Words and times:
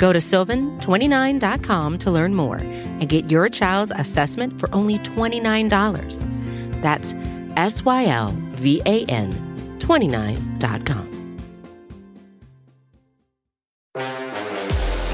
Go 0.00 0.14
to 0.14 0.18
sylvan29.com 0.18 1.98
to 1.98 2.10
learn 2.10 2.34
more 2.34 2.56
and 2.56 3.06
get 3.06 3.30
your 3.30 3.50
child's 3.50 3.92
assessment 3.94 4.58
for 4.58 4.74
only 4.74 4.98
$29. 5.00 6.80
That's 6.80 7.14
S 7.56 7.84
Y 7.84 8.06
L 8.06 8.34
V 8.52 8.80
A 8.86 9.04
N 9.04 9.30
29.com. 9.78 11.06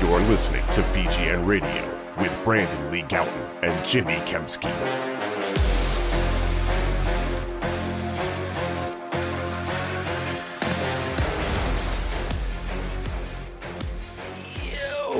You're 0.00 0.20
listening 0.28 0.62
to 0.70 0.82
BGN 0.82 1.44
Radio 1.44 1.98
with 2.20 2.38
Brandon 2.44 2.92
Lee 2.92 3.02
Gowton 3.02 3.62
and 3.62 3.84
Jimmy 3.84 4.14
Kempski. 4.24 5.15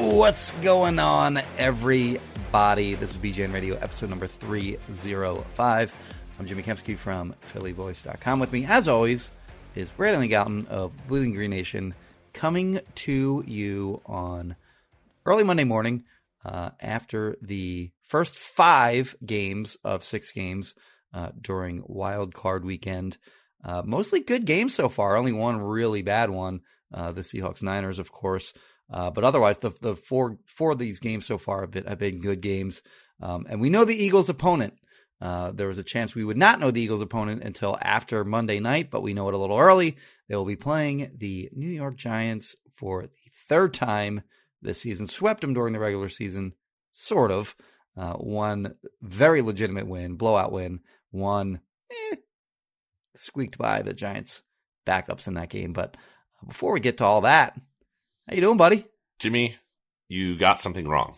What's 0.07 0.53
going 0.63 1.01
on, 1.01 1.43
everybody? 1.59 2.95
This 2.95 3.11
is 3.11 3.19
BGN 3.19 3.53
Radio, 3.53 3.75
episode 3.75 4.09
number 4.09 4.29
305. 4.29 5.95
I'm 6.39 6.47
Jimmy 6.47 6.63
Kempski 6.63 6.97
from 6.97 7.35
PhillyVoice.com. 7.53 8.39
With 8.39 8.53
me, 8.53 8.65
as 8.65 8.87
always, 8.87 9.33
is 9.75 9.91
Brandon 9.91 10.31
Gowton 10.31 10.69
of 10.69 10.97
Bleeding 11.09 11.35
Green 11.35 11.51
Nation, 11.51 11.93
coming 12.33 12.81
to 12.95 13.43
you 13.49 14.01
on 14.07 14.55
early 15.27 15.43
Monday 15.43 15.65
morning 15.65 16.05
uh, 16.45 16.71
after 16.81 17.37
the 17.43 17.91
first 18.03 18.39
five 18.39 19.15
games 19.27 19.77
of 19.85 20.05
six 20.05 20.31
games 20.31 20.75
uh, 21.13 21.31
during 21.39 21.83
Wild 21.85 22.33
Card 22.33 22.65
Weekend. 22.65 23.19
Uh, 23.63 23.83
mostly 23.85 24.21
good 24.21 24.47
games 24.47 24.73
so 24.73 24.89
far. 24.89 25.17
Only 25.17 25.33
one 25.33 25.61
really 25.61 26.03
bad 26.03 26.31
one. 26.31 26.61
Uh, 26.95 27.11
the 27.11 27.23
Seahawks 27.23 27.61
Niners, 27.61 27.99
of 27.99 28.13
course. 28.13 28.55
Uh, 28.91 29.11
but 29.11 29.25
otherwise, 29.25 29.59
the 29.59 29.71
the 29.81 29.97
four 29.97 30.39
four 30.47 30.73
of 30.73 30.79
these 30.79 30.99
games 30.99 31.27
so 31.27 31.39
far 31.39 31.63
have 31.63 31.71
been 31.71 31.87
have 31.87 31.99
been 31.99 32.21
good 32.21 32.41
games, 32.41 32.83
um, 33.21 33.47
and 33.49 33.61
we 33.61 33.71
know 33.71 33.85
the 33.85 33.97
Eagles' 33.97 34.29
opponent. 34.29 34.75
Uh, 35.21 35.51
there 35.53 35.69
was 35.69 35.79
a 35.79 35.83
chance 35.83 36.15
we 36.15 36.25
would 36.25 36.37
not 36.37 36.61
know 36.61 36.71
the 36.71 36.81
Eagles' 36.81 37.01
opponent 37.01 37.43
until 37.43 37.79
after 37.81 38.25
Monday 38.25 38.61
night, 38.61 38.91
but 38.91 39.03
we 39.03 39.15
know 39.15 39.29
it 39.29 39.35
a 39.35 39.39
little 39.39 39.59
early. 39.59 39.97
They 40.29 40.37
will 40.37 40.45
be 40.45 40.57
playing 40.57 41.13
the 41.17 41.49
New 41.53 41.71
York 41.71 41.97
Giants 41.97 42.55
for 42.75 43.03
the 43.03 43.31
third 43.49 43.73
time 43.73 44.23
this 44.63 44.81
season. 44.81 45.07
Swept 45.07 45.41
them 45.41 45.55
during 45.55 45.73
the 45.73 45.81
regular 45.81 46.09
season, 46.09 46.53
sort 46.93 47.31
of. 47.31 47.57
Uh, 47.97 48.13
one 48.15 48.75
very 49.01 49.41
legitimate 49.41 49.87
win, 49.87 50.17
blowout 50.17 50.53
win. 50.53 50.81
One 51.13 51.61
eh, 51.91 52.17
squeaked 53.15 53.57
by 53.57 53.81
the 53.83 53.95
Giants' 53.95 54.43
backups 54.87 55.27
in 55.27 55.35
that 55.35 55.49
game. 55.49 55.73
But 55.73 55.97
before 56.47 56.73
we 56.73 56.81
get 56.81 56.99
to 56.99 57.05
all 57.05 57.23
that, 57.23 57.59
how 58.29 58.35
you 58.35 58.41
doing, 58.41 58.57
buddy? 58.57 58.85
Jimmy, 59.19 59.57
you 60.09 60.37
got 60.37 60.61
something 60.61 60.87
wrong. 60.89 61.17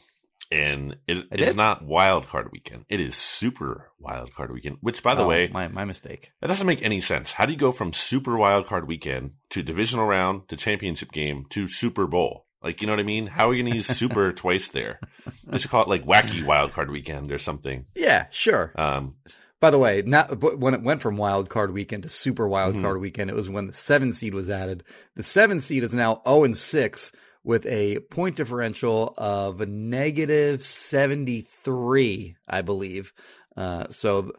And 0.51 0.97
it 1.07 1.27
I 1.31 1.35
is 1.35 1.49
did? 1.49 1.57
not 1.57 1.85
wild 1.85 2.27
card 2.27 2.51
weekend. 2.53 2.87
It 2.89 3.01
is 3.01 3.15
super 3.17 3.91
wild 3.99 4.33
card 4.33 4.51
weekend, 4.51 4.79
which 4.81 5.03
by 5.03 5.15
the 5.15 5.25
Oh, 5.25 5.29
way, 5.29 5.49
my 5.53 5.69
my 5.69 5.85
mistake. 5.85 6.33
that 6.41 6.47
doesn't 6.47 6.67
make 6.67 6.83
any 6.83 7.03
sense. 7.03 7.33
How 7.33 7.45
do 7.45 7.53
you 7.53 7.59
go 7.59 7.71
from 7.71 7.93
super 7.93 8.39
wild 8.39 8.67
card 8.67 8.89
weekend 8.89 9.33
to 9.51 9.63
divisional 9.63 10.07
round 10.07 10.49
to 10.49 10.57
championship 10.57 11.13
game 11.13 11.45
to 11.51 11.69
Super 11.69 12.07
Bowl? 12.07 12.47
Like, 12.63 12.81
you 12.81 12.87
know 12.87 12.95
what 12.95 13.01
I 13.01 13.05
mean? 13.05 13.27
How 13.27 13.47
are 13.47 13.51
we 13.51 13.59
going 13.61 13.71
to 13.73 13.77
use 13.77 13.87
super 13.89 14.33
twice 14.45 14.69
there? 14.69 15.01
They 15.45 15.59
should 15.59 15.71
call 15.71 15.83
it 15.83 15.89
like 15.89 16.07
wacky 16.07 16.43
wild 16.43 16.73
card 16.73 16.91
weekend 16.91 17.31
or 17.31 17.39
something. 17.39 17.85
Yeah, 17.95 18.27
sure. 18.31 18.73
Um, 18.75 19.17
By 19.61 19.71
the 19.71 19.79
way, 19.79 20.03
not 20.07 20.41
when 20.59 20.75
it 20.75 20.83
went 20.83 21.03
from 21.03 21.17
wild 21.17 21.49
card 21.49 21.73
weekend 21.73 22.05
to 22.05 22.09
super 22.09 22.47
wild 22.47 22.77
Mhm. 22.77 22.83
card 22.83 23.01
weekend, 23.01 23.29
it 23.31 23.37
was 23.37 23.49
when 23.49 23.67
the 23.67 23.73
seven 23.73 24.13
seed 24.13 24.33
was 24.35 24.49
added. 24.49 24.85
The 25.17 25.23
seven 25.23 25.61
seed 25.61 25.83
is 25.83 25.95
now 25.95 26.23
zero 26.27 26.45
and 26.45 26.57
six 26.57 27.11
with 27.43 27.67
a 27.67 27.99
point 28.11 28.37
differential 28.37 29.15
of 29.19 29.67
negative 29.69 30.65
seventy 30.65 31.41
three, 31.41 32.37
I 32.47 32.63
believe. 32.63 33.13
Uh, 33.57 33.87
so, 33.91 34.31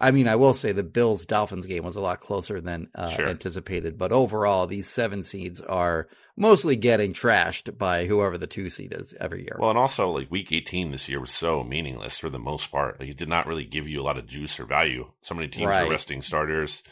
I 0.00 0.12
mean, 0.12 0.28
I 0.28 0.36
will 0.36 0.54
say 0.54 0.70
the 0.72 0.84
Bills 0.84 1.24
Dolphins 1.24 1.66
game 1.66 1.82
was 1.84 1.96
a 1.96 2.00
lot 2.00 2.20
closer 2.20 2.60
than 2.60 2.88
uh, 2.94 3.10
Sure. 3.10 3.26
anticipated, 3.28 3.98
but 3.98 4.12
overall, 4.12 4.66
these 4.68 4.88
seven 4.88 5.24
seeds 5.24 5.60
are 5.60 6.06
mostly 6.36 6.76
getting 6.76 7.12
trashed 7.12 7.76
by 7.76 8.06
whoever 8.06 8.38
the 8.38 8.46
two 8.46 8.70
seed 8.70 8.94
is 8.96 9.12
every 9.18 9.40
year. 9.42 9.56
well, 9.58 9.70
and 9.70 9.78
also 9.78 10.08
like 10.10 10.30
week 10.30 10.52
18 10.52 10.92
this 10.92 11.08
year 11.08 11.20
was 11.20 11.32
so 11.32 11.64
meaningless 11.64 12.16
for 12.16 12.30
the 12.30 12.38
most 12.38 12.70
part. 12.70 13.00
Like, 13.00 13.08
it 13.08 13.16
did 13.16 13.28
not 13.28 13.48
really 13.48 13.64
give 13.64 13.88
you 13.88 14.00
a 14.00 14.04
lot 14.04 14.18
of 14.18 14.26
juice 14.26 14.60
or 14.60 14.66
value. 14.66 15.10
So 15.20 15.34
many 15.34 15.48
teams 15.48 15.66
Right. 15.66 15.84
were 15.84 15.90
resting 15.90 16.22
starters 16.22 16.84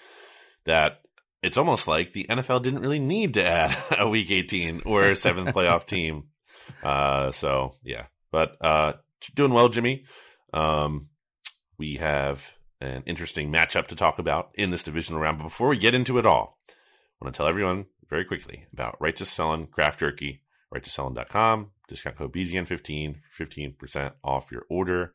that 0.64 1.00
it's 1.44 1.56
almost 1.56 1.86
like 1.86 2.12
the 2.12 2.26
NFL 2.28 2.62
didn't 2.62 2.80
really 2.80 2.98
need 2.98 3.34
to 3.34 3.46
add 3.46 3.76
a 4.00 4.08
week 4.08 4.32
18 4.32 4.82
or 4.84 5.04
a 5.10 5.14
seventh 5.14 5.54
playoff 5.54 5.84
team. 5.86 6.24
Uh, 6.82 7.30
so 7.30 7.74
yeah, 7.84 8.06
but, 8.32 8.56
uh, 8.60 8.94
doing 9.36 9.52
well, 9.52 9.68
Jimmy. 9.68 10.06
Um, 10.52 11.08
we 11.78 11.96
have 11.96 12.52
an 12.86 13.02
interesting 13.06 13.52
matchup 13.52 13.86
to 13.88 13.96
talk 13.96 14.18
about 14.18 14.50
in 14.54 14.70
this 14.70 14.82
divisional 14.82 15.20
round. 15.20 15.38
But 15.38 15.44
before 15.44 15.68
we 15.68 15.78
get 15.78 15.94
into 15.94 16.18
it 16.18 16.26
all, 16.26 16.58
I 16.68 17.24
want 17.24 17.34
to 17.34 17.38
tell 17.38 17.48
everyone 17.48 17.86
very 18.08 18.24
quickly 18.24 18.66
about 18.72 19.00
Righteous 19.00 19.32
Felon 19.32 19.66
Craft 19.66 20.00
Jerky, 20.00 20.42
righteousfelon.com, 20.74 21.70
discount 21.88 22.16
code 22.16 22.32
BGN15 22.32 23.16
for 23.30 23.46
15% 23.46 24.12
off 24.22 24.52
your 24.52 24.64
order. 24.68 25.14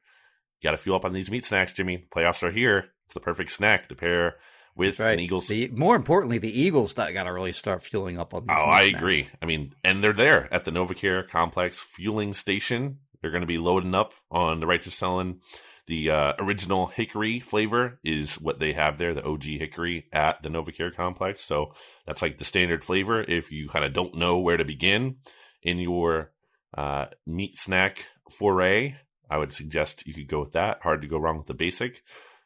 You 0.59 0.67
got 0.67 0.71
to 0.71 0.77
fuel 0.77 0.95
up 0.95 1.05
on 1.05 1.13
these 1.13 1.31
meat 1.31 1.45
snacks, 1.45 1.73
Jimmy. 1.73 2.05
Playoffs 2.13 2.43
are 2.43 2.51
here. 2.51 2.89
It's 3.05 3.13
the 3.13 3.19
perfect 3.19 3.51
snack 3.51 3.87
to 3.89 3.95
pair 3.95 4.35
with 4.75 4.99
right. 4.99 5.13
an 5.13 5.19
Eagles. 5.19 5.47
The, 5.47 5.69
more 5.69 5.95
importantly, 5.95 6.37
the 6.37 6.61
Eagles 6.61 6.93
got 6.93 7.11
to 7.11 7.33
really 7.33 7.51
start 7.51 7.83
fueling 7.83 8.19
up 8.19 8.33
on 8.33 8.45
these. 8.45 8.57
Oh, 8.57 8.65
I 8.65 8.89
snacks. 8.89 9.01
agree. 9.01 9.29
I 9.41 9.45
mean, 9.45 9.73
and 9.83 10.03
they're 10.03 10.13
there 10.13 10.53
at 10.53 10.63
the 10.65 10.71
NovaCare 10.71 11.27
Complex 11.27 11.79
fueling 11.79 12.33
station. 12.33 12.99
They're 13.21 13.31
going 13.31 13.41
to 13.41 13.47
be 13.47 13.57
loading 13.57 13.95
up 13.95 14.13
on 14.29 14.59
the 14.59 14.67
Righteous 14.67 14.95
Felon. 14.95 15.41
The 15.87 16.09
uh, 16.11 16.33
original 16.39 16.87
hickory 16.87 17.39
flavor 17.39 17.99
is 18.03 18.35
what 18.35 18.59
they 18.59 18.73
have 18.73 18.97
there, 18.97 19.13
the 19.13 19.25
OG 19.25 19.43
hickory 19.43 20.07
at 20.13 20.41
the 20.41 20.49
NovaCare 20.49 20.95
Complex. 20.95 21.43
So 21.43 21.73
that's 22.05 22.21
like 22.21 22.37
the 22.37 22.43
standard 22.43 22.83
flavor. 22.83 23.21
If 23.21 23.51
you 23.51 23.67
kind 23.67 23.83
of 23.83 23.93
don't 23.93 24.15
know 24.15 24.37
where 24.39 24.57
to 24.57 24.65
begin 24.65 25.17
in 25.63 25.79
your 25.79 26.31
uh, 26.77 27.07
meat 27.25 27.55
snack 27.57 28.05
foray, 28.29 28.95
I 29.29 29.37
would 29.37 29.51
suggest 29.53 30.05
you 30.07 30.13
could 30.13 30.27
go 30.27 30.39
with 30.39 30.53
that. 30.53 30.81
Hard 30.83 31.01
to 31.01 31.07
go 31.07 31.17
wrong 31.17 31.37
with 31.37 31.47
the 31.47 31.53
basic. 31.53 32.03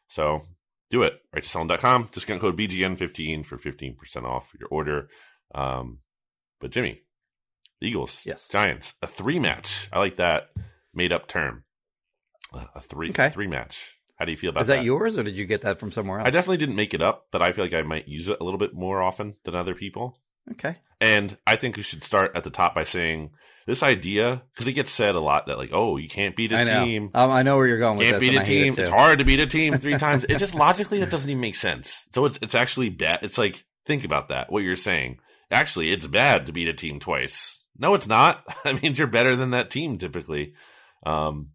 So 0.08 0.42
do 0.90 1.02
it. 1.02 1.20
Right 1.32 1.42
to 1.42 1.48
RighteousFelon.com. 1.48 2.08
Discount 2.12 2.40
code 2.40 2.56
BGN15 2.58 3.44
for 3.44 3.58
15% 3.58 4.24
off 4.24 4.52
your 4.58 4.68
order. 4.70 5.08
Um, 5.54 5.98
but 6.60 6.70
Jimmy, 6.70 7.02
Eagles, 7.80 8.22
Yes. 8.24 8.48
Giants, 8.48 8.94
a 9.02 9.06
three 9.06 9.38
match. 9.38 9.88
I 9.92 9.98
like 9.98 10.16
that 10.16 10.50
made 10.94 11.12
up 11.12 11.28
term. 11.28 11.64
A 12.52 12.80
three, 12.80 13.10
Okay. 13.10 13.28
three 13.30 13.46
match. 13.46 13.92
How 14.18 14.24
do 14.24 14.30
you 14.30 14.38
feel 14.38 14.50
about 14.50 14.62
Is 14.62 14.66
that 14.68 14.84
yours, 14.84 15.18
or 15.18 15.22
did 15.22 15.36
you 15.36 15.44
get 15.44 15.60
that 15.62 15.78
from 15.78 15.90
somewhere 15.92 16.20
else? 16.20 16.26
I 16.26 16.30
definitely 16.30 16.56
didn't 16.58 16.76
make 16.76 16.94
it 16.94 17.02
up, 17.02 17.26
but 17.30 17.42
I 17.42 17.52
feel 17.52 17.64
like 17.64 17.74
I 17.74 17.82
might 17.82 18.08
use 18.08 18.28
it 18.28 18.38
a 18.40 18.44
little 18.44 18.58
bit 18.58 18.72
more 18.74 19.02
often 19.02 19.34
than 19.44 19.54
other 19.54 19.74
people. 19.74 20.18
Okay. 20.52 20.76
And 21.00 21.36
I 21.46 21.56
think 21.56 21.76
we 21.76 21.82
should 21.82 22.02
start 22.02 22.32
at 22.34 22.42
the 22.44 22.50
top 22.50 22.74
by 22.74 22.84
saying 22.84 23.30
this 23.66 23.82
idea, 23.82 24.42
because 24.54 24.66
it 24.68 24.72
gets 24.72 24.92
said 24.92 25.16
a 25.16 25.20
lot 25.20 25.46
that 25.48 25.58
like, 25.58 25.70
oh, 25.72 25.96
you 25.98 26.08
can't 26.08 26.34
beat 26.36 26.52
a 26.52 26.58
I 26.58 26.64
know. 26.64 26.84
team. 26.84 27.10
Um, 27.14 27.30
I 27.30 27.42
know 27.42 27.56
where 27.56 27.66
you're 27.66 27.78
going 27.80 27.98
with 27.98 28.08
Can't 28.08 28.20
beat 28.20 28.36
a 28.36 28.44
team. 28.44 28.72
it 28.72 28.78
It's 28.78 28.88
hard 28.88 29.18
to 29.18 29.24
beat 29.24 29.40
a 29.40 29.46
team 29.46 29.76
three 29.76 29.98
times. 29.98 30.24
It 30.24 30.38
just 30.38 30.54
logically 30.54 31.00
that 31.00 31.10
doesn't 31.10 31.28
even 31.28 31.40
make 31.40 31.56
sense. 31.56 32.06
So 32.14 32.24
it's 32.26 32.38
it's 32.40 32.54
actually 32.54 32.88
bad. 32.90 33.18
It's 33.22 33.36
like 33.36 33.64
think 33.84 34.04
about 34.04 34.28
that. 34.28 34.50
What 34.50 34.62
you're 34.62 34.76
saying. 34.76 35.18
Actually, 35.50 35.92
it's 35.92 36.06
bad 36.06 36.46
to 36.46 36.52
beat 36.52 36.68
a 36.68 36.72
team 36.74 37.00
twice. 37.00 37.62
No, 37.76 37.92
it's 37.94 38.06
not. 38.08 38.44
That 38.64 38.82
means 38.82 38.98
you're 38.98 39.08
better 39.08 39.36
than 39.36 39.50
that 39.50 39.68
team 39.70 39.98
typically. 39.98 40.54
Um, 41.04 41.50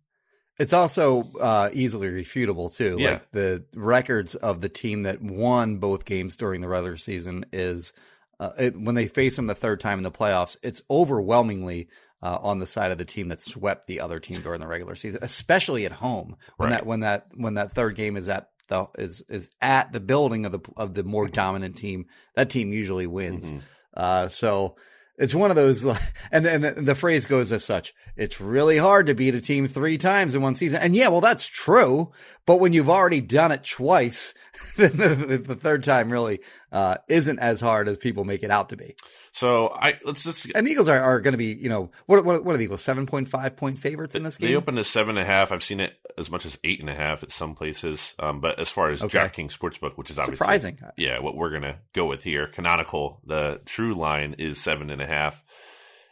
It's 0.62 0.74
also 0.74 1.24
uh, 1.40 1.70
easily 1.74 2.08
refutable 2.10 2.74
too. 2.74 2.96
Yeah. 3.00 3.12
Like 3.14 3.32
the 3.32 3.64
records 3.76 4.36
of 4.36 4.62
the 4.62 4.70
team 4.70 5.02
that 5.04 5.22
won 5.22 5.78
both 5.78 6.06
games 6.06 6.36
during 6.38 6.62
the 6.62 6.68
regular 6.68 6.98
season 6.98 7.46
is 7.52 7.94
uh, 8.40 8.52
it, 8.58 8.80
when 8.80 8.96
they 8.96 9.08
face 9.08 9.36
them 9.36 9.48
the 9.48 9.56
third 9.56 9.80
time 9.80 9.98
in 10.00 10.04
the 10.04 10.12
playoffs. 10.12 10.58
It's 10.64 10.82
overwhelmingly 10.90 11.88
uh, 12.24 12.38
on 12.42 12.60
the 12.60 12.66
side 12.68 12.92
of 12.92 12.98
the 13.00 13.06
team 13.06 13.30
that 13.30 13.42
swept 13.42 13.88
the 13.88 14.00
other 14.02 14.20
team 14.20 14.42
during 14.42 14.60
the 14.62 14.68
regular 14.68 14.96
season, 14.96 15.20
especially 15.24 15.86
at 15.86 15.92
home 15.92 16.36
when 16.58 16.70
Right. 16.70 16.78
that 16.78 16.86
when 16.86 17.00
that 17.00 17.28
when 17.36 17.54
that 17.56 17.72
third 17.74 17.96
game 17.96 18.16
is 18.18 18.28
at 18.28 18.50
the 18.68 18.86
is 18.98 19.24
is 19.30 19.50
at 19.62 19.92
the 19.92 20.00
building 20.00 20.46
of 20.46 20.52
the 20.52 20.60
of 20.78 20.94
the 20.94 21.04
more 21.04 21.28
dominant 21.28 21.76
team. 21.76 22.06
That 22.36 22.50
team 22.52 22.72
usually 22.72 23.08
wins. 23.08 23.52
mhm. 23.52 23.62
Uh, 23.96 24.28
so 24.30 24.76
it's 25.22 25.36
one 25.36 25.52
of 25.52 25.56
those, 25.56 25.86
and 26.32 26.46
the, 26.46 26.52
and 26.52 26.88
the, 26.88 26.96
phrase 26.96 27.28
goes 27.28 27.52
as 27.52 27.64
such. 27.64 27.94
It's 28.18 28.42
really 28.42 28.78
hard 28.78 29.06
to 29.08 29.14
beat 29.14 29.36
a 29.36 29.42
team 29.42 29.68
three 29.68 30.00
times 30.00 30.34
in 30.34 30.42
one 30.42 30.56
season. 30.56 30.82
And 30.82 30.96
yeah, 30.96 31.10
well, 31.10 31.22
that's 31.22 31.46
true. 31.46 32.12
But 32.48 32.60
when 32.60 32.74
you've 32.74 32.90
already 32.90 33.22
done 33.22 33.52
it 33.52 33.64
twice, 33.64 34.34
then 34.78 34.98
the, 34.98 35.38
the 35.38 35.56
third 35.56 35.84
time 35.84 36.12
really 36.12 36.42
uh, 36.72 36.98
isn't 37.08 37.40
as 37.40 37.60
hard 37.60 37.88
as 37.88 37.98
people 37.98 38.24
make 38.24 38.44
it 38.44 38.52
out 38.52 38.70
to 38.70 38.78
be. 38.78 38.96
So 39.34 39.70
I 39.70 40.00
let's 40.06 40.24
just 40.24 40.48
And 40.56 40.66
the 40.66 40.72
Eagles 40.72 40.88
are, 40.88 41.00
are 41.00 41.20
going 41.20 41.34
to 41.34 41.38
be, 41.38 41.54
you 41.54 41.68
know, 41.70 41.92
what, 42.06 42.24
what, 42.24 42.46
what 42.46 42.56
are 42.56 42.58
the 42.58 42.64
Eagles? 42.64 42.82
7.5 42.82 43.56
point 43.58 43.78
favorites 43.78 44.16
in 44.16 44.24
this 44.24 44.38
game? 44.38 44.50
They 44.50 44.56
opened 44.56 44.80
as 44.80 44.88
seven 44.88 45.18
and 45.18 45.28
a 45.28 45.30
half. 45.30 45.52
I've 45.52 45.64
seen 45.64 45.80
it 45.80 45.94
as 46.18 46.32
much 46.32 46.46
as 46.46 46.58
eight 46.64 46.80
and 46.80 46.90
a 46.90 46.94
half 46.96 47.24
at 47.24 47.32
some 47.32 47.56
places. 47.56 48.14
Um, 48.20 48.40
but 48.40 48.60
as 48.60 48.70
far 48.70 48.90
as 48.90 49.04
Okay. 49.04 49.18
DraftKings 49.20 49.58
Sportsbook, 49.58 49.98
which 49.98 50.10
is 50.10 50.18
obviously 50.18 50.38
Surprising. 50.38 50.80
yeah, 50.98 51.20
what 51.20 51.36
we're 51.36 51.52
gonna 51.52 51.80
go 51.94 52.06
with 52.06 52.24
here, 52.24 52.48
canonical, 52.48 53.22
the 53.26 53.62
true 53.66 53.94
line 53.94 54.36
is 54.38 54.58
seven 54.60 54.90
and 54.90 55.02
a 55.02 55.08
half. 55.08 55.44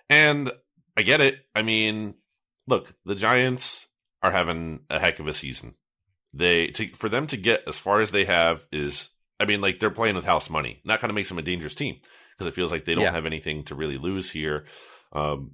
And 0.09 0.51
I 0.97 1.03
get 1.03 1.21
it. 1.21 1.35
I 1.55 1.61
mean, 1.61 2.15
look, 2.67 2.93
the 3.05 3.15
Giants 3.15 3.87
are 4.21 4.31
having 4.31 4.81
a 4.89 4.99
heck 4.99 5.19
of 5.19 5.27
a 5.27 5.33
season. 5.33 5.75
They 6.33 6.67
to, 6.67 6.87
for 6.89 7.07
them 7.09 7.27
to 7.27 7.37
get 7.37 7.63
as 7.67 7.77
far 7.77 8.01
as 8.01 8.11
they 8.11 8.25
have 8.25 8.65
is, 8.71 9.09
I 9.39 9.45
mean, 9.45 9.61
like 9.61 9.79
they're 9.79 9.89
playing 9.89 10.15
with 10.15 10.25
house 10.25 10.49
money. 10.49 10.81
That 10.85 10.99
kind 10.99 11.09
of 11.11 11.15
makes 11.15 11.29
them 11.29 11.39
a 11.39 11.41
dangerous 11.43 11.75
team 11.75 11.97
because 12.37 12.47
it 12.47 12.53
feels 12.53 12.71
like 12.71 12.85
they 12.85 12.95
don't 12.95 13.03
Yeah. 13.03 13.11
have 13.11 13.25
anything 13.25 13.63
to 13.65 13.75
really 13.75 13.97
lose 13.97 14.31
here. 14.31 14.65
Um, 15.13 15.51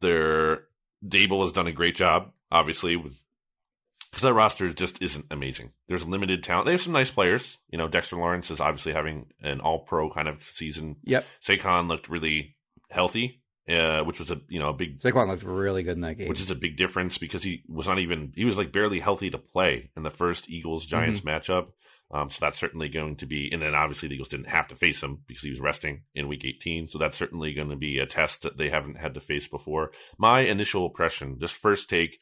their 0.00 0.64
Daboll 1.04 1.42
has 1.42 1.52
done 1.52 1.66
a 1.66 1.72
great 1.72 1.94
job, 1.96 2.32
obviously, 2.50 2.96
because 2.96 4.22
that 4.22 4.34
roster 4.34 4.72
just 4.72 5.00
isn't 5.02 5.26
amazing. 5.30 5.72
There's 5.88 6.06
limited 6.06 6.42
talent. 6.42 6.66
They 6.66 6.72
have 6.72 6.80
some 6.82 6.92
nice 6.92 7.10
players. 7.10 7.58
You 7.70 7.78
know, 7.78 7.88
Dexter 7.88 8.16
Lawrence 8.16 8.50
is 8.50 8.60
obviously 8.60 8.92
having 8.92 9.26
an 9.40 9.60
All 9.60 9.80
Pro 9.80 10.10
kind 10.10 10.28
of 10.28 10.44
season. 10.44 10.96
Yep. 11.04 11.24
Saquon 11.40 11.88
looked 11.88 12.08
really 12.08 12.56
healthy, 12.90 13.42
uh, 13.68 14.02
which 14.04 14.18
was 14.18 14.30
a 14.30 14.40
you 14.48 14.58
know 14.58 14.68
a 14.68 14.74
big 14.74 14.98
Saquon 14.98 15.28
looked 15.28 15.42
really 15.44 15.82
good 15.82 15.94
in 15.96 16.02
that 16.02 16.18
game. 16.18 16.28
which 16.28 16.40
is 16.40 16.50
a 16.50 16.54
big 16.56 16.76
difference 16.76 17.16
because 17.18 17.42
he 17.42 17.62
was 17.68 17.88
not 17.88 17.98
even 17.98 18.32
he 18.36 18.44
was 18.44 18.58
like 18.58 18.70
barely 18.72 19.00
healthy 19.00 19.30
to 19.30 19.38
play 19.38 19.90
in 19.96 20.02
the 20.02 20.10
first 20.10 20.50
Eagles 20.50 20.84
Giants 20.86 21.20
Mm-hmm. 21.20 21.28
matchup. 21.28 21.68
Um, 22.12 22.28
so 22.28 22.38
that's 22.40 22.58
certainly 22.58 22.90
going 22.90 23.16
to 23.16 23.26
be, 23.26 23.50
and 23.52 23.62
then 23.62 23.74
obviously 23.74 24.08
the 24.08 24.14
Eagles 24.14 24.28
didn't 24.28 24.48
have 24.48 24.68
to 24.68 24.74
face 24.74 25.02
him 25.02 25.20
because 25.26 25.42
he 25.42 25.50
was 25.50 25.60
resting 25.60 26.02
in 26.14 26.28
Week 26.28 26.44
18. 26.44 26.88
So 26.88 26.98
that's 26.98 27.16
certainly 27.16 27.54
going 27.54 27.70
to 27.70 27.76
be 27.76 27.98
a 27.98 28.06
test 28.06 28.42
that 28.42 28.58
they 28.58 28.68
haven't 28.68 28.98
had 28.98 29.14
to 29.14 29.20
face 29.20 29.48
before. 29.48 29.92
My 30.18 30.40
initial 30.40 30.86
impression, 30.86 31.38
just 31.40 31.54
first 31.54 31.88
take 31.88 32.18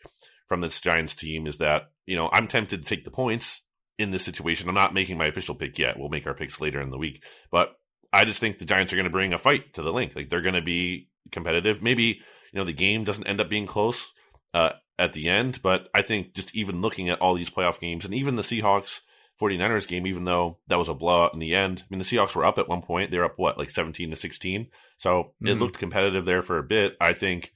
from 0.46 0.60
this 0.60 0.80
Giants 0.80 1.16
team, 1.16 1.46
is 1.46 1.58
that 1.58 1.90
you 2.06 2.14
know 2.14 2.30
I'm 2.32 2.46
tempted 2.46 2.82
to 2.82 2.88
take 2.88 3.04
the 3.04 3.10
points 3.10 3.62
in 3.98 4.12
this 4.12 4.24
situation. 4.24 4.68
I'm 4.68 4.76
not 4.76 4.94
making 4.94 5.18
my 5.18 5.26
official 5.26 5.56
pick 5.56 5.76
yet. 5.76 5.98
We'll 5.98 6.08
make 6.08 6.26
our 6.26 6.34
picks 6.34 6.60
later 6.60 6.80
in 6.80 6.90
the 6.90 6.98
week, 6.98 7.24
but 7.50 7.74
I 8.12 8.24
just 8.24 8.38
think 8.38 8.58
the 8.58 8.64
Giants 8.64 8.92
are 8.92 8.96
going 8.96 9.04
to 9.04 9.10
bring 9.10 9.32
a 9.32 9.38
fight 9.38 9.74
to 9.74 9.82
the 9.82 9.92
link. 9.92 10.14
Like 10.14 10.28
they're 10.28 10.40
going 10.40 10.54
to 10.54 10.62
be 10.62 11.08
competitive. 11.32 11.82
Maybe 11.82 12.20
you 12.52 12.58
know 12.58 12.64
the 12.64 12.72
game 12.72 13.02
doesn't 13.02 13.26
end 13.26 13.40
up 13.40 13.48
being 13.48 13.66
close 13.66 14.12
uh, 14.54 14.74
at 15.00 15.14
the 15.14 15.28
end, 15.28 15.60
but 15.62 15.88
I 15.92 16.02
think 16.02 16.34
just 16.34 16.54
even 16.54 16.80
looking 16.80 17.08
at 17.08 17.20
all 17.20 17.34
these 17.34 17.50
playoff 17.50 17.80
games 17.80 18.04
and 18.04 18.14
even 18.14 18.36
the 18.36 18.42
Seahawks 18.42 19.00
49ers 19.40 19.88
game, 19.88 20.06
even 20.06 20.24
though 20.24 20.58
that 20.68 20.78
was 20.78 20.88
a 20.88 20.94
blowout 20.94 21.32
in 21.34 21.38
the 21.40 21.54
end, 21.54 21.82
I 21.82 21.86
mean 21.90 21.98
the 21.98 22.04
Seahawks 22.04 22.34
were 22.34 22.44
up 22.44 22.58
at 22.58 22.68
one 22.68 22.82
point. 22.82 23.10
They 23.10 23.18
were 23.18 23.24
up 23.24 23.38
what 23.38 23.58
like 23.58 23.70
17 23.70 24.10
to 24.10 24.16
16, 24.16 24.68
so 24.98 25.32
it 25.40 25.46
Mhm. 25.56 25.60
looked 25.60 25.78
competitive 25.78 26.24
there 26.24 26.42
for 26.42 26.58
a 26.58 26.62
bit. 26.62 26.96
I 27.00 27.12
think 27.12 27.52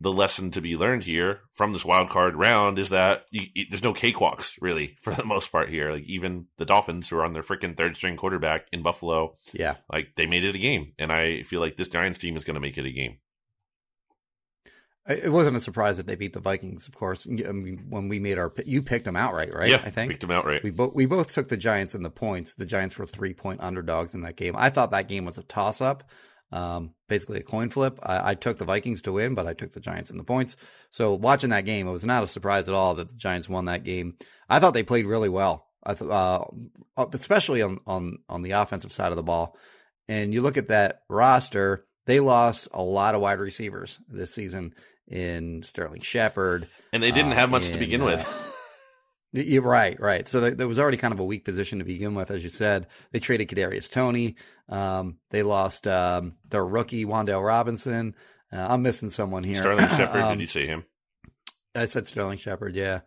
the 0.00 0.12
lesson 0.12 0.50
to 0.50 0.60
be 0.60 0.76
learned 0.76 1.04
here 1.04 1.40
from 1.52 1.72
this 1.72 1.84
wild 1.84 2.10
card 2.10 2.34
round 2.36 2.78
is 2.78 2.90
that 2.90 3.24
you, 3.30 3.42
you- 3.54 3.66
there's 3.70 3.82
no 3.82 3.94
cakewalks 3.94 4.58
really 4.60 4.96
for 5.02 5.14
the 5.14 5.24
most 5.24 5.50
part 5.52 5.70
here. 5.70 5.92
Like 5.92 6.02
even 6.04 6.46
the 6.58 6.66
Dolphins, 6.66 7.08
who 7.08 7.16
are 7.16 7.24
on 7.24 7.32
their 7.32 7.42
freaking 7.44 7.76
third 7.76 7.96
string 7.96 8.16
quarterback 8.16 8.66
in 8.72 8.82
Buffalo, 8.82 9.36
yeah. 9.52 9.76
like 9.90 10.08
they 10.16 10.26
made 10.26 10.44
it 10.44 10.56
a 10.56 10.58
game, 10.58 10.92
and 10.98 11.10
I 11.12 11.42
feel 11.42 11.60
like 11.60 11.76
this 11.76 11.88
Giants 11.88 12.18
team 12.18 12.36
is 12.36 12.44
going 12.44 12.54
to 12.56 12.60
make 12.60 12.76
it 12.76 12.84
a 12.86 12.90
game. 12.92 13.18
It 15.06 15.30
wasn't 15.30 15.56
a 15.56 15.60
surprise 15.60 15.98
that 15.98 16.06
they 16.06 16.14
beat 16.14 16.32
the 16.32 16.40
Vikings, 16.40 16.88
of 16.88 16.96
course. 16.96 17.26
I 17.28 17.52
mean, 17.52 17.84
when 17.90 18.08
we 18.08 18.18
made 18.18 18.38
our, 18.38 18.50
you 18.64 18.80
picked 18.80 19.04
them 19.04 19.16
outright, 19.16 19.52
right? 19.52 19.70
Yeah, 19.70 19.82
I 19.84 19.90
think 19.90 20.12
picked 20.12 20.22
them 20.22 20.30
outright. 20.30 20.62
we 20.62 20.70
both 20.70 20.94
we 20.94 21.04
both 21.04 21.30
took 21.32 21.48
the 21.48 21.58
Giants 21.58 21.94
in 21.94 22.02
the 22.02 22.10
points. 22.10 22.54
The 22.54 22.64
Giants 22.64 22.96
were 22.96 23.06
three 23.06 23.34
point 23.34 23.60
underdogs 23.62 24.14
in 24.14 24.22
that 24.22 24.36
game. 24.36 24.54
I 24.56 24.70
thought 24.70 24.92
that 24.92 25.08
game 25.08 25.26
was 25.26 25.36
a 25.36 25.42
toss 25.42 25.82
up, 25.82 26.08
um, 26.52 26.94
basically 27.06 27.40
a 27.40 27.42
coin 27.42 27.68
flip. 27.68 27.98
I, 28.02 28.30
I 28.30 28.34
took 28.34 28.56
the 28.56 28.64
Vikings 28.64 29.02
to 29.02 29.12
win, 29.12 29.34
but 29.34 29.46
I 29.46 29.52
took 29.52 29.72
the 29.72 29.80
Giants 29.80 30.10
in 30.10 30.16
the 30.16 30.24
points. 30.24 30.56
So 30.88 31.12
watching 31.12 31.50
that 31.50 31.66
game, 31.66 31.86
it 31.86 31.92
was 31.92 32.06
not 32.06 32.24
a 32.24 32.26
surprise 32.26 32.66
at 32.70 32.74
all 32.74 32.94
that 32.94 33.08
the 33.08 33.14
Giants 33.16 33.46
won 33.46 33.66
that 33.66 33.84
game. 33.84 34.16
I 34.48 34.58
thought 34.58 34.72
they 34.72 34.84
played 34.84 35.04
really 35.04 35.28
well. 35.28 35.66
I 35.84 35.92
th- 35.92 36.10
uh, 36.10 36.44
especially 37.12 37.60
on 37.60 37.78
on 37.86 38.20
on 38.30 38.40
the 38.40 38.52
offensive 38.52 38.92
side 38.92 39.12
of 39.12 39.16
the 39.16 39.22
ball. 39.22 39.54
And 40.08 40.32
you 40.32 40.40
look 40.40 40.56
at 40.56 40.68
that 40.68 41.00
roster, 41.10 41.84
they 42.06 42.20
lost 42.20 42.68
a 42.72 42.82
lot 42.82 43.14
of 43.14 43.20
wide 43.20 43.38
receivers 43.38 43.98
this 44.08 44.34
season 44.34 44.74
in 45.08 45.62
Sterling 45.62 46.00
Shepard. 46.00 46.68
and 46.92 47.02
they 47.02 47.10
didn't 47.10 47.32
uh, 47.32 47.36
have 47.36 47.50
much 47.50 47.70
to 47.70 47.78
begin 47.78 48.00
uh, 48.02 48.04
with. 48.06 48.50
You're 49.32 49.62
right, 49.62 49.98
right. 50.00 50.28
So 50.28 50.40
there, 50.40 50.50
there 50.52 50.68
was 50.68 50.78
already 50.78 50.96
kind 50.96 51.12
of 51.12 51.18
a 51.18 51.24
weak 51.24 51.44
position 51.44 51.80
to 51.80 51.84
begin 51.84 52.14
with, 52.14 52.30
as 52.30 52.44
you 52.44 52.50
said. 52.50 52.86
They 53.10 53.18
traded 53.18 53.48
Kadarius 53.48 53.90
Toney. 53.90 54.36
Um, 54.68 55.18
they 55.30 55.42
lost 55.42 55.88
um, 55.88 56.36
their 56.48 56.64
rookie 56.64 57.04
Wan'Dale 57.04 57.44
Robinson. 57.44 58.14
Uh, 58.52 58.64
I'm 58.70 58.82
missing 58.82 59.10
someone 59.10 59.42
here. 59.42 59.56
Sterling 59.56 59.88
Shepard, 59.88 60.22
Um, 60.22 60.38
did 60.38 60.42
you 60.42 60.46
see 60.46 60.66
him? 60.66 60.84
I 61.74 61.86
said 61.86 62.06
Sterling 62.06 62.38
Shepard, 62.38 62.76
yeah. 62.76 63.00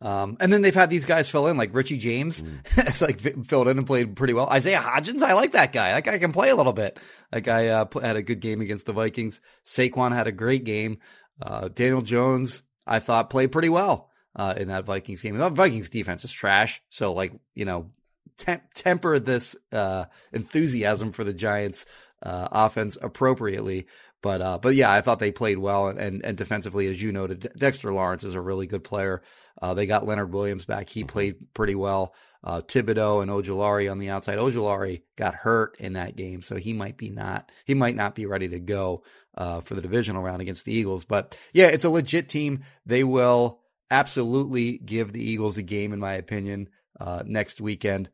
Um, 0.00 0.38
and 0.40 0.50
then 0.52 0.62
they've 0.62 0.74
had 0.74 0.88
these 0.90 1.04
guys 1.04 1.28
fill 1.28 1.46
in, 1.48 1.58
like 1.58 1.74
Richie 1.74 1.98
James. 1.98 2.42
it's 2.78 3.02
like 3.02 3.20
filled 3.20 3.68
in 3.68 3.76
and 3.76 3.86
played 3.86 4.16
pretty 4.16 4.32
well. 4.32 4.48
Isaiah 4.48 4.80
Hodgins, 4.80 5.22
I 5.22 5.34
like 5.34 5.52
that 5.52 5.72
guy. 5.74 5.92
That 5.92 6.04
guy 6.04 6.18
can 6.18 6.32
play 6.32 6.48
a 6.48 6.56
little 6.56 6.72
bit. 6.72 6.98
That 7.30 7.42
guy 7.42 7.68
uh, 7.68 7.86
had 8.00 8.16
a 8.16 8.22
good 8.22 8.40
game 8.40 8.62
against 8.62 8.86
the 8.86 8.92
Vikings. 8.94 9.40
Saquon 9.66 10.12
had 10.14 10.26
a 10.26 10.32
great 10.32 10.64
game. 10.64 10.98
Uh, 11.40 11.68
Daniel 11.68 12.02
Jones, 12.02 12.62
I 12.86 13.00
thought, 13.00 13.30
played 13.30 13.52
pretty 13.52 13.68
well 13.68 14.10
uh, 14.36 14.54
in 14.56 14.68
that 14.68 14.84
Vikings 14.84 15.22
game. 15.22 15.36
The 15.36 15.50
Vikings 15.50 15.88
defense 15.88 16.24
is 16.24 16.32
trash. 16.32 16.82
So, 16.90 17.12
like, 17.12 17.32
you 17.54 17.64
know, 17.64 17.90
temp- 18.36 18.72
temper 18.74 19.18
this 19.18 19.56
uh, 19.72 20.04
enthusiasm 20.32 21.12
for 21.12 21.24
the 21.24 21.32
Giants 21.32 21.86
uh, 22.22 22.48
offense 22.50 22.96
appropriately. 23.00 23.86
But 24.22 24.40
uh, 24.40 24.58
but 24.58 24.74
yeah, 24.74 24.90
I 24.90 25.02
thought 25.02 25.18
they 25.18 25.32
played 25.32 25.58
well 25.58 25.88
and, 25.88 25.98
and, 25.98 26.24
and 26.24 26.36
defensively, 26.36 26.86
as 26.86 27.02
you 27.02 27.12
noted, 27.12 27.40
De- 27.40 27.48
Dexter 27.50 27.92
Lawrence 27.92 28.24
is 28.24 28.34
a 28.34 28.40
really 28.40 28.66
good 28.66 28.82
player. 28.82 29.22
Uh, 29.60 29.74
they 29.74 29.86
got 29.86 30.06
Leonard 30.06 30.32
Williams 30.32 30.64
back; 30.64 30.88
he 30.88 31.04
played 31.04 31.52
pretty 31.52 31.74
well. 31.74 32.14
Uh, 32.42 32.60
Thibodeaux 32.62 33.22
and 33.22 33.30
Ojulari 33.30 33.90
on 33.90 33.98
the 33.98 34.10
outside. 34.10 34.38
Ojulari 34.38 35.02
got 35.16 35.34
hurt 35.34 35.76
in 35.78 35.94
that 35.94 36.16
game, 36.16 36.40
so 36.40 36.56
he 36.56 36.72
might 36.72 36.96
be 36.96 37.10
not 37.10 37.52
he 37.66 37.74
might 37.74 37.96
not 37.96 38.14
be 38.14 38.24
ready 38.24 38.48
to 38.48 38.58
go 38.58 39.02
uh, 39.36 39.60
for 39.60 39.74
the 39.74 39.82
divisional 39.82 40.22
round 40.22 40.42
against 40.42 40.64
the 40.64 40.72
Eagles. 40.72 41.04
But 41.04 41.38
yeah, 41.52 41.66
it's 41.66 41.84
a 41.84 41.90
legit 41.90 42.28
team. 42.28 42.64
They 42.86 43.04
will 43.04 43.60
absolutely 43.90 44.78
give 44.78 45.12
the 45.12 45.22
Eagles 45.22 45.56
a 45.56 45.62
game, 45.62 45.92
in 45.92 46.00
my 46.00 46.14
opinion, 46.14 46.68
uh, 47.00 47.22
next 47.26 47.60
weekend. 47.60 48.10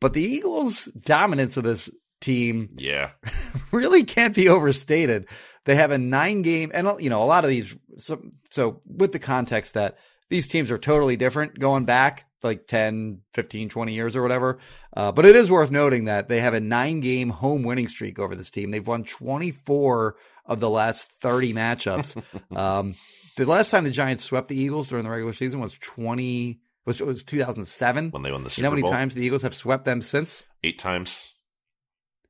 But 0.00 0.12
the 0.12 0.22
Eagles' 0.22 0.86
dominance 0.86 1.56
of 1.56 1.64
this 1.64 1.90
team 2.20 2.70
Yeah. 2.76 3.10
really 3.72 4.04
can't 4.04 4.34
be 4.34 4.48
overstated. 4.48 5.26
They 5.64 5.76
have 5.76 5.90
a 5.90 5.98
nine 5.98 6.42
game, 6.42 6.70
and 6.72 6.88
you 7.00 7.10
know, 7.10 7.22
a 7.22 7.26
lot 7.26 7.44
of 7.44 7.50
these. 7.50 7.76
So, 7.98 8.22
so 8.50 8.80
with 8.86 9.12
the 9.12 9.18
context 9.18 9.74
that 9.74 9.98
these 10.30 10.46
teams 10.46 10.70
are 10.70 10.78
totally 10.78 11.16
different 11.16 11.58
going 11.58 11.84
back 11.84 12.28
like 12.42 12.66
10, 12.66 13.20
15, 13.34 13.68
20 13.68 13.94
years 13.94 14.14
or 14.14 14.22
whatever. 14.22 14.58
Uh, 14.96 15.12
but 15.12 15.26
it 15.26 15.36
is 15.36 15.50
worth 15.50 15.70
noting 15.70 16.04
that 16.04 16.28
they 16.28 16.40
have 16.40 16.54
a 16.54 16.60
nine 16.60 17.00
game 17.00 17.30
home 17.30 17.62
winning 17.62 17.88
streak 17.88 18.18
over 18.18 18.34
this 18.34 18.50
team. 18.50 18.70
They've 18.70 18.86
won 18.86 19.04
24 19.04 20.16
of 20.48 20.60
the 20.60 20.70
last 20.70 21.08
30 21.20 21.54
matchups. 21.54 22.20
um, 22.56 22.96
the 23.36 23.46
last 23.46 23.70
time 23.70 23.84
the 23.84 23.90
Giants 23.90 24.24
swept 24.24 24.48
the 24.48 24.60
Eagles 24.60 24.88
during 24.88 25.04
the 25.04 25.10
regular 25.10 25.32
season 25.32 25.60
was 25.60 25.74
20, 25.74 26.58
was, 26.86 27.00
was 27.00 27.22
2007. 27.22 28.10
When 28.10 28.22
they 28.22 28.32
won 28.32 28.42
the 28.42 28.46
You 28.46 28.50
Super 28.50 28.62
know 28.62 28.70
how 28.70 28.74
many 28.74 28.82
Bowl. 28.82 28.90
times 28.90 29.14
the 29.14 29.24
Eagles 29.24 29.42
have 29.42 29.54
swept 29.54 29.84
them 29.84 30.02
since? 30.02 30.44
Eight 30.64 30.78
times. 30.78 31.34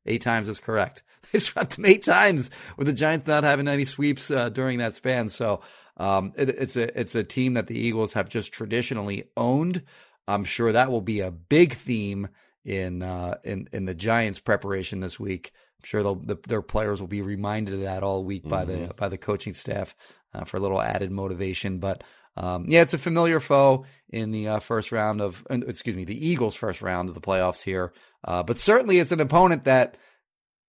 Eight 0.05 0.23
times 0.23 0.49
is 0.49 0.61
correct. 0.61 1.03
They 1.31 1.41
swept 1.41 1.77
them 1.77 1.85
eight 1.85 2.05
times 2.05 2.51
with 2.79 2.87
the 2.87 2.93
Giants 2.95 3.27
not 3.27 3.45
having 3.45 3.69
any 3.69 3.85
sweeps 3.85 4.31
uh, 4.31 4.49
during 4.49 4.79
that 4.79 4.95
span. 4.95 5.29
So 5.29 5.61
um, 5.99 6.33
it, 6.37 6.49
it's 6.49 6.75
a 6.75 6.99
it's 6.99 7.15
a 7.15 7.23
team 7.25 7.55
that 7.55 7.67
the 7.67 7.79
Eagles 7.79 8.15
have 8.15 8.31
just 8.31 8.51
traditionally 8.51 9.25
owned. 9.37 9.83
I'm 10.27 10.45
sure 10.45 10.73
that 10.73 10.91
will 10.91 11.03
be 11.03 11.21
a 11.21 11.31
big 11.31 11.75
theme 11.75 12.29
in 12.65 13.03
uh, 13.03 13.39
in 13.45 13.69
in 13.73 13.85
the 13.85 13.95
Giants' 13.95 14.41
preparation 14.41 15.01
this 15.01 15.21
week. 15.21 15.53
I'm 15.81 15.87
sure 15.87 16.03
they'll, 16.03 16.15
the, 16.17 16.37
their 16.47 16.63
players 16.63 17.01
will 17.01 17.09
be 17.09 17.23
reminded 17.23 17.75
of 17.75 17.81
that 17.83 18.03
all 18.03 18.25
week 18.25 18.49
by 18.49 18.65
the 18.65 18.93
by 18.97 19.09
the 19.09 19.19
coaching 19.19 19.55
staff 19.55 19.95
uh, 20.35 20.45
for 20.45 20.57
a 20.57 20.61
little 20.61 20.81
added 20.81 21.11
motivation. 21.13 21.79
But 21.79 22.03
um, 22.37 22.67
yeah, 22.69 22.83
it's 22.83 22.95
a 22.95 22.99
familiar 22.99 23.41
foe 23.41 23.85
in 24.09 24.33
the 24.33 24.49
uh, 24.49 24.59
first 24.61 24.93
round 24.93 25.21
of, 25.21 25.47
excuse 25.51 25.97
me, 25.97 26.05
the 26.05 26.27
Eagles' 26.27 26.55
first 26.55 26.83
round 26.83 27.09
of 27.09 27.15
the 27.15 27.21
playoffs 27.21 27.63
here. 27.63 27.93
Uh, 28.25 28.43
but 28.43 28.59
certainly, 28.59 28.99
it's 28.99 29.13
an 29.13 29.21
opponent 29.21 29.65
that 29.65 29.97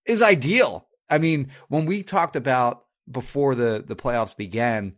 is 0.06 0.22
ideal. 0.22 0.86
I 1.08 1.18
mean, 1.18 1.50
when 1.68 1.86
we 1.86 2.02
talked 2.02 2.36
about 2.36 2.84
before 3.10 3.54
the 3.54 3.84
the 3.84 3.96
playoffs 3.96 4.36
began, 4.36 4.94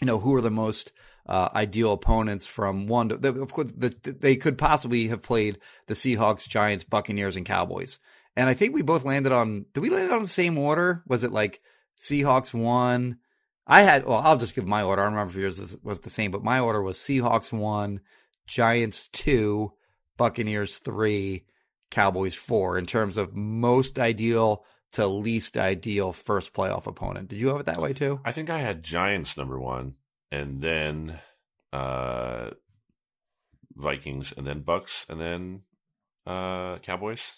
you 0.00 0.06
know, 0.06 0.18
who 0.18 0.34
are 0.34 0.40
the 0.40 0.50
most 0.50 0.92
uh, 1.26 1.48
ideal 1.54 1.92
opponents 1.92 2.46
from 2.46 2.86
one 2.86 3.10
to, 3.10 3.42
of 3.42 3.52
course, 3.52 3.72
the, 3.76 3.94
they 4.04 4.36
could 4.36 4.58
possibly 4.58 5.08
have 5.08 5.22
played 5.22 5.58
the 5.86 5.94
Seahawks, 5.94 6.48
Giants, 6.48 6.84
Buccaneers, 6.84 7.36
and 7.36 7.46
Cowboys. 7.46 7.98
And 8.36 8.48
I 8.48 8.54
think 8.54 8.74
we 8.74 8.82
both 8.82 9.04
landed 9.04 9.32
on. 9.32 9.66
Did 9.72 9.80
we 9.80 9.90
land 9.90 10.12
on 10.12 10.22
the 10.22 10.28
same 10.28 10.58
order? 10.58 11.02
Was 11.06 11.24
it 11.24 11.32
like 11.32 11.60
Seahawks 11.98 12.52
one? 12.54 13.18
I 13.66 13.82
had. 13.82 14.04
Well, 14.04 14.18
I'll 14.18 14.36
just 14.36 14.54
give 14.54 14.66
my 14.66 14.82
order. 14.82 15.02
I 15.02 15.06
don't 15.06 15.14
remember 15.14 15.32
if 15.32 15.38
yours 15.38 15.78
was 15.82 16.00
the 16.00 16.10
same, 16.10 16.30
but 16.30 16.44
my 16.44 16.60
order 16.60 16.82
was 16.82 16.98
Seahawks 16.98 17.52
one, 17.52 18.00
Giants 18.46 19.08
two, 19.08 19.72
Buccaneers 20.16 20.78
three, 20.78 21.44
Cowboys 21.90 22.34
four. 22.34 22.76
In 22.76 22.86
terms 22.86 23.16
of 23.16 23.34
most 23.34 23.98
ideal 23.98 24.64
to 24.94 25.06
least 25.08 25.56
ideal 25.56 26.12
first 26.12 26.52
playoff 26.52 26.86
opponent. 26.86 27.28
Did 27.28 27.40
you 27.40 27.48
have 27.48 27.58
it 27.58 27.66
that 27.66 27.80
way 27.80 27.92
too? 27.92 28.20
I 28.24 28.30
think 28.30 28.48
I 28.48 28.58
had 28.58 28.84
Giants 28.84 29.36
number 29.36 29.58
one, 29.58 29.94
and 30.30 30.60
then 30.60 31.18
uh, 31.72 32.50
Vikings, 33.74 34.32
and 34.36 34.46
then 34.46 34.60
Bucks, 34.60 35.04
and 35.08 35.20
then 35.20 35.62
uh, 36.26 36.78
Cowboys. 36.78 37.32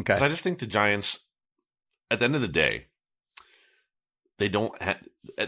Okay. 0.00 0.14
I 0.14 0.28
just 0.28 0.42
think 0.42 0.58
the 0.58 0.66
Giants, 0.66 1.18
at 2.10 2.18
the 2.18 2.24
end 2.24 2.34
of 2.34 2.40
the 2.40 2.48
day, 2.48 2.86
they 4.38 4.48
don't 4.48 4.80
have 4.80 4.98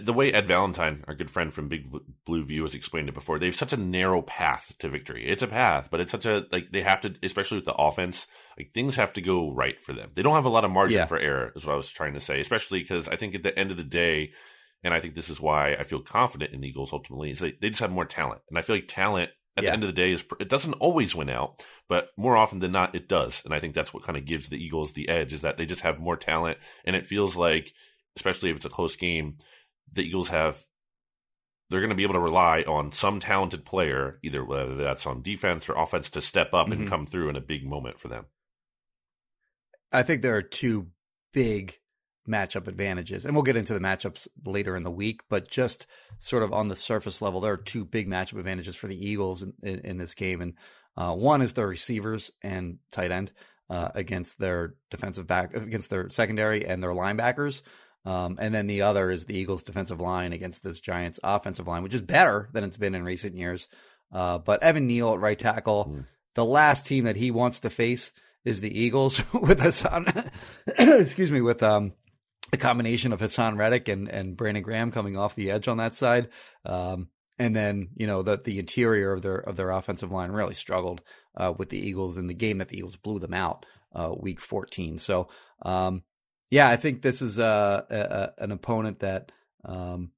the 0.03 0.13
way 0.13 0.31
Ed 0.31 0.47
Valentine, 0.47 1.03
our 1.09 1.15
good 1.15 1.31
friend 1.31 1.53
from 1.53 1.69
Big 1.69 1.91
Blue 2.27 2.45
View, 2.45 2.63
has 2.63 2.75
explained 2.75 3.09
it 3.09 3.15
before. 3.15 3.39
They 3.39 3.47
have 3.47 3.57
such 3.57 3.73
a 3.73 3.79
narrow 3.79 4.21
path 4.21 4.75
to 4.81 4.91
victory. 4.91 5.27
It's 5.27 5.43
a 5.43 5.47
path, 5.47 5.89
but 5.91 6.01
it's 6.01 6.13
such 6.13 6.27
a 6.27 6.45
like 6.53 6.73
they 6.73 6.83
have 6.83 7.01
to, 7.01 7.15
especially 7.23 7.57
with 7.57 7.65
the 7.65 7.75
offense, 7.75 8.27
like 8.59 8.73
things 8.73 8.97
have 8.97 9.15
to 9.15 9.23
go 9.23 9.51
right 9.51 9.83
for 9.83 9.95
them. 9.95 10.11
They 10.15 10.23
don't 10.23 10.35
have 10.35 10.45
a 10.45 10.51
lot 10.51 10.65
of 10.67 10.71
margin 10.71 10.99
Yeah. 10.99 11.07
for 11.07 11.19
error, 11.19 11.53
is 11.57 11.65
what 11.65 11.73
I 11.73 11.77
was 11.77 11.89
trying 11.89 12.13
to 12.15 12.21
say. 12.21 12.39
Especially 12.39 12.81
because 12.81 13.09
I 13.09 13.17
think 13.17 13.35
at 13.35 13.43
the 13.43 13.59
end 13.59 13.71
of 13.71 13.79
the 13.79 13.83
day, 13.83 14.33
and 14.85 14.93
I 14.93 15.01
think 15.01 15.15
this 15.15 15.31
is 15.31 15.41
why 15.41 15.73
I 15.73 15.85
feel 15.85 16.03
confident 16.03 16.53
in 16.53 16.61
the 16.61 16.69
Eagles 16.69 16.93
ultimately 16.93 17.31
is 17.31 17.39
they, 17.39 17.53
they 17.53 17.71
just 17.71 17.81
have 17.81 17.91
more 17.93 18.05
talent, 18.05 18.43
and 18.51 18.59
I 18.59 18.63
feel 18.63 18.77
like 18.77 18.89
talent 18.89 19.31
at 19.57 19.65
Yeah. 19.65 19.71
the 19.71 19.75
end 19.75 19.83
of 19.85 19.89
the 19.89 19.93
day 19.93 20.13
is 20.13 20.25
it 20.41 20.49
doesn't 20.49 20.75
always 20.75 21.15
win 21.15 21.29
out, 21.29 21.63
but 21.89 22.11
more 22.17 22.37
often 22.37 22.61
than 22.61 22.73
not 22.73 22.95
it 22.95 23.09
does, 23.09 23.45
and 23.45 23.53
I 23.55 23.61
think 23.61 23.75
that's 23.75 23.93
what 23.93 24.03
kind 24.03 24.17
of 24.17 24.25
gives 24.25 24.49
the 24.49 24.63
Eagles 24.63 24.93
the 24.93 25.09
edge 25.09 25.33
is 25.33 25.43
that 25.43 25.57
they 25.57 25.67
just 25.67 25.83
have 25.83 25.99
more 26.01 26.17
talent, 26.17 26.59
and 26.85 26.97
it 26.97 27.07
feels 27.07 27.37
like, 27.37 27.73
especially 28.17 28.51
if 28.51 28.57
it's 28.57 28.65
a 28.65 28.71
close 28.71 28.97
game, 28.97 29.37
the 29.93 30.03
Eagles 30.03 30.29
have 30.29 30.65
they're 31.71 31.81
going 31.81 31.89
to 31.91 31.97
be 31.97 32.03
able 32.03 32.13
to 32.13 32.21
rely 32.21 32.61
on 32.63 32.93
some 32.93 33.19
talented 33.19 33.65
player, 33.65 34.19
either 34.23 34.45
whether 34.45 34.75
that's 34.75 35.07
on 35.07 35.23
defense 35.23 35.71
or 35.71 35.75
offense, 35.75 36.11
to 36.11 36.21
step 36.21 36.53
up 36.53 36.67
Mhm. 36.69 36.73
and 36.73 36.89
come 36.89 37.07
through 37.07 37.31
in 37.31 37.37
a 37.37 37.41
big 37.41 37.65
moment 37.65 37.99
for 37.99 38.09
them. 38.09 38.27
I 39.91 40.03
think 40.03 40.21
there 40.21 40.37
are 40.37 40.43
two 40.43 40.91
big 41.33 41.79
matchup 42.29 42.69
advantages, 42.69 43.25
and 43.25 43.35
we'll 43.35 43.43
get 43.43 43.57
into 43.57 43.75
the 43.75 43.81
matchups 43.81 44.29
later 44.47 44.77
in 44.77 44.83
the 44.85 44.91
week. 44.91 45.23
But 45.29 45.49
just 45.49 45.87
sort 46.19 46.43
of 46.43 46.53
on 46.53 46.69
the 46.69 46.77
surface 46.77 47.21
level, 47.23 47.41
there 47.41 47.53
are 47.53 47.57
two 47.59 47.85
big 47.85 48.09
matchup 48.09 48.39
advantages 48.39 48.77
for 48.77 48.87
the 48.87 49.09
Eagles 49.09 49.43
in, 49.43 49.53
in, 49.63 49.79
in 49.81 49.99
this 49.99 50.15
game, 50.15 50.41
and 50.41 50.55
uh, 50.97 51.15
one 51.15 51.43
is 51.43 51.53
their 51.55 51.67
receivers 51.67 52.31
and 52.43 52.79
tight 52.91 53.11
end 53.11 53.33
uh, 53.71 53.89
against 53.95 54.39
their 54.39 54.75
defensive 54.91 55.27
back 55.27 55.55
against 55.57 55.91
their 55.91 56.11
secondary 56.11 56.67
and 56.67 56.83
their 56.83 56.91
linebackers. 56.91 57.63
Um, 58.05 58.37
and 58.41 58.53
then 58.53 58.67
the 58.67 58.83
other 58.83 59.11
is 59.11 59.27
the 59.27 59.37
Eagles' 59.39 59.63
defensive 59.63 60.01
line 60.01 60.33
against 60.33 60.65
this 60.65 60.81
Giants' 60.81 61.21
offensive 61.23 61.69
line, 61.69 61.83
which 61.85 61.95
is 61.95 62.03
better 62.03 62.49
than 62.53 62.65
it's 62.65 62.77
been 62.77 62.95
in 62.97 63.05
recent 63.05 63.37
years. 63.37 63.69
Uh, 64.13 64.39
but 64.39 64.63
Evan 64.63 64.87
Neal 64.87 65.13
at 65.13 65.21
right 65.21 65.39
tackle, 65.39 65.87
Mm. 65.87 66.07
the 66.35 66.45
last 66.45 66.85
team 66.87 67.05
that 67.05 67.17
he 67.17 67.31
wants 67.31 67.61
to 67.61 67.71
face 67.71 68.13
is 68.45 68.61
the 68.61 68.77
Eagles 68.79 69.23
with 69.33 69.61
Haason. 69.61 70.29
excuse 71.01 71.31
me, 71.31 71.41
with 71.41 71.63
um 71.63 71.93
the 72.53 72.59
combination 72.59 73.13
of 73.13 73.21
Haason 73.21 73.59
Reddick 73.59 73.89
and 73.89 74.09
and 74.09 74.37
Brandon 74.37 74.63
Graham 74.63 74.93
coming 74.93 75.17
off 75.17 75.35
the 75.35 75.51
edge 75.51 75.67
on 75.67 75.79
that 75.79 75.97
side. 75.97 76.29
Um, 76.65 77.09
and 77.39 77.57
then 77.57 77.89
you 77.97 78.07
know 78.07 78.23
the 78.23 78.37
the 78.37 78.61
interior 78.61 79.13
of 79.13 79.23
their 79.23 79.39
of 79.39 79.57
their 79.57 79.71
offensive 79.71 80.13
line 80.13 80.31
really 80.31 80.55
struggled 80.55 81.01
uh, 81.37 81.53
with 81.57 81.71
the 81.71 81.79
Eagles 81.79 82.19
in 82.19 82.29
the 82.29 82.35
game 82.35 82.59
that 82.59 82.69
the 82.69 82.77
Eagles 82.77 82.97
blew 82.97 83.19
them 83.19 83.35
out 83.35 83.67
uh, 83.95 84.13
week 84.17 84.39
14. 84.41 84.99
So 84.99 85.29
um, 85.63 86.05
yeah, 86.51 86.69
I 86.69 86.77
think 86.77 87.01
this 87.03 87.23
is 87.23 87.39
uh, 87.39 87.85
a, 87.91 87.97
a, 87.97 88.45
an 88.45 88.53
opponent 88.53 89.01
that 89.01 89.33
um, 89.65 90.13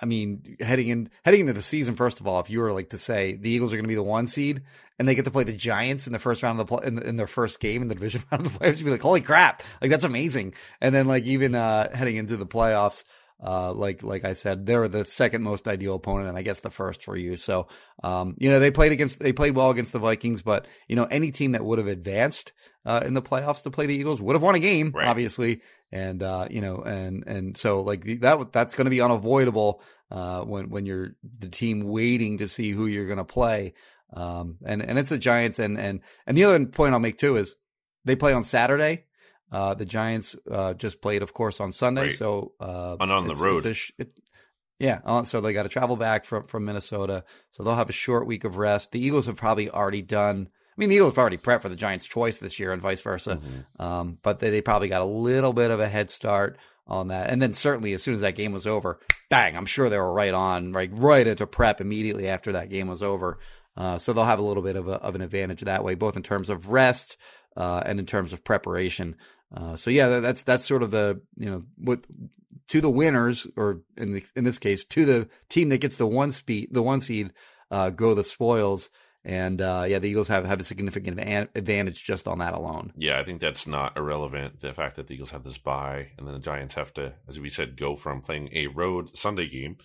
I 0.00 0.06
mean, 0.06 0.56
heading 0.60 0.88
in 0.88 1.10
heading 1.24 1.40
into 1.42 1.52
the 1.52 1.62
season, 1.62 1.94
first 1.94 2.20
of 2.20 2.26
all, 2.26 2.40
if 2.40 2.50
you 2.50 2.60
were 2.60 2.72
like 2.72 2.90
to 2.90 2.98
say 2.98 3.34
the 3.34 3.50
Eagles 3.50 3.72
are 3.72 3.76
going 3.76 3.84
to 3.84 3.88
be 3.88 3.94
the 3.94 4.02
one 4.02 4.26
seed 4.26 4.62
and 4.98 5.06
they 5.08 5.14
get 5.14 5.24
to 5.24 5.30
play 5.30 5.44
the 5.44 5.52
Giants 5.52 6.06
in 6.06 6.12
the 6.12 6.18
first 6.18 6.42
round 6.42 6.58
of 6.60 6.66
the 6.66 6.76
play, 6.76 6.86
in, 6.86 6.98
in 7.00 7.16
their 7.16 7.26
first 7.26 7.60
game 7.60 7.80
in 7.82 7.88
the 7.88 7.94
division 7.94 8.22
round 8.32 8.44
of 8.44 8.52
the 8.52 8.58
playoffs, 8.58 8.78
you'd 8.78 8.86
be 8.86 8.90
like, 8.90 9.00
holy 9.02 9.20
crap, 9.20 9.62
like 9.80 9.90
that's 9.90 10.04
amazing. 10.04 10.54
And 10.80 10.94
then 10.94 11.06
like 11.06 11.24
even 11.24 11.54
uh, 11.54 11.94
heading 11.96 12.16
into 12.16 12.36
the 12.36 12.46
playoffs, 12.46 13.04
uh, 13.44 13.72
like 13.72 14.02
like 14.02 14.24
I 14.24 14.32
said, 14.32 14.64
they're 14.66 14.88
the 14.88 15.04
second 15.04 15.42
most 15.42 15.68
ideal 15.68 15.96
opponent, 15.96 16.28
and 16.28 16.38
I 16.38 16.42
guess 16.42 16.60
the 16.60 16.70
first 16.70 17.02
for 17.02 17.16
you. 17.16 17.36
So, 17.36 17.66
um, 18.02 18.36
you 18.38 18.48
know, 18.50 18.58
they 18.60 18.70
played 18.70 18.92
against 18.92 19.18
they 19.18 19.32
played 19.32 19.54
well 19.54 19.70
against 19.70 19.92
the 19.92 19.98
Vikings, 19.98 20.42
but 20.42 20.66
you 20.88 20.96
know, 20.96 21.04
any 21.04 21.30
team 21.30 21.52
that 21.52 21.64
would 21.64 21.78
have 21.78 21.88
advanced 21.88 22.52
uh, 22.86 23.02
in 23.04 23.14
the 23.14 23.22
playoffs 23.22 23.62
to 23.64 23.70
play 23.70 23.86
the 23.86 23.94
Eagles 23.94 24.20
would 24.20 24.34
have 24.34 24.42
won 24.42 24.54
a 24.54 24.60
game, 24.60 24.92
Right. 24.94 25.06
obviously. 25.08 25.62
And 25.94 26.22
uh, 26.24 26.48
you 26.50 26.60
know, 26.60 26.82
and 26.82 27.22
and 27.28 27.56
so 27.56 27.82
like 27.82 28.02
that 28.20 28.52
that's 28.52 28.74
going 28.74 28.86
to 28.86 28.90
be 28.90 29.00
unavoidable 29.00 29.80
uh, 30.10 30.40
when 30.42 30.68
when 30.68 30.86
you're 30.86 31.10
the 31.38 31.48
team 31.48 31.84
waiting 31.84 32.38
to 32.38 32.48
see 32.48 32.72
who 32.72 32.86
you're 32.86 33.06
going 33.06 33.18
to 33.18 33.24
play. 33.24 33.74
Um, 34.12 34.56
and 34.64 34.82
and 34.82 34.98
it's 34.98 35.10
the 35.10 35.18
Giants, 35.18 35.60
and 35.60 35.78
and 35.78 36.00
and 36.26 36.36
the 36.36 36.44
other 36.44 36.66
point 36.66 36.94
I'll 36.94 37.00
make 37.00 37.18
too 37.18 37.36
is 37.36 37.54
they 38.04 38.16
play 38.16 38.32
on 38.32 38.42
Saturday. 38.42 39.04
Uh, 39.52 39.74
the 39.74 39.86
Giants 39.86 40.34
uh, 40.50 40.74
just 40.74 41.00
played, 41.00 41.22
of 41.22 41.32
course, 41.32 41.60
on 41.60 41.70
Sunday. 41.70 42.08
Right. 42.08 42.12
So 42.12 42.54
uh, 42.58 42.96
And 42.98 43.12
on 43.12 43.28
the 43.28 43.34
road. 43.34 43.76
sh- 43.76 43.92
it- 43.98 44.18
yeah, 44.80 44.98
uh, 45.04 45.22
so 45.22 45.40
they 45.40 45.52
got 45.52 45.62
to 45.62 45.68
travel 45.68 45.94
back 45.96 46.24
from 46.24 46.46
from 46.48 46.64
Minnesota. 46.64 47.22
So 47.50 47.62
they'll 47.62 47.76
have 47.76 47.88
a 47.88 47.92
short 47.92 48.26
week 48.26 48.42
of 48.42 48.56
rest. 48.56 48.90
The 48.90 48.98
Eagles 48.98 49.26
have 49.26 49.36
probably 49.36 49.70
already 49.70 50.02
done. 50.02 50.48
I 50.76 50.80
mean, 50.80 50.88
the 50.88 50.96
Eagles 50.96 51.12
have 51.12 51.18
already 51.18 51.36
prepped 51.36 51.62
for 51.62 51.68
the 51.68 51.76
Giants' 51.76 52.06
choice 52.06 52.38
this 52.38 52.58
year, 52.58 52.72
and 52.72 52.82
vice 52.82 53.00
versa. 53.00 53.36
Mhm. 53.36 53.80
Um, 53.84 54.18
but 54.22 54.40
they, 54.40 54.50
they 54.50 54.60
probably 54.60 54.88
got 54.88 55.02
a 55.02 55.06
little 55.06 55.52
bit 55.52 55.70
of 55.70 55.78
a 55.78 55.88
head 55.88 56.10
start 56.10 56.58
on 56.86 57.08
that. 57.08 57.30
And 57.30 57.40
then 57.40 57.54
certainly 57.54 57.92
as 57.92 58.02
soon 58.02 58.14
as 58.14 58.20
that 58.20 58.34
game 58.34 58.52
was 58.52 58.66
over, 58.66 58.98
bang, 59.30 59.56
I'm 59.56 59.66
sure 59.66 59.88
they 59.88 59.98
were 59.98 60.12
right 60.12 60.34
on, 60.34 60.72
right, 60.72 60.90
right 60.92 61.26
into 61.26 61.46
prep 61.46 61.80
immediately 61.80 62.28
after 62.28 62.52
that 62.52 62.70
game 62.70 62.88
was 62.88 63.02
over. 63.02 63.38
Uh, 63.76 63.98
so 63.98 64.12
they'll 64.12 64.24
have 64.24 64.38
a 64.38 64.42
little 64.42 64.62
bit 64.62 64.76
of, 64.76 64.88
a, 64.88 64.94
of 64.94 65.14
an 65.14 65.20
advantage 65.20 65.60
that 65.62 65.84
way, 65.84 65.94
both 65.94 66.16
in 66.16 66.22
terms 66.22 66.50
of 66.50 66.68
rest 66.68 67.16
uh, 67.56 67.82
and 67.86 67.98
in 67.98 68.06
terms 68.06 68.32
of 68.32 68.44
preparation. 68.44 69.16
Uh, 69.54 69.76
so 69.76 69.90
yeah, 69.90 70.08
that, 70.08 70.20
that's 70.20 70.42
that's 70.42 70.64
sort 70.64 70.82
of 70.82 70.90
the 70.90 71.20
you 71.36 71.48
know 71.48 71.62
what 71.76 72.00
to 72.68 72.80
the 72.80 72.90
winners, 72.90 73.46
or 73.56 73.82
in 73.96 74.12
the, 74.12 74.24
in 74.34 74.44
this 74.44 74.58
case, 74.58 74.84
to 74.86 75.04
the 75.04 75.28
team 75.48 75.68
that 75.68 75.78
gets 75.78 75.96
the 75.96 76.06
one 76.06 76.32
speed, 76.32 76.68
the 76.72 76.82
one 76.82 77.00
seed, 77.00 77.32
uh, 77.70 77.90
go 77.90 78.14
the 78.14 78.24
spoils. 78.24 78.90
And 79.24 79.62
uh, 79.62 79.86
yeah, 79.88 79.98
the 79.98 80.08
Eagles 80.08 80.28
have, 80.28 80.44
have 80.44 80.60
a 80.60 80.64
significant 80.64 81.18
advantage 81.54 82.04
just 82.04 82.28
on 82.28 82.38
that 82.40 82.52
alone. 82.52 82.92
Yeah, 82.96 83.18
I 83.18 83.22
think 83.22 83.40
that's 83.40 83.66
not 83.66 83.96
irrelevant. 83.96 84.60
The 84.60 84.74
fact 84.74 84.96
that 84.96 85.06
the 85.06 85.14
Eagles 85.14 85.30
have 85.30 85.44
this 85.44 85.56
bye, 85.56 86.08
and 86.18 86.26
then 86.26 86.34
the 86.34 86.40
Giants 86.40 86.74
have 86.74 86.92
to, 86.94 87.14
as 87.26 87.40
we 87.40 87.48
said, 87.48 87.76
go 87.76 87.96
from 87.96 88.20
playing 88.20 88.50
a 88.52 88.66
road 88.66 89.16
Sunday 89.16 89.48
game 89.48 89.78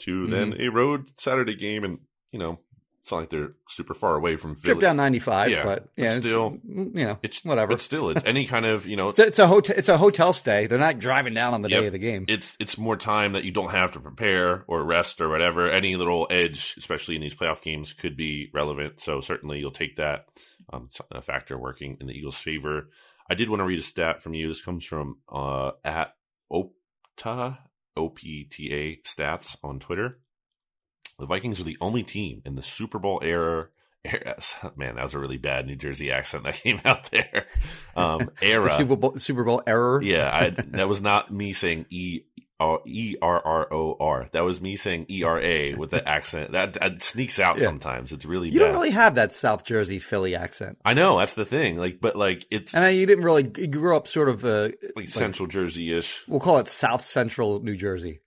to 0.00 0.26
then 0.26 0.56
a 0.58 0.68
road 0.70 1.08
Saturday 1.16 1.54
game, 1.54 1.84
and 1.84 2.00
you 2.32 2.38
know, 2.40 2.58
it's 3.04 3.12
not 3.12 3.18
like 3.18 3.28
they're 3.28 3.52
super 3.68 3.92
far 3.92 4.16
away 4.16 4.36
from 4.36 4.54
Philly. 4.54 4.76
Trip 4.76 4.80
down 4.80 4.96
95, 4.96 5.50
Yeah, 5.50 5.62
but 5.62 5.88
yeah, 5.94 6.06
it's, 6.06 6.26
still- 6.26 6.56
you 6.66 6.90
know, 7.04 7.18
It's 7.22 7.44
whatever. 7.44 7.68
But 7.74 7.82
still, 7.82 8.08
it's 8.08 8.24
any 8.24 8.46
kind 8.46 8.64
of 8.64 8.86
you 8.86 8.96
know, 8.96 9.10
It's 9.10 9.18
a, 9.18 9.26
it's 9.26 9.38
a 9.38 9.46
hotel. 9.46 9.76
It's 9.76 9.90
a 9.90 9.98
hotel 9.98 10.32
stay. 10.32 10.66
They're 10.66 10.78
not 10.78 10.98
driving 10.98 11.34
down 11.34 11.52
on 11.52 11.60
the 11.60 11.68
Yep. 11.68 11.80
day 11.82 11.86
of 11.88 11.92
the 11.92 11.98
game. 11.98 12.24
it's 12.28 12.56
it's 12.58 12.78
more 12.78 12.96
time 12.96 13.32
that 13.34 13.44
you 13.44 13.52
don't 13.52 13.72
have 13.72 13.92
to 13.92 14.00
prepare 14.00 14.64
or 14.68 14.82
rest 14.82 15.20
or 15.20 15.28
whatever. 15.28 15.68
Any 15.68 15.96
little 15.96 16.26
edge, 16.30 16.74
especially 16.78 17.14
in 17.16 17.20
these 17.20 17.34
playoff 17.34 17.60
games, 17.60 17.92
could 17.92 18.16
be 18.16 18.48
relevant. 18.54 19.00
So 19.02 19.20
certainly 19.20 19.58
you'll 19.58 19.70
take 19.70 19.96
that. 19.96 20.26
Um, 20.72 20.88
a 21.12 21.20
factor 21.20 21.58
working 21.58 21.98
in 22.00 22.06
the 22.06 22.14
Eagles' 22.14 22.38
favor. 22.38 22.88
I 23.28 23.34
did 23.34 23.50
want 23.50 23.60
to 23.60 23.64
read 23.64 23.78
a 23.80 23.82
stat 23.82 24.22
from 24.22 24.32
you. 24.32 24.48
This 24.48 24.62
comes 24.64 24.86
from 24.86 25.18
uh, 25.30 25.72
at 25.84 26.14
Opta 26.50 27.58
O 27.96 28.08
P 28.08 28.44
T 28.44 28.72
A 28.72 28.96
stats 29.06 29.56
on 29.62 29.78
Twitter. 29.78 30.20
The 31.18 31.26
Vikings 31.26 31.60
are 31.60 31.64
the 31.64 31.76
only 31.80 32.02
team 32.02 32.42
in 32.44 32.54
the 32.56 32.62
Super 32.62 32.98
Bowl 32.98 33.20
era. 33.22 33.68
era 34.04 34.36
man, 34.76 34.96
that 34.96 35.02
was 35.04 35.14
a 35.14 35.18
really 35.18 35.38
bad 35.38 35.66
New 35.66 35.76
Jersey 35.76 36.10
accent 36.10 36.44
that 36.44 36.54
came 36.62 36.80
out 36.84 37.10
there. 37.10 37.46
Um, 37.96 38.30
era. 38.42 38.64
The 38.64 38.70
Super 38.70 38.96
Bowl 38.96 39.16
Super 39.16 39.44
Bowl 39.44 39.62
error. 39.66 40.02
Yeah, 40.02 40.30
I, 40.32 40.50
that 40.50 40.88
was 40.88 41.00
not 41.00 41.32
me 41.32 41.52
saying 41.52 41.86
E 41.90 42.22
R 42.60 42.80
E 42.86 43.16
R 43.20 43.42
R 43.44 43.72
O 43.72 43.96
R. 43.98 44.28
That 44.32 44.42
was 44.44 44.60
me 44.60 44.76
saying 44.76 45.06
E 45.10 45.24
R 45.24 45.40
A 45.40 45.74
with 45.74 45.90
the 45.90 46.06
accent. 46.08 46.52
That, 46.52 46.74
that 46.74 47.02
sneaks 47.02 47.38
out 47.40 47.58
Yeah. 47.58 47.64
sometimes. 47.64 48.12
It's 48.12 48.24
really 48.24 48.48
you 48.48 48.60
bad. 48.60 48.66
don't 48.66 48.74
really 48.74 48.90
have 48.90 49.16
that 49.16 49.32
South 49.32 49.64
Jersey 49.64 49.98
Philly 49.98 50.36
accent, 50.36 50.78
I 50.84 50.94
know 50.94 51.18
that's 51.18 51.32
the 51.32 51.44
thing. 51.44 51.76
Like, 51.78 52.00
but 52.00 52.14
like 52.14 52.46
it's 52.50 52.72
and 52.74 52.96
you 52.96 53.06
didn't 53.06 53.24
really. 53.24 53.50
You 53.56 53.66
grew 53.66 53.96
up 53.96 54.06
sort 54.06 54.28
of. 54.28 54.44
Uh, 54.44 54.70
like 54.94 55.08
Central 55.08 55.48
Jersey 55.48 55.92
ish, 55.92 56.22
we'll 56.28 56.40
call 56.40 56.58
it 56.58 56.68
South 56.68 57.04
Central 57.04 57.60
New 57.62 57.76
Jersey. 57.76 58.20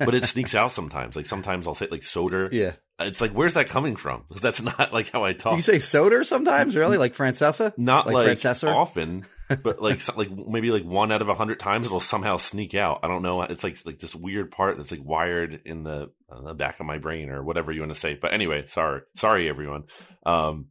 But 0.00 0.14
it 0.14 0.24
sneaks 0.24 0.54
out 0.54 0.72
sometimes. 0.72 1.14
Like 1.14 1.26
sometimes 1.26 1.68
I'll 1.68 1.74
say 1.74 1.86
like 1.90 2.02
soda. 2.02 2.48
Yeah. 2.50 2.72
It's 2.98 3.20
like 3.20 3.32
where's 3.32 3.54
that 3.54 3.68
coming 3.68 3.96
from? 3.96 4.24
Because 4.28 4.42
that's 4.42 4.60
not 4.60 4.92
like 4.92 5.10
how 5.10 5.24
I 5.24 5.32
Do 5.32 5.38
talk. 5.38 5.56
you 5.56 5.62
say 5.62 5.78
soda 5.78 6.24
sometimes? 6.24 6.76
Really, 6.76 6.98
like 6.98 7.14
Francesa? 7.14 7.72
not 7.78 8.06
like 8.06 8.14
like, 8.14 8.24
Francesor? 8.26 8.68
often, 8.68 9.24
but 9.62 9.80
like 9.80 10.00
so- 10.00 10.14
like 10.16 10.30
maybe 10.30 10.70
like 10.70 10.84
one 10.84 11.10
out 11.12 11.22
of 11.22 11.28
a 11.28 11.34
hundred 11.34 11.60
times 11.60 11.86
it'll 11.86 12.00
somehow 12.00 12.36
sneak 12.36 12.74
out. 12.74 13.00
I 13.02 13.08
don't 13.08 13.22
know. 13.22 13.42
It's 13.42 13.64
like 13.64 13.78
like 13.86 13.98
this 13.98 14.14
weird 14.14 14.50
part 14.50 14.76
that's 14.76 14.90
like 14.90 15.04
wired 15.04 15.62
in 15.64 15.82
the, 15.84 16.10
uh, 16.30 16.40
the 16.42 16.54
back 16.54 16.80
of 16.80 16.86
my 16.86 16.98
brain 16.98 17.30
or 17.30 17.42
whatever 17.42 17.72
you 17.72 17.80
want 17.80 17.94
to 17.94 17.98
say. 17.98 18.18
But 18.20 18.32
anyway, 18.34 18.66
sorry, 18.66 19.00
sorry 19.16 19.48
everyone. 19.48 19.84
Um, 20.26 20.66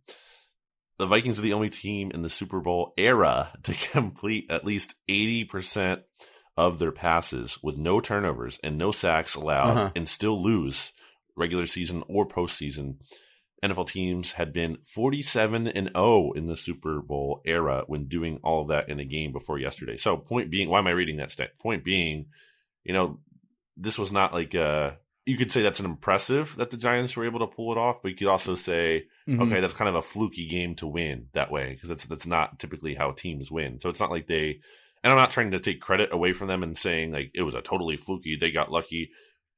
the 1.00 1.08
Vikings 1.08 1.40
are 1.40 1.44
the 1.44 1.54
only 1.54 1.70
team 1.70 2.12
in 2.12 2.22
the 2.22 2.30
Super 2.30 2.60
Bowl 2.60 2.94
era 2.98 3.52
to 3.64 3.74
complete 3.74 4.52
at 4.52 4.66
least 4.66 4.96
80% 5.10 6.02
of 6.60 6.78
their 6.80 6.92
passes 6.92 7.58
with 7.64 7.78
no 7.78 8.00
turnovers 8.02 8.60
and 8.64 8.78
no 8.78 8.92
sacks 8.92 9.34
allowed 9.36 9.70
Uh-huh. 9.70 9.92
and 9.96 10.08
still 10.10 10.42
lose 10.44 10.92
regular 11.36 11.66
season 11.66 12.04
or 12.10 12.28
postseason. 12.28 12.98
NFL 13.64 13.88
teams 13.90 14.34
had 14.34 14.54
been 14.54 14.78
47 14.84 15.68
and 15.68 15.90
0 15.96 16.32
in 16.34 16.46
the 16.46 16.56
Super 16.56 17.02
Bowl 17.02 17.42
era 17.46 17.84
when 17.88 18.06
doing 18.08 18.40
all 18.44 18.62
of 18.62 18.68
that 18.70 18.90
in 18.90 19.00
a 19.00 19.06
game 19.06 19.32
before 19.32 19.58
yesterday. 19.60 19.98
So, 19.98 20.16
point 20.18 20.50
being, 20.50 20.70
why 20.70 20.80
am 20.80 20.88
I 20.88 20.92
reading 20.92 21.18
that 21.18 21.32
stat? 21.32 21.58
Point 21.60 21.84
being, 21.84 22.28
you 22.84 22.94
know, 22.94 23.20
this 23.76 23.98
was 23.98 24.12
not 24.12 24.34
like 24.34 24.54
uh 24.56 24.92
you 25.26 25.38
could 25.38 25.52
say 25.52 25.62
that's 25.62 25.80
an 25.80 25.86
impressive 25.86 26.56
that 26.58 26.72
the 26.72 26.78
Giants 26.78 27.16
were 27.16 27.26
able 27.26 27.40
to 27.40 27.48
pull 27.48 27.72
it 27.72 27.78
off, 27.78 28.02
but 28.02 28.10
you 28.12 28.18
could 28.18 28.28
also 28.28 28.56
say, 28.56 29.06
Mhm. 29.28 29.42
okay, 29.44 29.60
that's 29.60 29.74
kind 29.74 29.90
of 29.90 29.96
a 29.96 30.02
fluky 30.02 30.48
game 30.48 30.74
to 30.76 30.88
win 30.88 31.28
that 31.34 31.52
way 31.52 31.74
because 31.74 31.90
that's 31.90 32.06
that's 32.06 32.26
not 32.26 32.60
typically 32.60 32.96
how 32.96 33.12
teams 33.12 33.52
win. 33.52 33.80
So 33.80 33.90
it's 33.90 34.00
not 34.00 34.12
like 34.12 34.28
they. 34.28 34.60
And 35.04 35.12
I'm 35.12 35.18
not 35.18 35.32
trying 35.32 35.52
to 35.52 35.60
take 35.60 35.82
credit 35.82 36.10
away 36.12 36.34
from 36.34 36.48
them 36.48 36.64
and 36.64 36.78
saying 36.78 37.12
like 37.12 37.32
it 37.34 37.44
was 37.44 37.56
a 37.56 37.62
totally 37.62 37.98
fluky. 37.98 38.36
They 38.36 38.52
got 38.52 38.72
lucky 38.72 39.12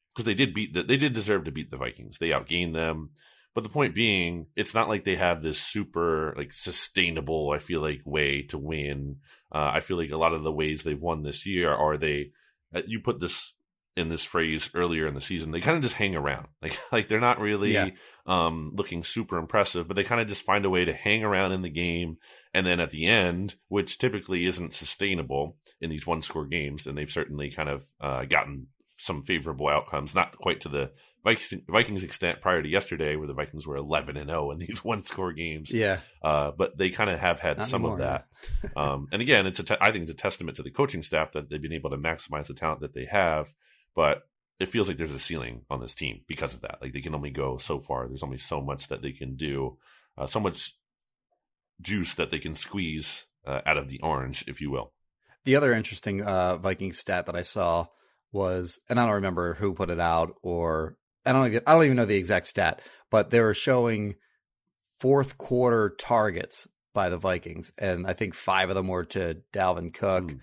because 0.10 0.26
they 0.26 0.34
did 0.34 0.54
beat 0.54 0.74
the, 0.74 0.84
they 0.84 0.98
did 0.98 1.14
deserve 1.14 1.46
to 1.46 1.52
beat 1.52 1.72
the 1.72 1.78
Vikings. 1.78 2.18
They 2.18 2.30
outgained 2.30 2.74
them. 2.74 3.12
But 3.54 3.64
the 3.64 3.70
point 3.70 3.94
being, 3.94 4.48
it's 4.56 4.74
not 4.74 4.88
like 4.88 5.04
they 5.04 5.16
have 5.16 5.42
this 5.42 5.60
super 5.60 6.34
like 6.38 6.54
sustainable. 6.54 7.52
I 7.52 7.60
feel 7.60 7.82
like 7.82 8.02
way 8.06 8.44
to 8.44 8.58
win. 8.58 9.18
Uh, 9.52 9.72
I 9.74 9.80
feel 9.82 9.98
like 9.98 10.12
a 10.12 10.18
lot 10.18 10.34
of 10.34 10.44
the 10.44 10.52
ways 10.52 10.84
they've 10.84 11.00
won 11.00 11.24
this 11.24 11.46
year 11.46 11.72
are 11.72 11.98
they. 11.98 12.32
uh, 12.74 12.82
You 12.86 13.02
put 13.02 13.20
this 13.20 13.54
in 13.98 14.08
this 14.10 14.24
phrase 14.24 14.70
earlier 14.74 15.06
in 15.06 15.14
the 15.16 15.22
season. 15.22 15.52
They 15.52 15.60
kind 15.62 15.76
of 15.76 15.84
just 15.84 15.96
hang 15.96 16.16
around. 16.16 16.48
Like 16.62 16.78
like 16.92 17.08
they're 17.08 17.20
not 17.20 17.40
really 17.42 17.74
Yeah. 17.74 17.90
um, 18.26 18.72
looking 18.74 19.04
super 19.04 19.38
impressive, 19.38 19.88
but 19.88 19.96
they 19.96 20.04
kind 20.04 20.22
of 20.22 20.28
just 20.28 20.44
find 20.46 20.64
a 20.66 20.70
way 20.70 20.86
to 20.86 20.94
hang 20.94 21.24
around 21.24 21.52
in 21.52 21.62
the 21.62 21.70
game. 21.70 22.18
And 22.54 22.66
then 22.66 22.80
at 22.80 22.92
the 22.92 23.06
end, 23.08 23.56
which 23.68 23.98
typically 23.98 24.46
isn't 24.46 24.74
sustainable 24.74 25.58
in 25.82 25.90
these 25.90 26.06
one 26.08 26.22
score 26.22 26.46
games, 26.46 26.88
and 26.88 26.98
they've 26.98 27.12
certainly 27.12 27.50
kind 27.52 27.70
of 27.70 27.86
uh, 28.00 28.26
gotten 28.26 28.68
some 28.98 29.24
favorable 29.24 29.68
outcomes, 29.68 30.14
not 30.14 30.38
quite 30.38 30.62
to 30.62 30.70
the 30.70 30.92
Vikings, 31.24 31.54
Vikings 31.68 32.04
extent 32.04 32.40
prior 32.42 32.62
to 32.62 32.70
yesterday, 32.70 33.16
where 33.16 33.28
the 33.28 33.34
Vikings 33.34 33.66
were 33.66 33.76
11 33.78 34.16
and 34.18 34.30
0 34.30 34.52
in 34.52 34.58
these 34.60 34.84
one 34.84 35.02
score 35.04 35.34
games. 35.34 35.72
Yeah. 35.74 36.00
Uh, 36.24 36.52
but 36.56 36.78
they 36.78 36.90
kind 36.92 37.10
of 37.10 37.20
have 37.20 37.40
had 37.40 37.58
Not 37.58 37.68
some 37.68 37.82
anymore, 37.82 38.00
of 38.02 38.22
that. 38.62 38.76
um, 38.78 39.08
and 39.12 39.22
again, 39.22 39.48
it's 39.48 39.60
a 39.60 39.64
te- 39.64 39.76
I 39.82 39.92
think 39.92 40.04
it's 40.04 40.12
a 40.12 40.16
testament 40.16 40.58
to 40.58 40.64
the 40.64 40.72
coaching 40.72 41.02
staff 41.04 41.32
that 41.34 41.50
they've 41.50 41.62
been 41.62 41.74
able 41.74 41.90
to 41.90 41.98
maximize 41.98 42.48
the 42.48 42.54
talent 42.54 42.82
that 42.82 42.94
they 42.94 43.06
have. 43.06 43.54
But 43.96 44.24
it 44.60 44.70
feels 44.70 44.88
like 44.88 44.98
there's 44.98 45.12
a 45.12 45.20
ceiling 45.20 45.62
on 45.70 45.82
this 45.82 45.96
team 45.96 46.22
because 46.28 46.54
of 46.54 46.62
that. 46.62 46.80
Like 46.82 46.94
they 46.94 47.02
can 47.02 47.16
only 47.16 47.32
go 47.32 47.58
so 47.58 47.80
far. 47.80 48.08
There's 48.08 48.24
only 48.24 48.38
so 48.38 48.62
much 48.62 48.88
that 48.90 49.02
they 49.02 49.12
can 49.12 49.36
do, 49.36 49.78
uh, 50.18 50.26
so 50.28 50.40
much 50.40 50.74
juice 51.82 52.14
that 52.16 52.30
they 52.32 52.40
can 52.40 52.56
squeeze 52.56 53.26
uh, 53.46 53.62
out 53.66 53.78
of 53.78 53.90
the 53.90 54.00
orange, 54.02 54.44
if 54.48 54.62
you 54.62 54.70
will. 54.70 54.94
The 55.46 55.56
other 55.56 55.74
interesting 55.74 56.22
uh, 56.22 56.58
Viking 56.58 56.94
stat 56.94 57.26
that 57.26 57.36
I 57.36 57.42
saw 57.42 57.88
was, 58.32 58.80
and 58.88 59.00
I 59.00 59.06
don't 59.06 59.16
remember 59.16 59.56
who 59.56 59.74
put 59.74 59.90
it 59.90 60.00
out, 60.00 60.36
or 60.44 60.96
I 61.26 61.32
don't, 61.32 61.48
even- 61.48 61.64
I 61.66 61.74
don't 61.74 61.86
even 61.86 61.98
know 61.98 62.06
the 62.06 62.16
exact 62.16 62.48
stat, 62.48 62.82
but 63.10 63.32
they 63.32 63.42
were 63.42 63.56
showing 63.56 64.16
fourth 65.00 65.38
quarter 65.40 65.90
targets 65.98 66.68
by 66.94 67.10
the 67.10 67.18
Vikings, 67.18 67.74
and 67.78 68.06
I 68.06 68.14
think 68.14 68.36
five 68.36 68.70
of 68.70 68.76
them 68.76 68.88
were 68.88 69.06
to 69.06 69.38
Dalvin 69.52 69.92
Cook, 69.94 70.26
Mm. 70.26 70.40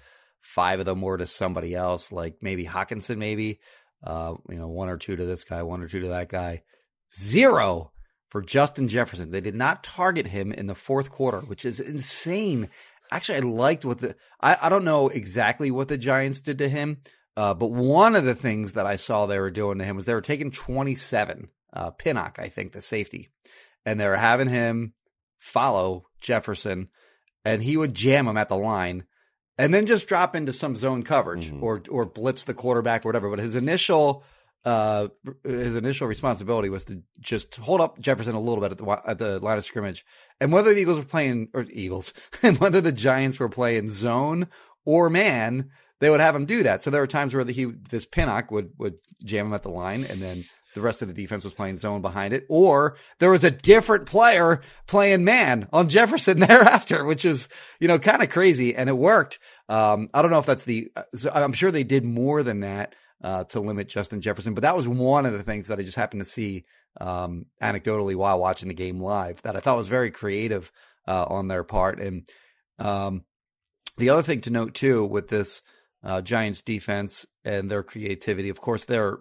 Five 0.49 0.81
of 0.81 0.87
them 0.87 1.03
were 1.03 1.19
to 1.19 1.27
somebody 1.27 1.75
else, 1.75 2.11
like 2.11 2.37
maybe 2.41 2.65
Hockenson, 2.65 3.19
maybe, 3.19 3.61
uh, 4.03 4.33
you 4.49 4.57
know, 4.57 4.69
one 4.69 4.89
or 4.89 4.97
two 4.97 5.15
to 5.15 5.27
this 5.27 5.45
guy, 5.45 5.63
one 5.63 5.83
or 5.83 5.89
two 5.89 6.01
to 6.01 6.09
that 6.09 6.31
guy, 6.31 6.63
zero 7.15 7.93
for 8.31 8.41
Justin 8.41 8.89
Jefferson. 8.89 9.31
They 9.31 9.43
did 9.43 9.55
not 9.55 9.85
target 9.85 10.27
him 10.27 10.51
in 10.51 10.67
the 10.67 10.75
fourth 10.75 11.11
quarter, 11.11 11.41
which 11.41 11.67
is 11.67 11.81
insane. 11.81 12.71
Actually, 13.11 13.37
I 13.37 13.41
liked 13.41 13.85
what 13.85 13.99
the 13.99 14.17
I, 14.41 14.57
I 14.63 14.69
don't 14.71 14.87
know 14.87 15.09
exactly 15.09 15.71
what 15.71 15.89
the 15.89 15.99
Giants 15.99 16.41
did 16.41 16.57
to 16.59 16.69
him, 16.71 17.03
uh, 17.37 17.53
but 17.53 17.71
one 17.71 18.17
of 18.17 18.25
the 18.25 18.35
things 18.35 18.73
that 18.73 18.87
I 18.87 18.97
saw 18.97 19.27
they 19.27 19.39
were 19.39 19.51
doing 19.51 19.77
to 19.81 19.85
him 19.85 19.97
was 19.97 20.07
they 20.07 20.15
were 20.15 20.23
taking 20.23 20.51
27, 20.51 21.49
uh, 21.75 21.91
Pinnock, 21.91 22.39
I 22.39 22.49
think, 22.49 22.73
the 22.73 22.81
safety, 22.81 23.29
and 23.85 24.01
they 24.01 24.09
were 24.09 24.17
having 24.17 24.49
him 24.49 24.95
follow 25.39 26.07
Jefferson, 26.23 26.89
and 27.45 27.63
he 27.63 27.77
would 27.77 27.93
jam 27.93 28.27
him 28.27 28.39
at 28.39 28.49
the 28.49 28.57
line, 28.57 29.05
and 29.59 29.75
then 29.75 29.87
just 29.87 30.07
drop 30.09 30.37
into 30.37 30.53
some 30.53 30.77
zone 30.77 31.03
coverage 31.03 31.51
Mhm. 31.51 31.63
or 31.63 31.83
or 31.91 32.05
blitz 32.07 32.45
the 32.45 32.55
quarterback 32.55 33.05
or 33.05 33.09
whatever. 33.09 33.29
But 33.31 33.41
his 33.41 33.55
initial 33.55 34.23
uh 34.65 35.09
his 35.45 35.77
initial 35.77 36.07
responsibility 36.09 36.69
was 36.69 36.85
to 36.87 37.03
just 37.21 37.55
hold 37.57 37.81
up 37.81 37.99
Jefferson 38.01 38.35
a 38.35 38.41
little 38.41 38.61
bit 38.63 38.73
at 38.73 38.79
the 38.79 39.01
at 39.07 39.19
the 39.19 39.39
line 39.41 39.59
of 39.59 39.65
scrimmage. 39.65 40.05
And 40.41 40.53
whether 40.53 40.75
the 40.75 40.81
Eagles 40.81 40.99
were 40.99 41.05
playing 41.05 41.49
or 41.55 41.65
Eagles 41.71 42.13
and 42.43 42.59
whether 42.59 42.81
the 42.81 42.93
Giants 42.93 43.39
were 43.39 43.49
playing 43.49 43.89
zone 43.89 44.49
or 44.85 45.11
man, 45.11 45.71
they 46.01 46.11
would 46.11 46.21
have 46.21 46.35
him 46.37 46.45
do 46.47 46.63
that. 46.65 46.83
So 46.83 46.91
there 46.91 47.01
were 47.01 47.07
times 47.07 47.35
where 47.35 47.45
the, 47.45 47.53
he 47.53 47.65
this 47.67 48.05
Pinnock 48.05 48.51
would 48.51 48.71
would 48.79 48.95
jam 49.25 49.47
him 49.47 49.55
at 49.55 49.63
the 49.63 49.71
line 49.71 50.05
and 50.05 50.21
then 50.21 50.45
the 50.75 50.81
rest 50.81 51.03
of 51.03 51.09
the 51.09 51.15
defense 51.15 51.45
was 51.45 51.53
playing 51.53 51.77
zone 51.77 52.03
behind 52.03 52.35
it, 52.35 52.45
or 52.49 52.97
there 53.19 53.31
was 53.31 53.45
a 53.45 53.51
different 53.51 54.07
player 54.07 54.61
playing 54.87 55.25
man 55.25 55.69
on 55.73 55.89
Jefferson 55.89 56.41
thereafter, 56.49 57.05
which 57.05 57.25
is, 57.25 57.49
you 57.81 57.89
know, 57.89 57.99
kind 57.99 58.23
of 58.23 58.29
crazy. 58.29 58.75
And 58.75 58.89
it 58.89 58.97
worked. 58.97 59.39
Um, 59.69 60.11
I 60.13 60.23
don't 60.23 60.31
know 60.31 60.39
if 60.39 60.47
that's 60.47 60.65
the, 60.65 60.91
I'm 61.33 61.53
sure 61.53 61.71
they 61.71 61.85
did 61.85 62.05
more 62.05 62.43
than 62.43 62.61
that, 62.61 62.95
uh, 63.23 63.45
to 63.45 63.61
limit 63.61 63.89
Justin 63.89 64.21
Jefferson, 64.21 64.55
but 64.55 64.63
that 64.63 64.77
was 64.77 64.87
one 64.87 65.27
of 65.27 65.33
the 65.33 65.43
things 65.43 65.69
that 65.69 65.79
I 65.79 65.83
just 65.83 65.97
happened 65.97 66.21
to 66.21 66.31
see, 66.31 66.65
um, 67.01 67.47
anecdotally 67.63 68.15
while 68.15 68.39
watching 68.39 68.69
the 68.69 68.75
game 68.75 69.01
live 69.01 69.43
that 69.43 69.57
I 69.57 69.61
thought 69.61 69.77
was 69.77 69.89
very 69.89 70.11
creative, 70.11 70.71
uh, 71.07 71.25
on 71.29 71.49
their 71.49 71.65
part. 71.65 72.01
And, 72.01 72.29
um, 72.79 73.25
the 73.97 74.11
other 74.11 74.23
thing 74.23 74.43
to 74.43 74.51
note 74.51 74.75
too 74.75 75.05
with 75.05 75.29
this, 75.29 75.63
uh, 76.05 76.21
Giants 76.21 76.63
defense 76.63 77.27
and 77.45 77.69
their 77.69 77.83
creativity, 77.83 78.51
of 78.51 78.61
course, 78.61 78.85
they're, 78.85 79.19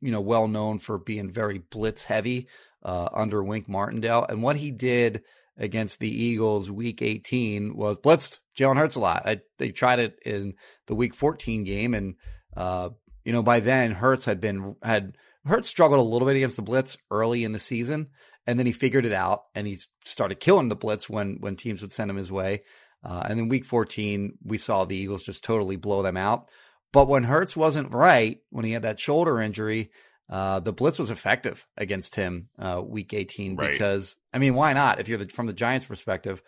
you 0.00 0.12
know, 0.12 0.20
well 0.20 0.48
known 0.48 0.78
for 0.78 0.98
being 0.98 1.30
very 1.30 1.58
blitz 1.58 2.04
heavy, 2.04 2.48
uh, 2.82 3.08
under 3.12 3.42
Wink 3.42 3.68
Martindale. 3.68 4.26
And 4.28 4.42
what 4.42 4.56
he 4.56 4.70
did 4.70 5.22
against 5.58 5.98
the 5.98 6.10
Eagles 6.10 6.70
week 6.70 7.02
18 7.02 7.76
was 7.76 7.96
blitzed 7.96 8.40
Jalen 8.56 8.76
Hurts 8.76 8.96
a 8.96 9.00
lot. 9.00 9.22
I, 9.26 9.40
they 9.58 9.70
tried 9.70 9.98
it 9.98 10.18
in 10.24 10.54
the 10.86 10.94
week 10.94 11.14
14 11.14 11.64
game. 11.64 11.94
And, 11.94 12.14
uh, 12.56 12.90
you 13.24 13.32
know, 13.32 13.42
by 13.42 13.60
then 13.60 13.92
Hurts 13.92 14.24
had 14.24 14.40
been, 14.40 14.76
had, 14.82 15.16
Hurts 15.44 15.68
struggled 15.68 16.00
a 16.00 16.04
little 16.04 16.26
bit 16.26 16.36
against 16.36 16.56
the 16.56 16.62
blitz 16.62 16.96
early 17.10 17.44
in 17.44 17.52
the 17.52 17.58
season. 17.58 18.08
And 18.46 18.58
then 18.58 18.66
he 18.66 18.72
figured 18.72 19.04
it 19.04 19.12
out 19.12 19.44
and 19.54 19.66
he 19.66 19.78
started 20.04 20.40
killing 20.40 20.68
the 20.68 20.76
blitz 20.76 21.08
when, 21.08 21.38
when 21.40 21.56
teams 21.56 21.82
would 21.82 21.92
send 21.92 22.10
him 22.10 22.16
his 22.16 22.30
way. 22.30 22.62
Uh, 23.02 23.24
and 23.28 23.38
then 23.38 23.48
week 23.48 23.64
14, 23.64 24.38
we 24.44 24.58
saw 24.58 24.84
the 24.84 24.96
Eagles 24.96 25.24
just 25.24 25.44
totally 25.44 25.76
blow 25.76 26.02
them 26.02 26.16
out. 26.16 26.50
But 26.96 27.08
when 27.08 27.24
Hurts 27.24 27.54
wasn't 27.54 27.92
right, 27.92 28.40
when 28.48 28.64
he 28.64 28.72
had 28.72 28.84
that 28.84 28.98
shoulder 28.98 29.38
injury, 29.38 29.90
uh, 30.30 30.60
the 30.60 30.72
blitz 30.72 30.98
was 30.98 31.10
effective 31.10 31.66
against 31.76 32.14
him 32.14 32.48
uh, 32.58 32.80
week 32.82 33.12
18 33.12 33.54
Right. 33.54 33.70
because 33.70 34.16
I 34.32 34.38
mean, 34.38 34.54
why 34.54 34.72
not? 34.72 34.98
If 34.98 35.06
you're 35.06 35.18
the, 35.18 35.26
from 35.26 35.46
the 35.46 35.52
Giants' 35.52 35.84
perspective, 35.84 36.42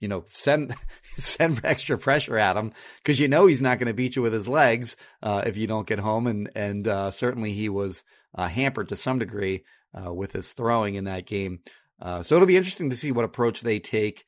you 0.00 0.08
know, 0.08 0.22
send 0.26 0.74
send 1.16 1.62
extra 1.64 1.96
pressure 1.96 2.36
at 2.36 2.54
him 2.54 2.72
because 2.98 3.18
you 3.18 3.28
know 3.28 3.46
he's 3.46 3.62
not 3.62 3.78
going 3.78 3.86
to 3.86 3.94
beat 3.94 4.14
you 4.14 4.20
with 4.20 4.34
his 4.34 4.46
legs 4.46 4.94
uh, 5.22 5.42
if 5.46 5.56
you 5.56 5.66
don't 5.66 5.86
get 5.86 6.00
home, 6.00 6.26
and 6.26 6.50
and 6.54 6.86
uh, 6.86 7.10
certainly 7.10 7.54
he 7.54 7.70
was 7.70 8.04
uh, 8.34 8.46
hampered 8.46 8.90
to 8.90 8.96
some 8.96 9.18
degree 9.18 9.64
uh, 9.98 10.12
with 10.12 10.32
his 10.32 10.52
throwing 10.52 10.96
in 10.96 11.04
that 11.04 11.24
game. 11.24 11.60
Uh, 11.98 12.22
so 12.22 12.34
it'll 12.34 12.46
be 12.46 12.58
interesting 12.58 12.90
to 12.90 12.96
see 12.96 13.10
what 13.10 13.24
approach 13.24 13.62
they 13.62 13.78
take. 13.78 14.26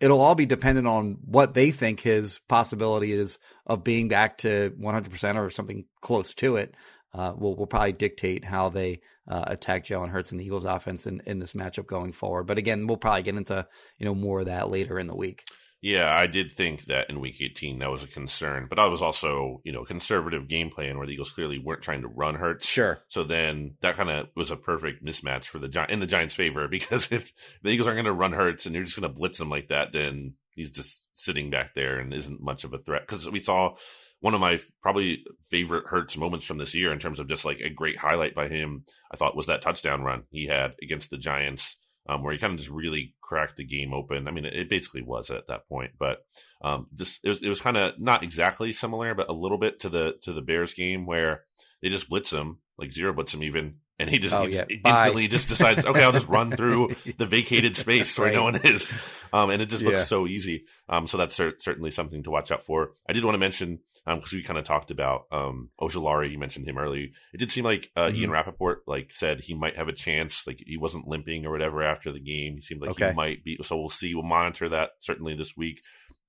It'll 0.00 0.20
all 0.20 0.34
be 0.34 0.46
dependent 0.46 0.86
on 0.86 1.18
what 1.24 1.54
they 1.54 1.70
think 1.70 2.00
his 2.00 2.38
possibility 2.48 3.12
is 3.12 3.38
of 3.66 3.84
being 3.84 4.08
back 4.08 4.38
to 4.38 4.72
100% 4.80 5.36
or 5.36 5.50
something 5.50 5.84
close 6.00 6.34
to 6.34 6.56
it. 6.56 6.74
Uh, 7.14 7.32
will 7.36 7.56
will 7.56 7.66
probably 7.66 7.92
dictate 7.92 8.44
how 8.44 8.68
they 8.68 9.00
uh, 9.26 9.44
attack 9.46 9.84
Jalen 9.84 10.10
Hurts 10.10 10.30
and 10.30 10.40
the 10.40 10.44
Eagles 10.44 10.66
offense 10.66 11.06
in, 11.06 11.22
in 11.24 11.38
this 11.38 11.54
matchup 11.54 11.86
going 11.86 12.12
forward. 12.12 12.44
But 12.44 12.58
again, 12.58 12.86
we'll 12.86 12.98
probably 12.98 13.22
get 13.22 13.34
into 13.34 13.66
you 13.98 14.04
know 14.04 14.14
more 14.14 14.40
of 14.40 14.46
that 14.46 14.70
later 14.70 14.98
in 14.98 15.06
the 15.06 15.16
week. 15.16 15.44
Yeah, 15.80 16.12
I 16.12 16.26
did 16.26 16.50
think 16.50 16.86
that 16.86 17.08
in 17.08 17.20
week 17.20 17.40
18 17.40 17.78
that 17.78 17.90
was 17.90 18.02
a 18.02 18.08
concern, 18.08 18.66
but 18.68 18.80
I 18.80 18.86
was 18.86 19.00
also, 19.00 19.60
you 19.64 19.70
know, 19.70 19.84
conservative 19.84 20.48
game 20.48 20.70
plan 20.70 20.98
where 20.98 21.06
the 21.06 21.12
Eagles 21.12 21.30
clearly 21.30 21.58
weren't 21.58 21.82
trying 21.82 22.02
to 22.02 22.08
run 22.08 22.34
Hurts. 22.34 22.66
Sure. 22.66 22.98
So 23.06 23.22
then 23.22 23.76
that 23.80 23.94
kind 23.94 24.10
of 24.10 24.28
was 24.34 24.50
a 24.50 24.56
perfect 24.56 25.04
mismatch 25.04 25.44
for 25.44 25.60
the 25.60 25.68
Gi- 25.68 25.86
in 25.88 26.00
the 26.00 26.06
Giants' 26.06 26.34
favor 26.34 26.66
because 26.70 27.12
if 27.12 27.32
the 27.62 27.70
Eagles 27.70 27.86
aren't 27.86 27.96
going 27.96 28.06
to 28.06 28.12
run 28.12 28.32
Hurts 28.32 28.66
and 28.66 28.74
you're 28.74 28.84
just 28.84 28.98
going 28.98 29.08
to 29.12 29.16
blitz 29.16 29.38
him 29.38 29.50
like 29.50 29.68
that, 29.68 29.92
then 29.92 30.34
he's 30.50 30.72
just 30.72 31.06
sitting 31.12 31.50
back 31.50 31.74
there 31.74 32.00
and 32.00 32.12
isn't 32.12 32.42
much 32.42 32.64
of 32.64 32.74
a 32.74 32.78
threat. 32.78 33.02
Because 33.06 33.30
we 33.30 33.38
saw 33.38 33.76
one 34.20 34.34
of 34.34 34.40
my 34.40 34.58
probably 34.82 35.24
favorite 35.48 35.86
Hurts 35.86 36.16
moments 36.16 36.44
from 36.44 36.58
this 36.58 36.74
year 36.74 36.92
in 36.92 36.98
terms 36.98 37.20
of 37.20 37.28
just 37.28 37.44
like 37.44 37.60
a 37.60 37.70
great 37.70 37.98
highlight 37.98 38.34
by 38.34 38.48
him. 38.48 38.82
I 39.12 39.16
thought 39.16 39.36
was 39.36 39.46
that 39.46 39.62
touchdown 39.62 40.02
run 40.02 40.24
he 40.30 40.46
had 40.46 40.74
against 40.82 41.10
the 41.10 41.18
Giants. 41.18 41.76
Um, 42.08 42.22
where 42.22 42.32
he 42.32 42.38
kind 42.38 42.54
of 42.54 42.58
just 42.58 42.70
really 42.70 43.14
cracked 43.20 43.56
the 43.56 43.64
game 43.64 43.92
open. 43.92 44.28
I 44.28 44.30
mean, 44.30 44.46
it, 44.46 44.70
basically 44.70 45.02
was 45.02 45.30
at 45.30 45.48
that 45.48 45.68
point, 45.68 45.90
but 45.98 46.24
um, 46.62 46.86
just 46.96 47.20
it 47.22 47.28
was 47.28 47.42
it 47.42 47.48
was 47.48 47.60
kind 47.60 47.76
of 47.76 48.00
not 48.00 48.22
exactly 48.22 48.72
similar, 48.72 49.14
but 49.14 49.28
a 49.28 49.34
little 49.34 49.58
bit 49.58 49.80
to 49.80 49.90
the 49.90 50.14
to 50.22 50.32
the 50.32 50.40
Bears 50.40 50.72
game 50.72 51.04
where 51.04 51.44
they 51.82 51.90
just 51.90 52.08
blitz 52.08 52.32
him 52.32 52.60
like 52.78 52.92
zero 52.92 53.12
blitz 53.12 53.34
him 53.34 53.42
even, 53.42 53.76
and 53.98 54.08
he 54.08 54.18
just, 54.18 54.34
Oh, 54.34 54.44
yeah. 54.46 54.64
Bye. 54.82 54.90
instantly 55.00 55.28
just 55.28 55.48
decides, 55.48 55.84
okay, 55.84 56.02
I'll 56.02 56.12
just 56.12 56.28
run 56.38 56.52
through 56.56 56.94
the 57.16 57.26
vacated 57.26 57.76
space 57.76 58.18
where 58.18 58.32
no 58.32 58.42
one 58.44 58.56
is, 58.64 58.96
um, 59.32 59.50
and 59.50 59.60
it 59.60 59.66
just 59.66 59.82
Yeah. 59.84 59.90
looks 59.90 60.06
so 60.06 60.26
easy. 60.26 60.64
Um, 60.88 61.06
so 61.06 61.16
that's 61.18 61.34
cer- 61.34 61.58
certainly 61.58 61.90
something 61.90 62.22
to 62.22 62.30
watch 62.30 62.50
out 62.50 62.62
for. 62.64 62.92
I 63.08 63.12
did 63.12 63.24
want 63.24 63.34
to 63.34 63.38
mention 63.38 63.80
because 64.06 64.32
we 64.32 64.42
kind 64.42 64.58
of 64.58 64.64
talked 64.64 64.90
about 64.90 65.26
um, 65.30 65.68
Ojulari. 65.80 66.30
You 66.32 66.38
mentioned 66.38 66.66
him 66.66 66.78
earlier. 66.78 67.08
It 67.34 67.38
did 67.38 67.50
seem 67.52 67.64
like 67.64 67.90
uh, 67.94 68.06
Mhm. 68.08 68.16
Ian 68.16 68.30
Rapoport 68.30 68.82
like 68.86 69.12
said 69.12 69.40
he 69.40 69.52
might 69.54 69.76
have 69.76 69.88
a 69.88 69.92
chance. 69.92 70.46
Like 70.46 70.62
he 70.66 70.78
wasn't 70.78 71.06
limping 71.06 71.44
or 71.44 71.50
whatever 71.52 71.82
after 71.82 72.10
the 72.10 72.20
game. 72.20 72.54
He 72.54 72.60
seemed 72.62 72.80
like 72.80 72.92
Okay. 72.92 73.10
he 73.10 73.14
might 73.14 73.44
be. 73.44 73.58
So 73.62 73.76
we'll 73.76 73.90
see. 73.90 74.14
We'll 74.14 74.24
monitor 74.24 74.68
that 74.70 74.92
certainly 75.00 75.34
this 75.34 75.56
week. 75.58 75.82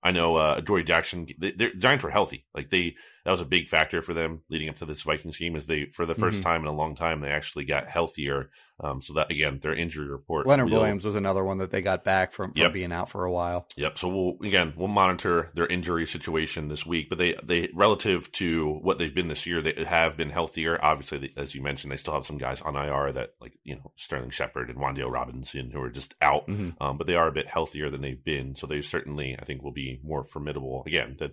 I 0.04 0.12
know 0.12 0.36
uh, 0.38 0.60
Jory 0.62 0.84
Jackson. 0.84 1.28
The 1.38 1.72
Giants 1.78 2.04
were 2.04 2.10
healthy. 2.10 2.46
Like 2.54 2.70
they, 2.70 2.96
that 3.26 3.32
was 3.32 3.42
a 3.42 3.46
big 3.46 3.68
factor 3.68 4.02
for 4.02 4.14
them 4.14 4.42
leading 4.50 4.70
up 4.70 4.76
to 4.78 4.86
this 4.86 5.02
Vikings 5.04 5.38
game. 5.38 5.56
Is 5.56 5.68
they 5.68 5.86
for 5.86 6.06
the 6.06 6.16
1st 6.16 6.40
Mhm. 6.40 6.44
time 6.44 6.62
in 6.62 6.68
a 6.68 6.76
long 6.76 6.96
time 6.96 7.22
they 7.22 7.30
actually 7.30 7.66
got 7.66 7.88
healthier. 7.88 8.50
Um, 8.82 9.02
so 9.02 9.14
that 9.16 9.30
again, 9.30 9.60
their 9.62 9.74
injury 9.74 10.08
report. 10.08 10.48
Leonard 10.48 10.70
will- 10.70 10.80
Williams 10.80 11.04
was 11.04 11.16
another 11.16 11.44
one 11.44 11.58
that 11.58 11.70
they 11.70 11.82
got 11.82 12.06
back 12.06 12.32
from, 12.32 12.54
from 12.54 12.62
Yep. 12.62 12.74
being 12.74 12.92
out 12.94 13.10
for 13.10 13.26
a 13.26 13.32
while. 13.32 13.68
Yep. 13.76 13.98
So 13.98 14.08
we'll 14.08 14.38
again 14.48 14.74
we'll 14.78 14.88
monitor 14.88 15.52
their 15.54 15.68
injury 15.68 16.06
situation 16.06 16.70
this 16.70 16.86
week, 16.86 17.10
but 17.10 17.18
they 17.18 17.36
they 17.44 17.70
relative 17.74 18.32
to 18.34 18.80
what 18.82 18.98
they've 18.98 19.14
been 19.14 19.28
this 19.28 19.46
year, 19.46 19.62
they 19.62 19.84
have 19.86 20.16
been 20.16 20.30
healthier. 20.30 20.80
Obviously, 20.82 21.34
as 21.36 21.54
you 21.56 21.62
mentioned, 21.62 21.92
they 21.92 21.98
still 21.98 22.14
have 22.14 22.26
some 22.26 22.38
guys 22.38 22.62
on 22.62 22.76
IR 22.78 23.12
that 23.12 23.32
like 23.42 23.58
you 23.64 23.76
know 23.76 23.92
Sterling 23.98 24.30
Shepard 24.30 24.70
and 24.70 24.80
Wan'Dale 24.80 25.12
Robinson 25.12 25.72
who 25.72 25.82
are 25.82 25.90
just 25.90 26.16
out, 26.22 26.48
Mhm. 26.48 26.76
um, 26.80 26.98
but 26.98 27.06
they 27.08 27.16
are 27.16 27.28
a 27.28 27.32
bit 27.34 27.48
healthier 27.48 27.90
than 27.90 28.00
they've 28.02 28.24
been. 28.24 28.56
So 28.56 28.66
they 28.66 28.80
certainly 28.82 29.36
I 29.38 29.44
think 29.44 29.62
will 29.62 29.72
be 29.74 30.00
more 30.04 30.24
formidable 30.24 30.84
again 30.86 31.16
than 31.20 31.32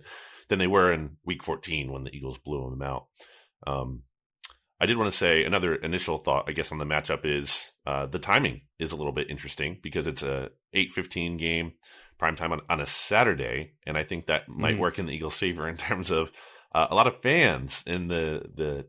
than 0.49 0.59
they 0.59 0.67
were 0.67 0.91
in 0.93 1.17
Week 1.25 1.43
14 1.43 1.76
when 1.85 2.03
the 2.03 2.15
Eagles 2.15 2.37
blew 2.37 2.69
them 2.69 2.81
out. 2.81 3.05
Um, 3.65 4.03
I 4.79 4.85
did 4.85 4.97
want 4.97 5.11
to 5.11 5.17
say 5.17 5.43
another 5.43 5.73
initial 5.75 6.19
thought, 6.19 6.45
I 6.47 6.51
guess, 6.51 6.71
on 6.71 6.77
the 6.77 6.85
matchup 6.85 7.21
is 7.25 7.71
uh, 7.85 8.05
the 8.05 8.19
timing 8.19 8.61
is 8.77 8.91
a 8.91 8.95
little 8.95 9.11
bit 9.11 9.29
interesting 9.31 9.79
because 9.81 10.05
it's 10.07 10.21
a 10.23 10.49
eight 10.73 10.91
fifteen 10.91 11.37
game, 11.37 11.73
prime 12.19 12.35
time 12.35 12.51
on, 12.51 12.61
on 12.69 12.79
a 12.79 12.85
Saturday, 12.85 13.73
and 13.87 13.97
I 13.97 14.03
think 14.03 14.27
that 14.27 14.47
might 14.47 14.75
Mhm. 14.75 14.79
work 14.79 14.99
in 14.99 15.07
the 15.07 15.15
Eagles' 15.15 15.37
favor 15.37 15.67
in 15.67 15.77
terms 15.77 16.11
of 16.11 16.31
uh, 16.75 16.87
a 16.91 16.95
lot 16.95 17.07
of 17.07 17.21
fans 17.23 17.83
in 17.87 18.07
the 18.07 18.43
the 18.53 18.87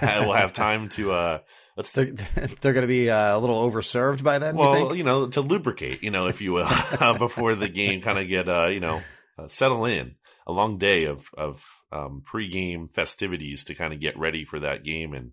will 0.26 0.32
have 0.34 0.52
time 0.52 0.88
to 0.90 1.10
uh, 1.12 1.38
let's 1.76 1.90
They're, 1.92 2.04
they're 2.60 2.72
going 2.72 2.82
to 2.82 2.86
be 2.86 3.10
uh, 3.10 3.36
a 3.36 3.38
little 3.40 3.68
overserved 3.68 4.22
by 4.22 4.38
then. 4.38 4.54
you 4.54 4.60
well, 4.60 4.72
think? 4.88 4.98
you, 4.98 5.02
know, 5.04 5.26
to 5.26 5.40
lubricate, 5.40 6.04
you 6.04 6.10
know, 6.12 6.28
if 6.28 6.40
you 6.40 6.52
will, 6.52 6.68
before 7.18 7.56
the 7.56 7.68
game 7.68 8.00
kind 8.00 8.18
of 8.18 8.28
get, 8.28 8.48
uh, 8.48 8.66
you 8.66 8.78
know, 8.80 9.02
uh, 9.38 9.48
settle 9.48 9.86
in. 9.86 10.14
A 10.46 10.52
long 10.52 10.78
day 10.78 11.04
of 11.06 11.28
of 11.36 11.64
um, 11.92 12.22
pregame 12.26 12.92
festivities 12.92 13.64
to 13.64 13.74
kind 13.74 13.92
of 13.92 14.00
get 14.00 14.18
ready 14.18 14.44
for 14.44 14.60
that 14.60 14.84
game 14.84 15.12
and 15.14 15.32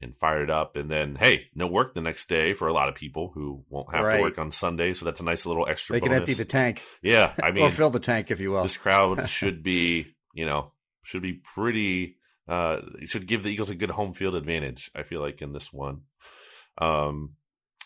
and 0.00 0.14
fire 0.14 0.44
it 0.44 0.50
up, 0.50 0.76
and 0.76 0.88
then 0.90 1.16
hey, 1.16 1.46
no 1.54 1.66
work 1.66 1.92
the 1.92 2.00
next 2.00 2.28
day 2.28 2.54
for 2.54 2.68
a 2.68 2.72
lot 2.72 2.88
of 2.88 2.94
people 2.94 3.32
who 3.34 3.64
won't 3.68 3.92
have 3.92 4.04
Right. 4.04 4.16
to 4.18 4.22
work 4.22 4.38
on 4.38 4.50
Sunday, 4.52 4.94
so 4.94 5.04
that's 5.04 5.20
a 5.20 5.24
nice 5.24 5.44
little 5.44 5.66
extra. 5.68 5.94
they 5.94 6.00
can 6.00 6.10
bonus. 6.10 6.20
empty 6.20 6.34
the 6.34 6.44
tank 6.44 6.82
Yeah, 7.02 7.34
I 7.42 7.50
mean, 7.52 7.64
or 7.64 7.70
fill 7.70 7.90
the 7.90 7.98
tank, 7.98 8.30
if 8.30 8.38
you 8.40 8.52
will. 8.52 8.62
this 8.62 8.76
crowd 8.76 9.28
should 9.38 9.62
be, 9.64 10.14
you 10.32 10.46
know, 10.46 10.72
should 11.02 11.22
be 11.22 11.32
pretty. 11.34 12.16
Uh, 12.46 12.80
should 13.06 13.26
give 13.26 13.42
the 13.42 13.50
Eagles 13.50 13.68
a 13.70 13.74
good 13.74 13.90
home 13.90 14.14
field 14.14 14.34
advantage. 14.34 14.90
I 14.94 15.02
feel 15.02 15.20
like 15.20 15.42
in 15.42 15.52
this 15.52 15.70
one. 15.72 16.02
Um, 16.78 17.34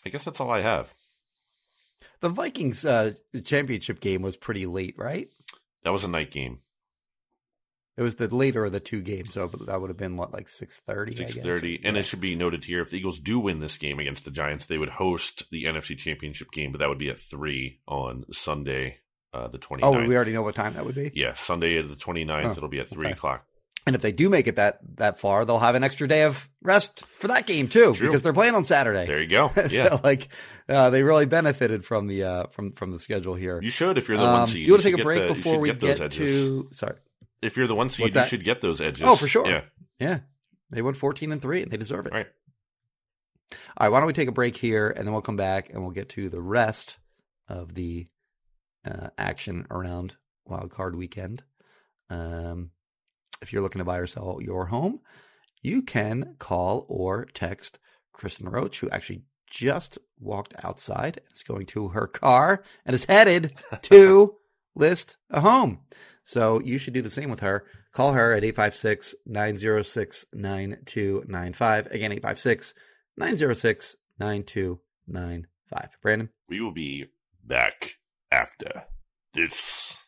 I 0.05 0.09
guess 0.09 0.23
that's 0.23 0.39
all 0.39 0.51
I 0.51 0.61
have. 0.61 0.93
The 2.21 2.29
Vikings 2.29 2.85
uh, 2.85 3.13
championship 3.43 3.99
game 3.99 4.21
was 4.21 4.37
pretty 4.37 4.65
late, 4.65 4.95
right? 4.97 5.29
That 5.83 5.91
was 5.91 6.03
a 6.03 6.07
night 6.07 6.31
game, 6.31 6.59
It 7.97 8.01
was 8.01 8.15
the 8.15 8.33
later 8.33 8.65
of 8.65 8.71
the 8.71 8.79
two 8.79 9.01
games, 9.01 9.33
so 9.33 9.47
that 9.47 9.79
would 9.79 9.89
have 9.89 9.97
been 9.97 10.17
what, 10.17 10.33
like 10.33 10.47
six 10.47 10.79
thirty? 10.79 11.15
six 11.15 11.37
thirty. 11.37 11.79
And 11.83 11.97
it 11.97 12.03
should 12.03 12.21
be 12.21 12.35
noted 12.35 12.65
here: 12.65 12.81
if 12.81 12.89
the 12.89 12.97
Eagles 12.97 13.19
do 13.19 13.39
win 13.39 13.59
this 13.59 13.77
game 13.77 13.99
against 13.99 14.25
the 14.25 14.31
Giants, 14.31 14.65
they 14.65 14.77
would 14.77 14.89
host 14.89 15.43
the 15.51 15.65
NFC 15.65 15.97
Championship 15.97 16.51
game, 16.51 16.71
but 16.71 16.79
that 16.79 16.89
would 16.89 16.97
be 16.97 17.09
at 17.09 17.19
three 17.19 17.81
on 17.87 18.25
Sunday, 18.31 18.99
uh, 19.33 19.47
the 19.47 19.59
29th. 19.59 19.79
Oh, 19.83 20.07
we 20.07 20.15
already 20.15 20.33
know 20.33 20.41
what 20.41 20.55
time 20.55 20.73
that 20.75 20.85
would 20.85 20.95
be. 20.95 21.11
Yeah, 21.13 21.33
Sunday 21.33 21.81
the 21.81 21.95
29th. 21.95 22.45
Oh, 22.45 22.51
it'll 22.51 22.69
be 22.69 22.79
at 22.79 22.87
three 22.89 23.07
okay. 23.07 23.13
o'clock. 23.13 23.45
And 23.85 23.95
if 23.97 24.01
they 24.01 24.13
do 24.13 24.29
make 24.29 24.47
it 24.47 24.55
that 24.55 24.79
that 24.95 25.19
far, 25.19 25.43
they'll 25.43 25.59
have 25.59 25.75
an 25.75 25.83
extra 25.83 26.07
day 26.07 26.23
of 26.23 26.47
rest 26.61 27.03
for 27.19 27.27
that 27.27 27.45
game 27.45 27.67
too, 27.67 27.93
True. 27.93 28.07
because 28.07 28.23
they're 28.23 28.31
playing 28.31 28.55
on 28.55 28.63
Saturday. 28.63 29.05
There 29.05 29.21
you 29.21 29.27
go. 29.27 29.51
Yeah, 29.69 29.89
so 29.89 29.99
like, 30.03 30.29
uh, 30.69 30.89
they 30.89 31.03
really 31.03 31.25
benefited 31.25 31.83
from 31.83 32.07
the 32.07 32.23
uh, 32.23 32.47
from 32.47 32.71
from 32.71 32.91
the 32.91 32.99
schedule 32.99 33.35
here. 33.35 33.59
you 33.61 33.69
should 33.69 33.97
if 33.97 34.07
you're 34.07 34.17
the 34.17 34.23
Um, 34.25 34.33
one 34.39 34.45
do 34.47 34.53
seed. 34.53 34.65
you 34.67 34.71
want 34.73 34.83
to 34.83 34.91
take 34.91 34.99
a 34.99 35.03
break 35.03 35.27
the- 35.27 35.33
before 35.33 35.59
we 35.59 35.69
get 35.69 35.81
those 35.81 35.97
get 35.99 36.05
edges. 36.05 36.31
to? 36.47 36.69
Sorry. 36.71 36.95
If 37.41 37.57
you're 37.57 37.67
the 37.67 37.75
one 37.75 37.89
seed, 37.89 38.15
you 38.15 38.25
should 38.25 38.45
get 38.45 38.61
those 38.61 38.79
edges. 38.79 39.03
Oh, 39.05 39.15
for 39.17 39.27
sure. 39.27 39.45
Yeah. 39.49 39.61
Yeah, 39.99 40.19
they 40.69 40.81
went 40.81 40.95
fourteen 40.95 41.33
and 41.33 41.41
three, 41.41 41.61
and 41.61 41.69
they 41.69 41.75
deserve 41.77 42.05
it. 42.07 42.13
Right. 42.13 42.27
All 43.51 43.57
right, 43.87 43.89
why 43.89 43.99
don't 43.99 44.07
we 44.07 44.13
take 44.13 44.29
a 44.29 44.33
break 44.33 44.55
here, 44.55 44.89
and 44.89 45.05
then 45.05 45.11
we'll 45.13 45.21
come 45.21 45.35
back 45.37 45.69
and 45.69 45.81
we'll 45.81 45.91
get 45.91 46.09
to 46.09 46.29
the 46.29 46.41
rest 46.41 46.97
of 47.49 47.73
the 47.75 48.07
uh, 48.85 49.09
action 49.17 49.67
around 49.69 50.15
Wild 50.45 50.71
Card 50.71 50.95
Weekend. 50.95 51.43
Um, 52.09 52.71
if 53.43 53.53
you're 53.53 53.61
looking 53.61 53.79
to 53.79 53.85
buy 53.85 53.97
or 53.97 54.07
sell 54.07 54.39
your 54.41 54.65
home, 54.65 55.01
you 55.61 55.83
can 55.83 56.35
call 56.39 56.85
or 56.89 57.25
text 57.25 57.77
Kristen 58.13 58.49
Roach, 58.49 58.79
who 58.79 58.89
actually 58.89 59.23
just 59.47 59.99
walked 60.19 60.53
outside 60.63 61.17
and 61.17 61.35
is 61.35 61.43
going 61.43 61.65
to 61.67 61.89
her 61.89 62.07
car 62.07 62.63
and 62.85 62.95
is 62.95 63.05
headed 63.05 63.53
to 63.83 64.35
list 64.75 65.17
a 65.29 65.41
home. 65.41 65.81
So 66.23 66.59
you 66.61 66.77
should 66.77 66.93
do 66.93 67.01
the 67.01 67.09
same 67.09 67.29
with 67.29 67.41
her. 67.41 67.65
Call 67.91 68.13
her 68.13 68.33
at 68.33 68.43
856 68.43 69.13
906 69.25 70.25
9295. 70.33 71.87
Again, 71.87 72.11
856 72.13 72.73
906 73.17 73.95
9295. 74.19 75.89
Brandon? 76.01 76.29
We 76.47 76.61
will 76.61 76.71
be 76.71 77.07
back 77.43 77.97
after 78.31 78.85
this. 79.33 80.07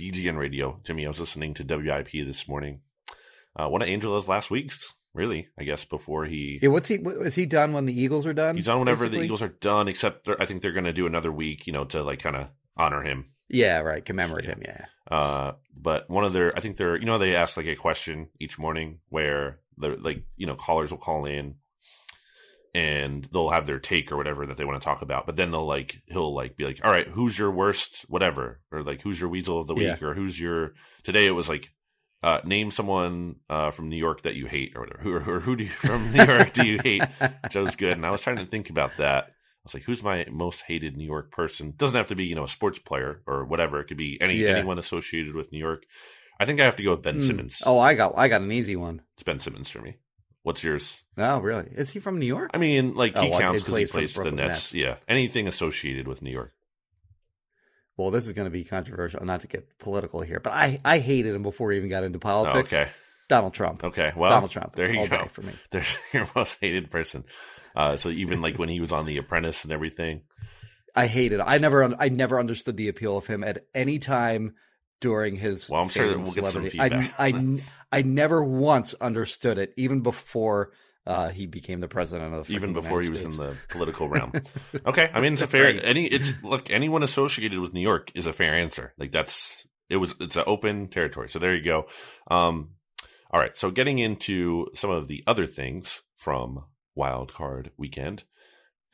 BGN 0.00 0.38
Radio. 0.38 0.80
Jimmy, 0.82 1.04
I 1.04 1.08
was 1.10 1.20
listening 1.20 1.52
to 1.54 1.62
WIP 1.64 2.12
this 2.12 2.48
morning. 2.48 2.80
Uh, 3.54 3.68
one 3.68 3.82
of 3.82 3.88
Angelo's 3.88 4.28
last 4.28 4.50
weeks, 4.50 4.94
really, 5.12 5.48
I 5.58 5.64
guess, 5.64 5.84
before 5.84 6.24
he. 6.24 6.58
Yeah, 6.62 6.70
what's 6.70 6.88
he? 6.88 6.94
Is 6.94 7.34
he 7.34 7.44
done 7.44 7.74
when 7.74 7.84
the 7.84 8.00
Eagles 8.00 8.26
are 8.26 8.32
done? 8.32 8.56
He's 8.56 8.64
done 8.66 8.78
whenever 8.78 9.04
basically? 9.04 9.18
the 9.18 9.24
Eagles 9.24 9.42
are 9.42 9.48
done, 9.48 9.88
except 9.88 10.26
I 10.38 10.46
think 10.46 10.62
they're 10.62 10.72
going 10.72 10.84
to 10.84 10.94
do 10.94 11.06
another 11.06 11.30
week, 11.30 11.66
you 11.66 11.74
know, 11.74 11.84
to 11.86 12.02
like 12.02 12.20
kind 12.20 12.36
of 12.36 12.48
honor 12.78 13.02
him. 13.02 13.26
Yeah, 13.50 13.80
right. 13.80 14.02
Commemorate 14.02 14.44
Yeah. 14.46 14.50
him. 14.52 14.62
Yeah. 14.64 14.84
Uh, 15.10 15.52
but 15.78 16.08
one 16.08 16.24
of 16.24 16.32
their, 16.32 16.56
I 16.56 16.60
think 16.60 16.76
they're, 16.76 16.96
you 16.96 17.04
know, 17.04 17.18
they 17.18 17.34
ask 17.36 17.56
like 17.58 17.66
a 17.66 17.76
question 17.76 18.28
each 18.38 18.58
morning 18.58 19.00
where 19.10 19.58
the 19.76 19.90
like, 20.00 20.24
you 20.36 20.46
know, 20.46 20.54
callers 20.54 20.92
will 20.92 20.98
call 20.98 21.26
in 21.26 21.56
and 22.74 23.24
they'll 23.32 23.50
have 23.50 23.66
their 23.66 23.78
take 23.78 24.12
or 24.12 24.16
whatever 24.16 24.46
that 24.46 24.56
they 24.56 24.64
want 24.64 24.80
to 24.80 24.84
talk 24.84 25.02
about. 25.02 25.26
But 25.26 25.36
then 25.36 25.50
they'll 25.50 25.66
like, 25.66 26.02
he'll 26.06 26.34
like 26.34 26.56
be 26.56 26.64
like, 26.64 26.80
all 26.84 26.90
right, 26.92 27.08
who's 27.08 27.38
your 27.38 27.50
worst, 27.50 28.04
whatever, 28.08 28.60
or 28.70 28.82
like, 28.82 29.02
who's 29.02 29.20
your 29.20 29.28
weasel 29.28 29.60
of 29.60 29.66
the 29.66 29.74
week, 29.74 30.02
or 30.02 30.14
who's 30.14 30.38
your, 30.40 30.74
today 31.02 31.26
it 31.26 31.32
was 31.32 31.48
like, 31.48 31.68
uh, 32.22 32.40
name 32.44 32.70
someone 32.70 33.36
uh, 33.48 33.70
from 33.70 33.88
New 33.88 33.96
York 33.96 34.22
that 34.22 34.36
you 34.36 34.46
hate 34.46 34.72
or 34.76 34.82
whatever. 34.82 35.02
Who 35.02 35.12
or, 35.30 35.36
or 35.36 35.40
who 35.40 35.56
do 35.56 35.64
you, 35.64 35.70
from 35.70 36.12
New 36.12 36.22
York 36.24 36.52
do 36.52 36.66
you 36.66 36.78
hate? 36.82 37.02
Which 37.42 37.54
was 37.56 37.76
good. 37.76 37.92
And 37.96 38.04
I 38.06 38.10
was 38.10 38.20
trying 38.20 38.36
to 38.36 38.44
think 38.44 38.68
about 38.70 38.96
that. 38.98 39.24
I 39.24 39.30
was 39.64 39.74
like, 39.74 39.84
who's 39.84 40.02
my 40.02 40.26
most 40.30 40.62
hated 40.62 40.96
New 40.96 41.04
York 41.06 41.30
person? 41.32 41.72
Doesn't 41.76 41.96
have 41.96 42.06
to 42.08 42.14
be, 42.14 42.24
you 42.26 42.34
know, 42.34 42.44
a 42.44 42.48
sports 42.48 42.78
player 42.78 43.22
or 43.26 43.44
whatever. 43.44 43.80
It 43.80 43.86
could 43.86 43.96
be 43.96 44.18
any 44.20 44.36
Yeah. 44.36 44.50
anyone 44.50 44.78
associated 44.78 45.34
with 45.34 45.50
New 45.52 45.58
York. 45.58 45.84
I 46.38 46.44
think 46.46 46.60
I 46.60 46.64
have 46.64 46.76
to 46.76 46.82
go 46.82 46.92
with 46.92 47.02
Ben 47.02 47.16
Hmm. 47.16 47.20
Simmons. 47.20 47.62
Oh, 47.66 47.78
I 47.78 47.94
got 47.94 48.14
I 48.16 48.28
got 48.28 48.40
an 48.40 48.52
easy 48.52 48.76
one. 48.76 49.02
It's 49.14 49.22
Ben 49.22 49.40
Simmons 49.40 49.70
for 49.70 49.80
me. 49.82 49.98
What's 50.42 50.64
yours? 50.64 51.02
Oh, 51.18 51.38
really? 51.38 51.68
Is 51.74 51.90
he 51.90 52.00
from 52.00 52.18
New 52.18 52.26
York? 52.26 52.50
I 52.54 52.58
mean, 52.58 52.94
like 52.94 53.16
he 53.16 53.30
Oh, 53.30 53.38
counts 53.38 53.62
because 53.62 53.78
he 53.78 53.86
plays 53.86 54.12
for 54.12 54.24
the 54.24 54.30
the 54.30 54.36
Nets. 54.36 54.48
Nets. 54.48 54.74
Yeah, 54.74 54.96
anything 55.06 55.46
associated 55.46 56.08
with 56.08 56.22
New 56.22 56.30
York. 56.30 56.52
Well, 57.96 58.10
this 58.10 58.26
is 58.26 58.32
going 58.32 58.46
to 58.46 58.50
be 58.50 58.64
controversial. 58.64 59.24
Not 59.24 59.42
to 59.42 59.46
get 59.46 59.78
political 59.78 60.22
here, 60.22 60.40
but 60.40 60.52
I 60.54 60.78
I 60.84 60.98
hated 60.98 61.34
him 61.34 61.42
before 61.42 61.70
he 61.70 61.76
even 61.76 61.90
got 61.90 62.04
into 62.04 62.18
politics. 62.18 62.72
Oh, 62.72 62.76
okay, 62.76 62.90
Donald 63.28 63.52
Trump. 63.52 63.84
okay. 63.84 64.12
Well, 64.16 64.30
Donald 64.30 64.50
Trump. 64.50 64.74
There 64.74 64.90
you 64.90 65.06
go. 65.06 65.26
for 65.26 65.42
me. 65.42 65.52
There's 65.70 65.98
your 66.12 66.28
most 66.34 66.58
hated 66.60 66.90
person. 66.90 67.24
Uh, 67.76 67.96
so 67.96 68.08
even 68.08 68.40
like 68.40 68.58
when 68.58 68.68
he 68.70 68.80
was 68.80 68.92
on 68.92 69.04
The 69.06 69.18
Apprentice 69.18 69.64
and 69.64 69.72
everything. 69.72 70.22
I 70.96 71.06
hated. 71.06 71.40
I 71.40 71.58
never. 71.58 71.94
I 72.00 72.08
never 72.08 72.40
understood 72.40 72.76
the 72.78 72.88
appeal 72.88 73.16
of 73.16 73.26
him 73.26 73.44
at 73.44 73.64
any 73.74 73.98
time 73.98 74.54
during 75.00 75.36
his. 75.36 75.68
Well, 75.68 75.82
I'm 75.82 75.88
sure 75.88 76.08
that 76.08 76.18
we'll 76.18 76.32
get 76.32 76.46
some 76.46 76.68
feedback. 76.68 77.14
I, 77.18 77.28
I, 77.28 77.58
I 77.92 78.02
never 78.02 78.42
once 78.44 78.94
understood 79.00 79.58
it, 79.58 79.72
even 79.76 80.00
before 80.02 80.72
uh, 81.06 81.30
he 81.30 81.46
became 81.46 81.80
the 81.80 81.88
president 81.88 82.34
of 82.34 82.46
the. 82.46 82.52
even 82.54 82.72
before 82.72 83.00
he 83.00 83.06
United 83.08 83.26
was 83.26 83.34
States. 83.36 83.38
in 83.38 83.46
the 83.46 83.56
political 83.70 84.08
realm. 84.08 84.32
okay, 84.86 85.10
I 85.12 85.20
mean 85.20 85.32
it's 85.32 85.42
a 85.42 85.46
fair 85.46 85.64
Right. 85.64 85.80
any 85.82 86.04
it's 86.06 86.32
look 86.42 86.70
anyone 86.70 87.02
associated 87.02 87.58
with 87.58 87.72
New 87.72 87.80
York 87.80 88.12
is 88.14 88.26
a 88.26 88.32
fair 88.32 88.54
answer. 88.54 88.92
Like 88.98 89.10
that's 89.10 89.66
it 89.88 89.96
was 89.96 90.14
it's 90.20 90.36
an 90.36 90.44
open 90.46 90.88
territory. 90.88 91.28
So 91.28 91.38
there 91.38 91.54
you 91.56 91.64
go. 91.64 91.86
Um 92.30 92.70
all 93.32 93.40
right, 93.40 93.56
so 93.56 93.70
getting 93.70 93.98
into 93.98 94.66
some 94.74 94.90
of 94.90 95.08
the 95.08 95.24
other 95.26 95.46
things 95.46 96.02
from 96.16 96.64
Wild 96.94 97.32
Card 97.32 97.70
Weekend. 97.78 98.24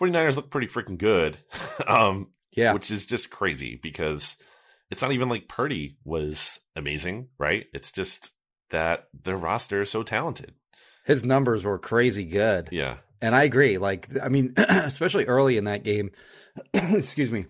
49ers 0.01 0.37
look 0.37 0.51
pretty 0.51 0.69
freaking 0.69 0.99
good. 0.99 1.39
um 1.87 2.29
Yeah, 2.53 2.73
which 2.73 2.91
is 2.91 3.05
just 3.07 3.31
crazy 3.31 3.79
because 3.83 4.37
it's 4.91 5.03
not 5.03 5.13
even 5.13 5.29
like 5.29 5.49
Purdy 5.49 5.97
was 6.05 6.61
amazing, 6.75 7.29
right? 7.39 7.67
It's 7.73 7.93
just 7.93 8.33
that 8.71 9.09
their 9.25 9.37
roster 9.37 9.83
is 9.83 9.91
so 9.91 10.03
talented. 10.03 10.55
his 11.05 11.25
numbers 11.25 11.65
were 11.65 11.79
crazy 11.79 12.25
good. 12.25 12.69
Yeah. 12.73 12.97
And 13.21 13.35
I 13.35 13.45
agree. 13.45 13.79
Like, 13.79 14.09
I 14.21 14.29
mean, 14.29 14.55
especially 14.57 15.25
early 15.27 15.57
in 15.57 15.65
that 15.65 15.85
game, 15.85 16.11
excuse 16.75 17.31
me, 17.31 17.47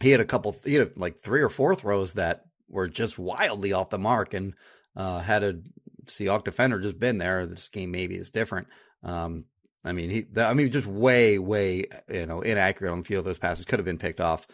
he 0.00 0.10
had 0.10 0.20
a 0.20 0.24
couple, 0.24 0.56
he 0.64 0.74
had 0.74 0.96
like 0.96 1.20
three 1.20 1.42
or 1.42 1.48
four 1.48 1.74
throws 1.74 2.14
that 2.14 2.44
were 2.68 2.88
just 2.88 3.18
wildly 3.18 3.72
off 3.72 3.90
the 3.90 3.98
mark. 3.98 4.34
And 4.34 4.54
uh, 4.96 5.20
had 5.20 5.42
a 5.44 5.60
Seahawk 6.06 6.44
defender 6.44 6.80
just 6.80 6.98
been 6.98 7.18
there, 7.18 7.46
this 7.46 7.68
game 7.68 7.92
maybe 7.92 8.16
is 8.16 8.30
different. 8.30 8.66
Um, 9.02 9.44
I 9.84 9.92
mean, 9.92 10.10
he, 10.10 10.20
the, 10.22 10.44
I 10.44 10.54
mean, 10.54 10.70
just 10.70 10.86
way, 10.86 11.38
way, 11.38 11.86
you 12.08 12.26
know, 12.26 12.40
inaccurate 12.40 12.92
on 12.92 12.98
the 12.98 13.04
field. 13.04 13.20
Of 13.20 13.24
those 13.26 13.38
passes 13.38 13.64
could 13.64 13.78
have 13.78 13.86
been 13.86 13.98
picked 13.98 14.20
off, 14.20 14.46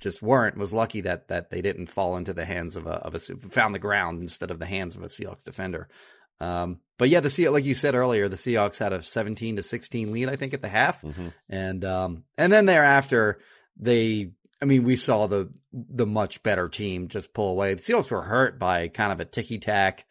just 0.00 0.22
weren't. 0.22 0.56
Was 0.56 0.72
lucky 0.72 1.00
that 1.02 1.28
that 1.28 1.50
they 1.50 1.62
didn't 1.62 1.86
fall 1.86 2.16
into 2.16 2.32
the 2.34 2.44
hands 2.44 2.76
of 2.76 2.86
a 2.86 2.90
of 2.94 3.14
a 3.14 3.18
found 3.18 3.74
the 3.74 3.78
ground 3.78 4.22
instead 4.22 4.50
of 4.50 4.58
the 4.58 4.66
hands 4.66 4.96
of 4.96 5.02
a 5.02 5.06
Seahawks 5.06 5.44
defender. 5.44 5.88
Um, 6.40 6.80
but 6.98 7.08
yeah, 7.08 7.20
the 7.20 7.28
Seahawks, 7.28 7.52
like 7.52 7.64
you 7.64 7.74
said 7.74 7.94
earlier, 7.94 8.28
the 8.28 8.36
Seahawks 8.36 8.78
had 8.78 8.92
a 8.92 9.00
17 9.02 9.56
to 9.56 9.62
16 9.62 10.12
lead, 10.12 10.28
I 10.28 10.36
think, 10.36 10.52
at 10.52 10.62
the 10.62 10.68
half, 10.68 11.00
Mhm. 11.02 11.32
and 11.48 11.84
um, 11.84 12.24
and 12.36 12.52
then 12.52 12.66
thereafter 12.66 13.38
they, 13.76 14.32
I 14.60 14.64
mean, 14.64 14.82
we 14.84 14.96
saw 14.96 15.26
the 15.26 15.50
the 15.72 16.06
much 16.06 16.42
better 16.42 16.68
team 16.68 17.08
just 17.08 17.32
pull 17.34 17.50
away. 17.50 17.74
The 17.74 17.80
Seahawks 17.80 18.10
were 18.10 18.22
hurt 18.22 18.58
by 18.58 18.88
kind 18.88 19.12
of 19.12 19.20
a 19.20 19.24
ticky 19.24 19.58
tack, 19.58 20.06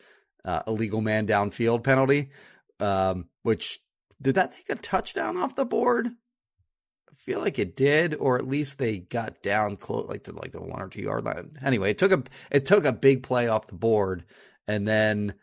uh, 0.46 0.62
illegal 0.67 1.02
man 1.02 1.28
downfield 1.28 1.84
penalty, 1.84 2.32
um, 2.80 3.28
which 3.43 3.80
did 4.22 4.36
that 4.36 4.54
take 4.56 4.69
a 4.69 4.76
touchdown 4.76 5.36
off 5.38 5.56
the 5.56 5.65
board? 5.65 6.10
Feel 7.26 7.40
like 7.40 7.58
it 7.58 7.76
did, 7.78 8.16
or 8.16 8.38
at 8.38 8.48
least 8.48 8.78
they 8.78 9.00
got 9.00 9.42
down 9.42 9.78
close, 9.78 10.10
like 10.10 10.26
to 10.26 10.34
like 10.34 10.52
the 10.52 10.62
one 10.62 10.82
or 10.82 10.90
two 10.90 11.02
yard 11.02 11.24
line. 11.24 11.52
Anyway, 11.64 11.92
it 11.92 11.98
took 11.98 12.12
a 12.12 12.24
it 12.52 12.66
took 12.66 12.84
a 12.84 12.92
big 12.92 13.24
play 13.24 13.48
off 13.48 13.68
the 13.68 13.76
board, 13.76 14.26
and 14.68 14.86
then 14.88 15.34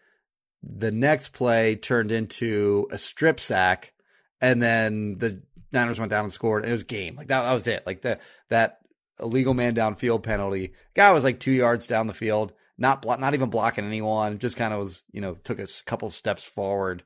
the 0.63 0.93
next 0.93 1.33
play 1.33 1.77
turned 1.77 2.13
into 2.13 2.87
a 2.91 2.99
strip 2.99 3.41
sack, 3.41 3.95
and 4.43 4.63
then 4.63 5.17
the 5.19 5.43
Niners 5.73 5.99
went 5.99 6.11
down 6.11 6.25
and 6.25 6.33
scored. 6.33 6.65
And 6.65 6.71
it 6.71 6.75
was 6.75 6.85
game. 6.85 7.17
Like 7.17 7.29
that, 7.29 7.43
that 7.43 7.53
was 7.55 7.67
it. 7.67 7.87
Like 7.87 8.03
the 8.03 8.19
that 8.51 8.81
illegal 9.19 9.55
man 9.55 9.75
downfield 9.75 10.23
penalty. 10.23 10.75
Guy 10.95 11.13
was 11.13 11.25
like 11.25 11.41
two 11.41 11.51
yards 11.53 11.87
down 11.87 12.07
the 12.09 12.13
field, 12.13 12.53
not 12.77 13.01
blo- 13.01 13.17
not 13.17 13.33
even 13.33 13.49
blocking 13.49 13.87
anyone. 13.87 14.39
Just 14.39 14.59
kind 14.59 14.75
of 14.75 14.81
was, 14.81 15.03
you 15.13 15.23
know, 15.23 15.35
took 15.35 15.59
a 15.59 15.67
couple 15.87 16.11
steps 16.11 16.45
forward. 16.45 17.05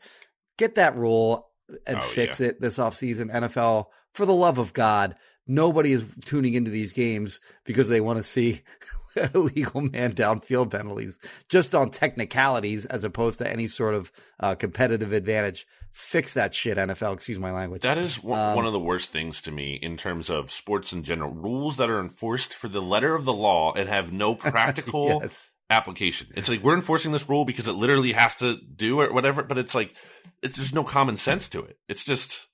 Get 0.58 0.74
that 0.76 0.96
rule 0.96 1.48
and 1.86 1.98
Oh, 1.98 2.00
fix 2.00 2.40
it 2.40 2.60
this 2.60 2.78
offseason. 2.78 3.30
NFL, 3.32 3.86
for 4.14 4.24
the 4.24 4.34
love 4.34 4.58
of 4.58 4.72
God, 4.72 5.16
nobody 5.46 5.92
is 5.92 6.04
tuning 6.24 6.54
into 6.54 6.70
these 6.70 6.92
games 6.92 7.40
because 7.64 7.88
they 7.88 8.00
want 8.00 8.16
to 8.16 8.22
see 8.22 8.62
illegal 9.34 9.82
man 9.82 10.12
downfield 10.12 10.70
penalties 10.70 11.18
just 11.48 11.74
on 11.74 11.90
technicalities 11.90 12.86
as 12.86 13.04
opposed 13.04 13.38
to 13.38 13.50
any 13.50 13.66
sort 13.66 13.94
of 13.94 14.10
uh, 14.40 14.54
competitive 14.54 15.12
advantage. 15.12 15.66
Fix 15.90 16.34
that 16.34 16.54
shit, 16.54 16.76
NFL. 16.76 17.14
Excuse 17.14 17.38
my 17.38 17.52
language. 17.52 17.82
That 17.82 17.98
is 17.98 18.22
one, 18.22 18.40
Um, 18.40 18.56
one 18.56 18.66
of 18.66 18.72
the 18.72 18.80
worst 18.80 19.10
things 19.10 19.40
to 19.42 19.52
me 19.52 19.74
in 19.74 19.96
terms 19.96 20.28
of 20.30 20.50
sports 20.50 20.92
in 20.92 21.04
general. 21.04 21.32
Rules 21.32 21.76
that 21.76 21.90
are 21.90 22.00
enforced 22.00 22.52
for 22.54 22.66
the 22.68 22.82
letter 22.82 23.14
of 23.14 23.24
the 23.24 23.32
law 23.32 23.72
and 23.72 23.88
have 23.88 24.12
no 24.12 24.34
practical 24.34 25.20
yes. 25.22 25.50
application. 25.70 26.28
It's 26.36 26.48
like 26.48 26.62
we're 26.64 26.74
enforcing 26.74 27.12
this 27.12 27.28
rule 27.28 27.44
because 27.44 27.68
it 27.68 27.74
literally 27.74 28.12
has 28.12 28.34
to 28.36 28.56
do 28.56 29.00
or 29.00 29.12
whatever. 29.12 29.44
But 29.44 29.58
it's 29.58 29.74
like 29.74 29.94
it's 30.42 30.56
there's 30.56 30.74
no 30.74 30.82
common 30.82 31.16
sense 31.16 31.48
to 31.50 31.60
it. 31.60 31.78
It's 31.88 32.04
just 32.04 32.48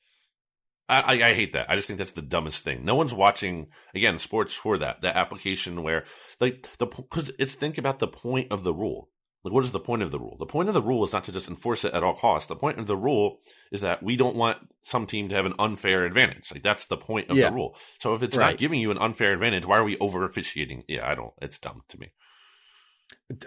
I, 0.91 1.13
I, 1.31 1.33
hate 1.35 1.53
that. 1.53 1.71
I 1.71 1.77
just 1.77 1.87
think 1.87 1.99
that's 1.99 2.13
the 2.13 2.23
dumbest 2.23 2.65
thing. 2.65 2.85
No 2.85 2.95
one's 2.95 3.15
watching 3.15 3.69
again 3.95 4.19
sports 4.19 4.55
for 4.55 4.77
that. 4.79 5.03
That 5.03 5.17
application 5.17 5.83
where 5.83 6.05
like 6.41 6.69
the 6.79 6.87
because 6.87 7.33
it's 7.39 7.55
think 7.55 7.79
about 7.79 7.99
the 7.99 8.09
point 8.09 8.51
of 8.53 8.65
the 8.65 8.75
rule. 8.75 9.09
Like, 9.43 9.55
what 9.55 9.65
is 9.65 9.71
the 9.71 9.81
point 9.81 10.03
of 10.03 10.11
the 10.11 10.19
rule? 10.19 10.37
The 10.39 10.45
point 10.45 10.69
of 10.69 10.75
the 10.75 10.83
rule 10.83 11.03
is 11.03 11.15
not 11.15 11.25
to 11.25 11.33
just 11.33 11.49
enforce 11.49 11.87
it 11.87 11.95
at 11.95 12.03
all 12.03 12.15
costs. 12.15 12.47
The 12.47 12.57
point 12.57 12.79
of 12.79 12.87
the 12.87 12.97
rule 12.97 13.39
is 13.73 13.81
that 13.81 14.03
we 14.03 14.15
don't 14.15 14.37
want 14.37 14.59
some 14.83 15.07
team 15.07 15.31
to 15.31 15.35
have 15.35 15.47
an 15.47 15.55
unfair 15.59 16.05
advantage. 16.05 16.53
Like, 16.53 16.63
that's 16.63 16.85
the 16.85 16.99
point 16.99 17.31
of 17.31 17.39
Yeah. 17.39 17.49
the 17.49 17.55
rule. 17.57 17.75
So 18.01 18.13
if 18.13 18.23
it's 18.23 18.37
Right. 18.37 18.51
not 18.51 18.59
giving 18.59 18.81
you 18.81 18.91
an 18.91 18.99
unfair 18.99 19.33
advantage, 19.33 19.65
why 19.65 19.79
are 19.79 19.85
we 19.85 19.97
over 19.97 20.27
officiating? 20.27 20.85
Yeah, 20.89 21.09
I 21.11 21.15
don't. 21.15 21.33
It's 21.41 21.59
dumb 21.59 21.83
to 21.89 21.99
me. 21.99 22.13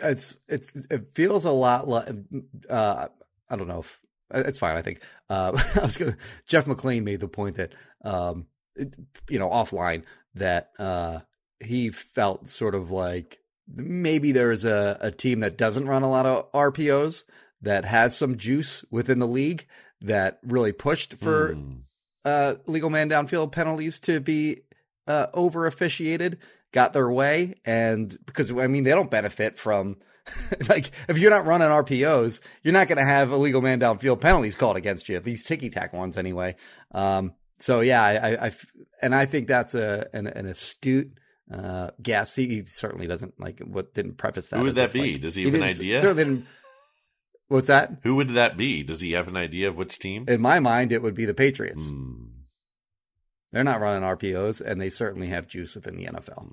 it's 0.02 0.36
it's 0.48 0.88
it 0.90 1.14
feels 1.14 1.46
a 1.46 1.52
lot 1.52 1.88
like 1.88 2.08
uh 2.70 3.08
I 3.50 3.56
don't 3.56 3.68
know 3.68 3.80
if 3.80 4.00
it's 4.34 4.58
fine. 4.60 4.76
I 4.78 4.82
think 4.82 5.02
uh, 5.30 5.52
I 5.76 5.80
was 5.84 5.98
gonna. 5.98 6.18
Jeff 6.46 6.66
McLane 6.66 7.04
made 7.04 7.20
the 7.20 7.28
point 7.28 7.58
that 7.58 7.74
um 8.04 8.48
it- 8.76 8.96
you 9.30 9.40
know 9.40 9.50
offline 9.50 10.04
that 10.36 10.72
uh 10.80 11.20
he 11.60 11.90
felt 11.90 12.50
sort 12.50 12.76
of 12.76 12.92
like 12.92 13.40
maybe 13.74 14.32
there's 14.32 14.66
a 14.66 14.98
a 15.00 15.12
team 15.12 15.40
that 15.42 15.58
doesn't 15.58 15.88
run 15.88 16.04
a 16.04 16.10
lot 16.10 16.26
of 16.26 16.52
RPOs 16.52 17.24
that 17.62 17.86
has 17.86 18.18
some 18.18 18.36
juice 18.38 18.84
within 18.92 19.20
the 19.20 19.28
league 19.28 19.66
that 20.02 20.40
really 20.44 20.74
pushed 20.74 21.14
for 21.14 21.54
Hmm. 21.54 21.72
uh, 22.26 22.56
legal 22.68 22.90
man 22.90 23.10
downfield 23.10 23.52
penalties 23.54 24.00
to 24.02 24.20
be 24.20 24.64
uh, 25.08 25.28
over 25.34 25.66
officiated 25.66 26.40
got 26.74 26.92
their 26.92 27.10
way. 27.10 27.54
And 27.66 28.18
because, 28.26 28.52
I 28.52 28.68
mean, 28.68 28.84
they 28.84 28.92
don't 28.92 29.12
benefit 29.12 29.58
from, 29.60 29.98
like, 30.70 30.92
if 31.08 31.18
you're 31.18 31.32
not 31.32 31.46
running 31.46 31.68
RPOs, 31.68 32.42
you're 32.64 32.74
not 32.74 32.88
going 32.88 32.98
to 32.98 33.04
have 33.04 33.32
illegal 33.32 33.62
man 33.62 33.80
downfield 33.80 34.22
penalties 34.22 34.56
called 34.56 34.78
against 34.78 35.10
you, 35.10 35.20
these 35.20 35.44
ticky 35.44 35.70
tack 35.70 35.94
ones 35.94 36.18
anyway. 36.18 36.56
Um, 36.94 37.34
so 37.60 37.82
yeah, 37.82 38.04
I, 38.04 38.48
I, 38.48 38.52
and 39.02 39.14
I 39.14 39.26
think 39.26 39.48
that's 39.48 39.76
a, 39.76 40.08
an, 40.14 40.28
an 40.28 40.46
astute, 40.46 41.12
uh, 41.54 41.92
guess. 42.02 42.36
He, 42.36 42.48
he 42.48 42.64
certainly 42.66 43.08
doesn't 43.08 43.40
like 43.40 43.60
what 43.60 43.94
didn't 43.94 44.18
preface 44.18 44.50
that. 44.50 44.58
Who 44.58 44.64
would 44.64 44.76
that 44.76 44.88
if, 44.88 44.94
be? 44.94 45.14
like- 45.14 45.22
Does 45.22 45.36
he 45.36 45.46
have 45.46 45.54
an 45.54 45.64
idea? 45.64 46.02
Certainly 46.02 46.24
didn't. 46.24 46.46
What's 47.48 47.68
that? 47.68 48.00
Who 48.04 48.16
would 48.16 48.30
that 48.30 48.58
be? 48.58 48.84
Does 48.84 49.02
he 49.02 49.12
have 49.12 49.28
an 49.28 49.38
idea 49.38 49.68
of 49.68 49.78
which 49.78 50.00
team? 50.00 50.26
In 50.28 50.42
my 50.42 50.60
mind, 50.60 50.92
it 50.92 51.04
would 51.04 51.14
be 51.14 51.26
the 51.26 51.34
Patriots. 51.34 51.90
Hmm. 51.90 52.24
They're 53.52 53.64
not 53.64 53.82
running 53.82 54.02
RPOs, 54.08 54.60
and 54.60 54.82
they 54.82 54.90
certainly 54.90 55.28
have 55.28 55.48
juice 55.48 55.76
within 55.76 55.96
the 55.96 56.06
NFL. 56.06 56.50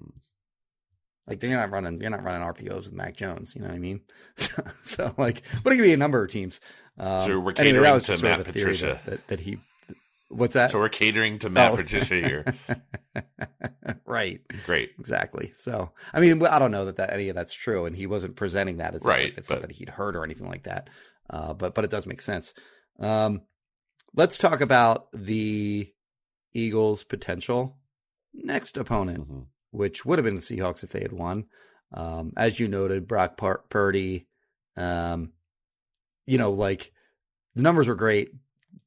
Like 1.26 1.42
you're 1.42 1.52
not 1.52 1.70
running, 1.70 2.00
you're 2.00 2.10
not 2.10 2.24
running 2.24 2.42
RPOs 2.46 2.84
with 2.86 2.92
Mac 2.92 3.16
Jones. 3.16 3.54
You 3.54 3.62
know 3.62 3.68
what 3.68 3.74
I 3.76 3.78
mean? 3.78 4.00
So, 4.36 4.62
so 4.82 5.14
like, 5.18 5.42
but 5.62 5.72
it 5.72 5.76
could 5.76 5.82
be 5.84 5.92
a 5.92 5.96
number 5.96 6.24
of 6.24 6.30
teams. 6.30 6.60
Um, 6.98 7.20
So 7.22 7.38
we're 7.40 7.52
anyway, 7.52 7.78
that 7.80 7.92
catering 7.92 7.94
was 7.94 8.02
to 8.04 8.06
just 8.12 8.20
sort 8.20 8.32
of 8.32 8.38
Matt 8.46 8.54
Patricia. 8.54 8.86
That, 8.86 9.04
that, 9.10 9.26
that 9.28 9.38
he. 9.40 9.58
What's 10.30 10.54
that? 10.54 10.70
So 10.70 10.78
we're 10.78 10.88
catering 10.88 11.38
to 11.40 11.50
Matt 11.50 11.72
Oh. 11.72 11.76
Patricia 11.76 12.14
here. 12.14 12.44
right. 14.06 14.40
Great. 14.64 14.90
Exactly. 14.98 15.52
So, 15.56 15.90
I 16.12 16.20
mean, 16.20 16.44
I 16.46 16.58
don't 16.58 16.70
know 16.70 16.84
that, 16.86 16.96
that 16.96 17.12
any 17.12 17.28
of 17.28 17.36
that's 17.36 17.52
true, 17.52 17.84
and 17.86 17.96
he 17.96 18.06
wasn't 18.06 18.36
presenting 18.36 18.78
that 18.78 18.94
as 18.94 19.02
Right, 19.04 19.24
like 19.30 19.38
it's 19.38 19.48
but- 19.48 19.56
something 19.60 19.70
he'd 19.76 19.88
heard 19.88 20.16
or 20.16 20.24
anything 20.24 20.48
like 20.48 20.64
that. 20.64 20.88
Uh, 21.28 21.52
but 21.54 21.74
but 21.74 21.84
it 21.84 21.90
does 21.90 22.06
make 22.06 22.20
sense. 22.20 22.54
Um, 22.98 23.42
let's 24.14 24.36
talk 24.38 24.60
about 24.60 25.08
the 25.12 25.92
Eagles' 26.52 27.04
potential 27.04 27.76
next 28.34 28.76
opponent, 28.76 29.28
Mhm. 29.30 29.46
Which 29.70 30.04
would 30.04 30.18
have 30.18 30.24
been 30.24 30.36
the 30.36 30.40
Seahawks 30.40 30.82
if 30.82 30.90
they 30.90 31.00
had 31.02 31.12
won. 31.12 31.44
Um, 31.92 32.32
as 32.36 32.58
you 32.58 32.68
noted, 32.68 33.06
Brock 33.08 33.36
Pur- 33.36 33.64
Purdy, 33.68 34.26
um, 34.76 35.32
you 36.26 36.38
know, 36.38 36.52
like 36.52 36.92
the 37.54 37.62
numbers 37.62 37.88
were 37.88 37.94
great. 37.94 38.30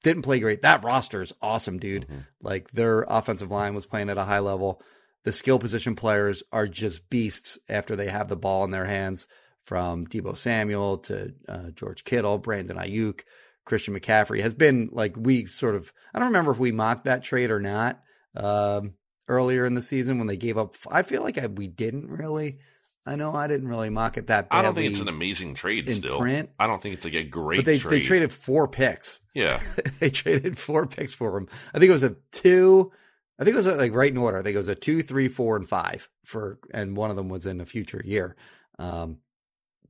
Didn't 0.04 0.24
play 0.24 0.40
great. 0.40 0.62
That 0.62 0.84
roster 0.84 1.22
is 1.22 1.34
awesome, 1.42 1.80
dude. 1.80 2.08
Mhm. 2.08 2.26
Like 2.42 2.72
their 2.72 3.02
offensive 3.08 3.52
line 3.52 3.76
was 3.76 3.86
playing 3.86 4.10
at 4.10 4.18
a 4.18 4.24
high 4.24 4.40
level. 4.40 4.82
The 5.24 5.32
skill 5.32 5.60
position 5.60 5.96
players 5.96 6.44
are 6.52 6.68
just 6.68 7.10
beasts 7.10 7.58
after 7.70 7.96
they 7.96 8.08
have 8.08 8.28
the 8.28 8.36
ball 8.36 8.64
in 8.66 8.72
their 8.72 8.86
hands. 8.86 9.28
From 9.66 10.06
Deebo 10.08 10.36
Samuel 10.36 10.98
to 11.00 11.34
uh, 11.48 11.70
George 11.70 12.04
Kittle, 12.04 12.38
Brandon 12.38 12.76
Aiyuk, 12.76 13.22
Christian 13.64 13.98
McCaffrey 13.98 14.42
has 14.42 14.54
been 14.54 14.90
like 14.92 15.16
we 15.16 15.46
sort 15.46 15.76
of. 15.76 15.94
I 16.14 16.20
don't 16.20 16.28
remember 16.28 16.52
if 16.52 16.60
we 16.60 16.74
mocked 16.74 17.06
that 17.06 17.24
trade 17.24 17.50
or 17.50 17.62
not 17.62 18.02
um, 18.36 18.96
earlier 19.28 19.66
in 19.66 19.74
the 19.74 19.82
season 19.82 20.18
when 20.18 20.28
they 20.28 20.38
gave 20.38 20.58
up. 20.58 20.76
I 20.90 21.04
feel 21.04 21.24
like 21.24 21.38
I, 21.38 21.48
we 21.48 21.68
didn't 21.68 22.08
really. 22.08 22.60
I 23.06 23.18
know 23.18 23.34
I 23.34 23.48
didn't 23.48 23.68
really 23.68 23.90
mock 23.90 24.18
it 24.18 24.28
that. 24.28 24.48
I 24.50 24.62
don't 24.62 24.76
think 24.76 24.92
it's 24.92 25.02
an 25.02 25.10
amazing 25.10 25.56
trade 25.56 25.92
still. 25.92 26.20
print. 26.20 26.50
I 26.58 26.68
don't 26.68 26.82
think 26.82 26.96
it's 26.96 27.04
like 27.04 27.16
a 27.16 27.24
great 27.24 27.58
But 27.58 27.66
they 27.66 27.78
trade. 27.78 27.92
they 27.92 28.00
traded 28.00 28.32
four 28.32 28.68
picks. 28.68 29.20
Yeah. 29.34 29.60
they 30.00 30.10
traded 30.10 30.58
four 30.58 30.88
picks 30.88 31.14
for 31.14 31.36
him. 31.38 31.50
I 31.74 31.80
think 31.80 31.90
it 31.90 31.94
was 31.94 32.04
a 32.04 32.16
two. 32.32 32.92
I 33.40 33.44
think 33.44 33.56
it 33.56 33.58
was 33.58 33.68
uh, 33.68 33.76
like 33.76 33.94
right 33.94 34.12
in 34.12 34.18
order. 34.18 34.38
I 34.38 34.42
think 34.42 34.56
it 34.56 34.60
was 34.60 34.70
a 34.70 34.76
two, 34.76 35.02
three, 35.04 35.28
four, 35.28 35.58
and 35.58 35.68
five 35.68 36.08
for, 36.24 36.60
and 36.74 36.96
one 36.96 37.10
of 37.10 37.18
them 37.18 37.28
was 37.28 37.46
in 37.46 37.60
a 37.60 37.66
future 37.66 38.02
year. 38.06 38.38
Um, 38.80 39.18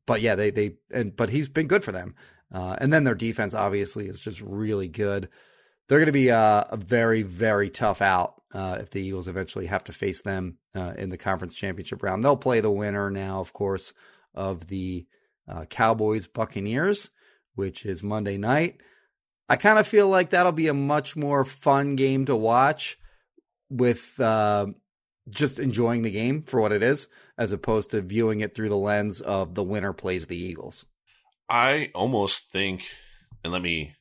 but 0.07 0.21
yeah, 0.21 0.33
they 0.35 0.49
they 0.49 0.77
and 0.91 1.15
but 1.15 1.29
he's 1.29 1.49
been 1.49 1.67
good 1.67 1.83
for 1.83 1.91
them. 1.91 2.15
Uh, 2.51 2.75
and 2.79 2.91
then 2.91 3.03
their 3.03 3.15
defense 3.15 3.53
obviously 3.53 4.07
is 4.07 4.19
just 4.19 4.41
really 4.41 4.87
good. 4.87 5.29
They're 5.87 5.99
going 5.99 6.07
to 6.07 6.11
be 6.11 6.31
uh, 6.31 6.63
a 6.69 6.77
very 6.77 7.21
very 7.21 7.69
tough 7.69 8.01
out 8.01 8.41
uh, 8.53 8.77
if 8.79 8.91
the 8.91 9.01
Eagles 9.01 9.27
eventually 9.27 9.65
have 9.65 9.83
to 9.85 9.93
face 9.93 10.21
them 10.21 10.57
uh, 10.75 10.93
in 10.97 11.09
the 11.09 11.17
conference 11.17 11.55
championship 11.55 12.03
round. 12.03 12.23
They'll 12.23 12.37
play 12.37 12.59
the 12.59 12.71
winner 12.71 13.09
now, 13.09 13.39
of 13.39 13.53
course, 13.53 13.93
of 14.33 14.67
the 14.67 15.05
uh, 15.47 15.65
Cowboys 15.65 16.27
Buccaneers, 16.27 17.09
which 17.55 17.85
is 17.85 18.03
Monday 18.03 18.37
night. 18.37 18.81
I 19.49 19.55
kind 19.55 19.79
of 19.79 19.87
feel 19.87 20.07
like 20.07 20.29
that'll 20.29 20.51
be 20.51 20.67
a 20.67 20.73
much 20.73 21.15
more 21.15 21.43
fun 21.43 21.95
game 21.95 22.25
to 22.25 22.35
watch 22.35 22.97
with 23.69 24.19
uh, 24.19 24.67
just 25.29 25.59
enjoying 25.59 26.03
the 26.03 26.11
game 26.11 26.43
for 26.43 26.61
what 26.61 26.71
it 26.71 26.83
is, 26.83 27.07
as 27.37 27.51
opposed 27.51 27.91
to 27.91 28.01
viewing 28.01 28.41
it 28.41 28.55
through 28.55 28.69
the 28.69 28.77
lens 28.77 29.19
of 29.19 29.55
the 29.55 29.63
winner 29.63 29.93
plays 29.93 30.27
the 30.27 30.37
Eagles. 30.37 30.85
I 31.49 31.91
almost 31.93 32.51
think, 32.51 32.87
and 33.43 33.51
let 33.51 33.61
me 33.61 33.95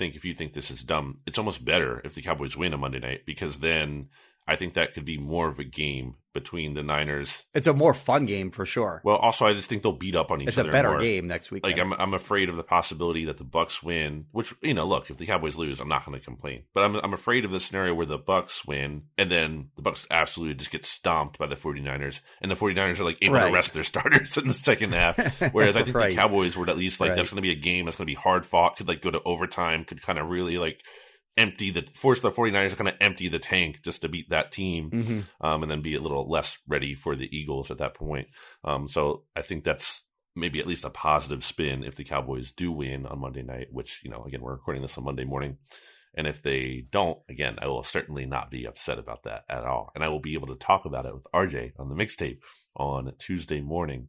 think 0.00 0.16
if 0.16 0.24
you 0.24 0.32
think 0.32 0.54
this 0.54 0.70
is 0.70 0.82
dumb, 0.82 1.18
it's 1.26 1.38
almost 1.38 1.62
better 1.62 2.00
if 2.04 2.14
the 2.14 2.22
Cowboys 2.22 2.56
win 2.56 2.72
on 2.72 2.80
Monday 2.80 2.98
night 2.98 3.26
because 3.26 3.58
then 3.58 4.08
I 4.46 4.56
think 4.56 4.74
that 4.74 4.94
could 4.94 5.04
be 5.04 5.16
more 5.18 5.48
of 5.48 5.58
a 5.58 5.64
game 5.64 6.16
between 6.32 6.74
the 6.74 6.82
Niners. 6.82 7.44
It's 7.54 7.66
a 7.66 7.74
more 7.74 7.92
fun 7.92 8.24
game 8.24 8.50
for 8.52 8.64
sure. 8.64 9.00
Well, 9.04 9.16
also 9.16 9.46
I 9.46 9.52
just 9.52 9.68
think 9.68 9.82
they'll 9.82 9.90
beat 9.92 10.14
up 10.14 10.30
on 10.30 10.40
each 10.40 10.48
other. 10.48 10.60
it's 10.60 10.68
a 10.68 10.72
better 10.72 10.90
more. 10.90 11.00
game 11.00 11.26
next 11.26 11.50
week. 11.50 11.64
Like 11.66 11.76
I'm, 11.78 11.92
I'm 11.92 12.14
afraid 12.14 12.48
of 12.48 12.56
the 12.56 12.62
possibility 12.62 13.24
that 13.24 13.36
the 13.36 13.44
Bucks 13.44 13.82
win. 13.82 14.26
Which 14.30 14.54
you 14.62 14.74
know, 14.74 14.86
look, 14.86 15.10
if 15.10 15.16
the 15.16 15.26
Cowboys 15.26 15.56
lose, 15.56 15.80
I'm 15.80 15.88
not 15.88 16.04
going 16.06 16.18
to 16.18 16.24
complain. 16.24 16.64
But 16.72 16.84
I'm, 16.84 16.96
I'm 16.96 17.12
afraid 17.14 17.44
of 17.44 17.50
the 17.50 17.58
scenario 17.58 17.94
where 17.94 18.06
the 18.06 18.16
Bucks 18.18 18.64
win, 18.64 19.02
and 19.18 19.28
then 19.30 19.70
the 19.74 19.82
Bucks 19.82 20.06
absolutely 20.10 20.54
just 20.54 20.70
get 20.70 20.84
stomped 20.84 21.36
by 21.38 21.46
the 21.48 21.56
49ers, 21.56 22.20
and 22.40 22.48
the 22.50 22.56
49ers 22.56 23.00
are 23.00 23.04
like 23.04 23.18
able 23.22 23.34
Right. 23.34 23.48
to 23.48 23.54
rest 23.54 23.74
their 23.74 23.82
starters 23.84 24.36
in 24.36 24.46
the 24.48 24.54
second 24.54 24.94
half. 24.94 25.16
Whereas 25.52 25.76
I 25.76 25.82
think 25.82 25.96
Right. 25.96 26.10
the 26.10 26.16
Cowboys 26.16 26.56
would 26.56 26.70
at 26.70 26.78
least 26.78 27.00
like 27.00 27.10
Right. 27.10 27.16
that's 27.16 27.30
going 27.30 27.36
to 27.38 27.42
be 27.42 27.52
a 27.52 27.56
game 27.56 27.86
that's 27.86 27.96
going 27.96 28.06
to 28.06 28.10
be 28.12 28.20
hard 28.20 28.46
fought. 28.46 28.76
Could 28.76 28.86
like 28.88 29.02
go 29.02 29.10
to 29.10 29.22
overtime. 29.24 29.84
Could 29.84 30.00
kind 30.02 30.18
of 30.18 30.28
really 30.30 30.58
like 30.58 30.80
empty 31.40 31.70
the 31.70 31.82
force 31.94 32.20
the 32.20 32.30
49ers 32.30 32.70
to 32.70 32.76
kind 32.76 32.88
of 32.88 32.96
empty 33.00 33.28
the 33.28 33.38
tank 33.38 33.80
just 33.82 34.02
to 34.02 34.08
beat 34.08 34.30
that 34.30 34.52
team 34.52 34.90
hmm 34.90 35.20
um, 35.40 35.62
and 35.62 35.70
then 35.70 35.80
be 35.80 35.94
a 35.94 36.00
little 36.00 36.28
less 36.28 36.58
ready 36.68 36.94
for 36.94 37.16
the 37.16 37.28
Eagles 37.36 37.70
at 37.70 37.78
that 37.78 37.94
point. 37.94 38.28
Um, 38.64 38.88
so 38.88 39.24
I 39.34 39.42
think 39.42 39.64
that's 39.64 40.04
maybe 40.36 40.60
at 40.60 40.66
least 40.66 40.84
a 40.84 40.90
positive 40.90 41.44
spin 41.44 41.84
if 41.84 41.96
the 41.96 42.04
Cowboys 42.04 42.52
do 42.52 42.70
win 42.70 43.06
on 43.06 43.20
Monday 43.20 43.42
night, 43.42 43.68
which, 43.70 44.00
you 44.04 44.10
know, 44.10 44.24
again, 44.24 44.40
we're 44.40 44.52
recording 44.52 44.82
this 44.82 44.96
on 44.98 45.04
Monday 45.04 45.24
morning. 45.24 45.58
And 46.14 46.26
if 46.26 46.42
they 46.42 46.84
don't, 46.90 47.18
again, 47.28 47.58
I 47.60 47.66
will 47.68 47.82
certainly 47.82 48.26
not 48.26 48.50
be 48.50 48.66
upset 48.66 48.98
about 48.98 49.24
that 49.24 49.44
at 49.48 49.64
all. 49.64 49.92
And 49.94 50.02
I 50.02 50.08
will 50.08 50.20
be 50.20 50.34
able 50.34 50.48
to 50.48 50.56
talk 50.56 50.84
about 50.84 51.06
it 51.06 51.14
with 51.14 51.26
RJ 51.34 51.72
on 51.78 51.88
the 51.88 51.94
mixtape 51.94 52.40
on 52.76 53.12
Tuesday 53.18 53.60
morning. 53.60 54.08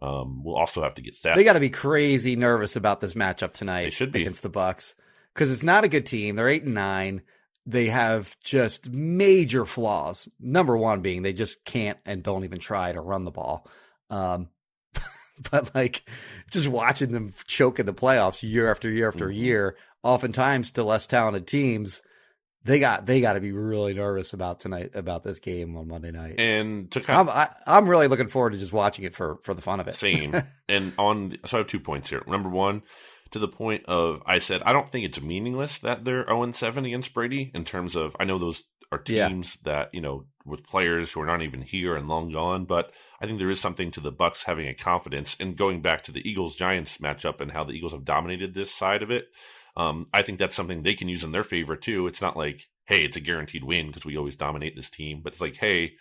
Um, 0.00 0.42
we'll 0.44 0.56
also 0.56 0.82
have 0.82 0.94
to 0.94 1.02
get 1.02 1.14
stats. 1.14 1.34
They 1.34 1.44
got 1.44 1.54
to 1.54 1.60
be 1.60 1.70
crazy 1.70 2.36
nervous 2.36 2.76
about 2.76 3.00
this 3.00 3.14
matchup 3.14 3.52
tonight. 3.52 3.84
They 3.84 3.90
should 3.90 4.12
be. 4.12 4.20
against 4.20 4.42
the 4.42 4.48
Bucks 4.48 4.94
because 5.34 5.50
it's 5.50 5.62
not 5.62 5.84
a 5.84 5.88
good 5.88 6.06
team. 6.06 6.36
They're 6.36 6.48
eight 6.48 6.62
and 6.64 6.74
nine. 6.74 7.22
They 7.66 7.86
have 7.88 8.38
just 8.40 8.90
major 8.90 9.64
flaws. 9.64 10.28
Number 10.38 10.76
one 10.76 11.00
being 11.00 11.22
they 11.22 11.32
just 11.32 11.64
can't 11.64 11.98
and 12.04 12.22
don't 12.22 12.44
even 12.44 12.58
try 12.58 12.92
to 12.92 13.00
run 13.00 13.24
the 13.24 13.30
ball. 13.30 13.66
Um, 14.10 14.48
but 15.50 15.74
like 15.74 16.08
just 16.50 16.68
watching 16.68 17.12
them 17.12 17.32
choke 17.46 17.78
in 17.80 17.86
the 17.86 17.94
playoffs 17.94 18.42
year 18.42 18.70
after 18.70 18.90
year 18.90 19.08
after 19.08 19.28
Mhm. 19.28 19.36
year, 19.36 19.76
oftentimes 20.02 20.72
to 20.72 20.84
less 20.84 21.06
talented 21.06 21.46
teams, 21.46 22.02
they 22.64 22.78
got 22.78 23.06
they 23.06 23.20
got 23.22 23.32
to 23.34 23.40
be 23.40 23.52
really 23.52 23.94
nervous 23.94 24.32
about 24.34 24.60
tonight 24.60 24.90
about 24.94 25.22
this 25.24 25.38
game 25.38 25.76
on 25.76 25.88
Monday 25.88 26.10
night. 26.10 26.34
and 26.38 26.90
to 26.92 27.00
kind 27.00 27.28
I'm 27.30 27.48
I'm 27.66 27.88
really 27.88 28.08
looking 28.08 28.28
forward 28.28 28.52
to 28.52 28.58
just 28.58 28.72
watching 28.74 29.04
it 29.06 29.14
for 29.14 29.38
for 29.42 29.54
the 29.54 29.62
fun 29.62 29.80
of 29.80 29.88
it. 29.88 29.94
Same. 29.94 30.34
and 30.68 30.92
on, 30.98 31.36
so 31.46 31.56
I 31.56 31.60
have 31.60 31.66
two 31.66 31.80
points 31.80 32.10
here. 32.10 32.22
Number 32.26 32.48
one, 32.50 32.82
to 33.34 33.40
the 33.40 33.48
point 33.48 33.84
of, 33.86 34.22
I 34.26 34.38
said, 34.38 34.62
I 34.62 34.72
don't 34.72 34.88
think 34.88 35.04
it's 35.04 35.20
meaningless 35.20 35.78
that 35.78 36.04
they're 36.04 36.24
0 36.24 36.52
7 36.52 36.84
against 36.84 37.12
Brady 37.12 37.50
in 37.52 37.64
terms 37.64 37.96
of, 37.96 38.14
I 38.20 38.22
know 38.22 38.38
those 38.38 38.62
are 38.92 39.02
Yeah. 39.08 39.26
teams 39.26 39.56
that, 39.64 39.90
you 39.92 40.00
know, 40.00 40.26
with 40.46 40.62
players 40.62 41.10
who 41.10 41.20
are 41.20 41.26
not 41.26 41.42
even 41.42 41.62
here 41.62 41.96
and 41.96 42.06
long 42.06 42.30
gone, 42.30 42.64
but 42.64 42.92
I 43.20 43.26
think 43.26 43.40
there 43.40 43.50
is 43.50 43.60
something 43.60 43.90
to 43.90 44.00
the 44.00 44.12
Bucks 44.12 44.44
having 44.44 44.68
a 44.68 44.72
confidence 44.74 45.36
and 45.40 45.56
going 45.56 45.82
back 45.82 46.04
to 46.04 46.12
the 46.12 46.26
Eagles 46.30 46.54
Giants 46.54 46.98
matchup 46.98 47.40
and 47.40 47.50
how 47.50 47.64
the 47.64 47.72
Eagles 47.72 47.90
have 47.90 48.04
dominated 48.04 48.54
this 48.54 48.72
side 48.72 49.02
of 49.02 49.10
it. 49.10 49.26
Um, 49.76 50.06
I 50.14 50.22
think 50.22 50.38
that's 50.38 50.54
something 50.54 50.84
they 50.84 50.94
can 50.94 51.08
use 51.08 51.24
in 51.24 51.32
their 51.32 51.42
favor 51.42 51.74
too. 51.74 52.06
It's 52.06 52.22
not 52.22 52.36
like, 52.36 52.68
hey, 52.84 53.04
it's 53.04 53.16
a 53.16 53.20
guaranteed 53.20 53.64
win 53.64 53.88
because 53.88 54.06
we 54.06 54.16
always 54.16 54.36
dominate 54.36 54.76
this 54.76 54.90
team, 54.90 55.22
but 55.24 55.32
it's 55.32 55.40
like, 55.40 55.56
hey, 55.56 55.94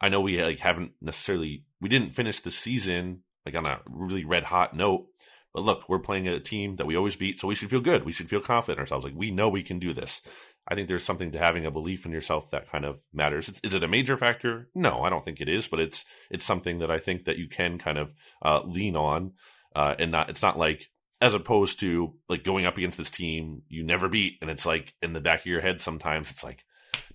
I 0.00 0.08
know 0.08 0.20
we 0.20 0.40
like 0.40 0.60
haven't 0.60 0.92
necessarily 1.00 1.64
we 1.80 1.88
didn't 1.88 2.14
finish 2.14 2.38
the 2.38 2.52
season 2.52 3.24
like 3.44 3.56
on 3.56 3.66
a 3.66 3.80
really 3.88 4.24
red 4.24 4.44
hot 4.44 4.76
note, 4.76 5.06
but 5.52 5.62
look, 5.62 5.88
we're 5.88 5.98
playing 5.98 6.28
a 6.28 6.40
team 6.40 6.76
that 6.76 6.86
we 6.86 6.96
always 6.96 7.16
beat, 7.16 7.40
so 7.40 7.48
we 7.48 7.54
should 7.54 7.70
feel 7.70 7.80
good. 7.80 8.04
We 8.04 8.12
should 8.12 8.28
feel 8.28 8.40
confident 8.40 8.78
in 8.78 8.82
ourselves. 8.82 9.04
Like 9.04 9.14
we 9.16 9.30
know 9.30 9.48
we 9.48 9.62
can 9.62 9.78
do 9.78 9.92
this. 9.92 10.22
I 10.68 10.74
think 10.74 10.88
there's 10.88 11.04
something 11.04 11.32
to 11.32 11.38
having 11.38 11.66
a 11.66 11.70
belief 11.70 12.06
in 12.06 12.12
yourself 12.12 12.50
that 12.50 12.70
kind 12.70 12.84
of 12.84 13.02
matters. 13.12 13.48
It's, 13.48 13.60
is 13.64 13.74
it 13.74 13.82
a 13.82 13.88
major 13.88 14.16
factor? 14.16 14.68
No, 14.74 15.02
I 15.02 15.10
don't 15.10 15.24
think 15.24 15.40
it 15.40 15.48
is, 15.48 15.66
but 15.66 15.80
it's 15.80 16.04
it's 16.30 16.44
something 16.44 16.78
that 16.78 16.90
I 16.90 16.98
think 16.98 17.24
that 17.24 17.38
you 17.38 17.48
can 17.48 17.78
kind 17.78 17.98
of 17.98 18.12
uh, 18.42 18.62
lean 18.64 18.94
on, 18.96 19.32
uh, 19.74 19.96
and 19.98 20.12
not. 20.12 20.30
It's 20.30 20.42
not 20.42 20.58
like 20.58 20.90
as 21.20 21.34
opposed 21.34 21.80
to 21.80 22.14
like 22.28 22.44
going 22.44 22.66
up 22.66 22.78
against 22.78 22.96
this 22.96 23.10
team 23.10 23.62
you 23.68 23.82
never 23.82 24.08
beat, 24.08 24.38
and 24.40 24.50
it's 24.50 24.66
like 24.66 24.94
in 25.02 25.12
the 25.12 25.20
back 25.20 25.40
of 25.40 25.46
your 25.46 25.60
head 25.60 25.80
sometimes 25.80 26.30
it's 26.30 26.44
like, 26.44 26.64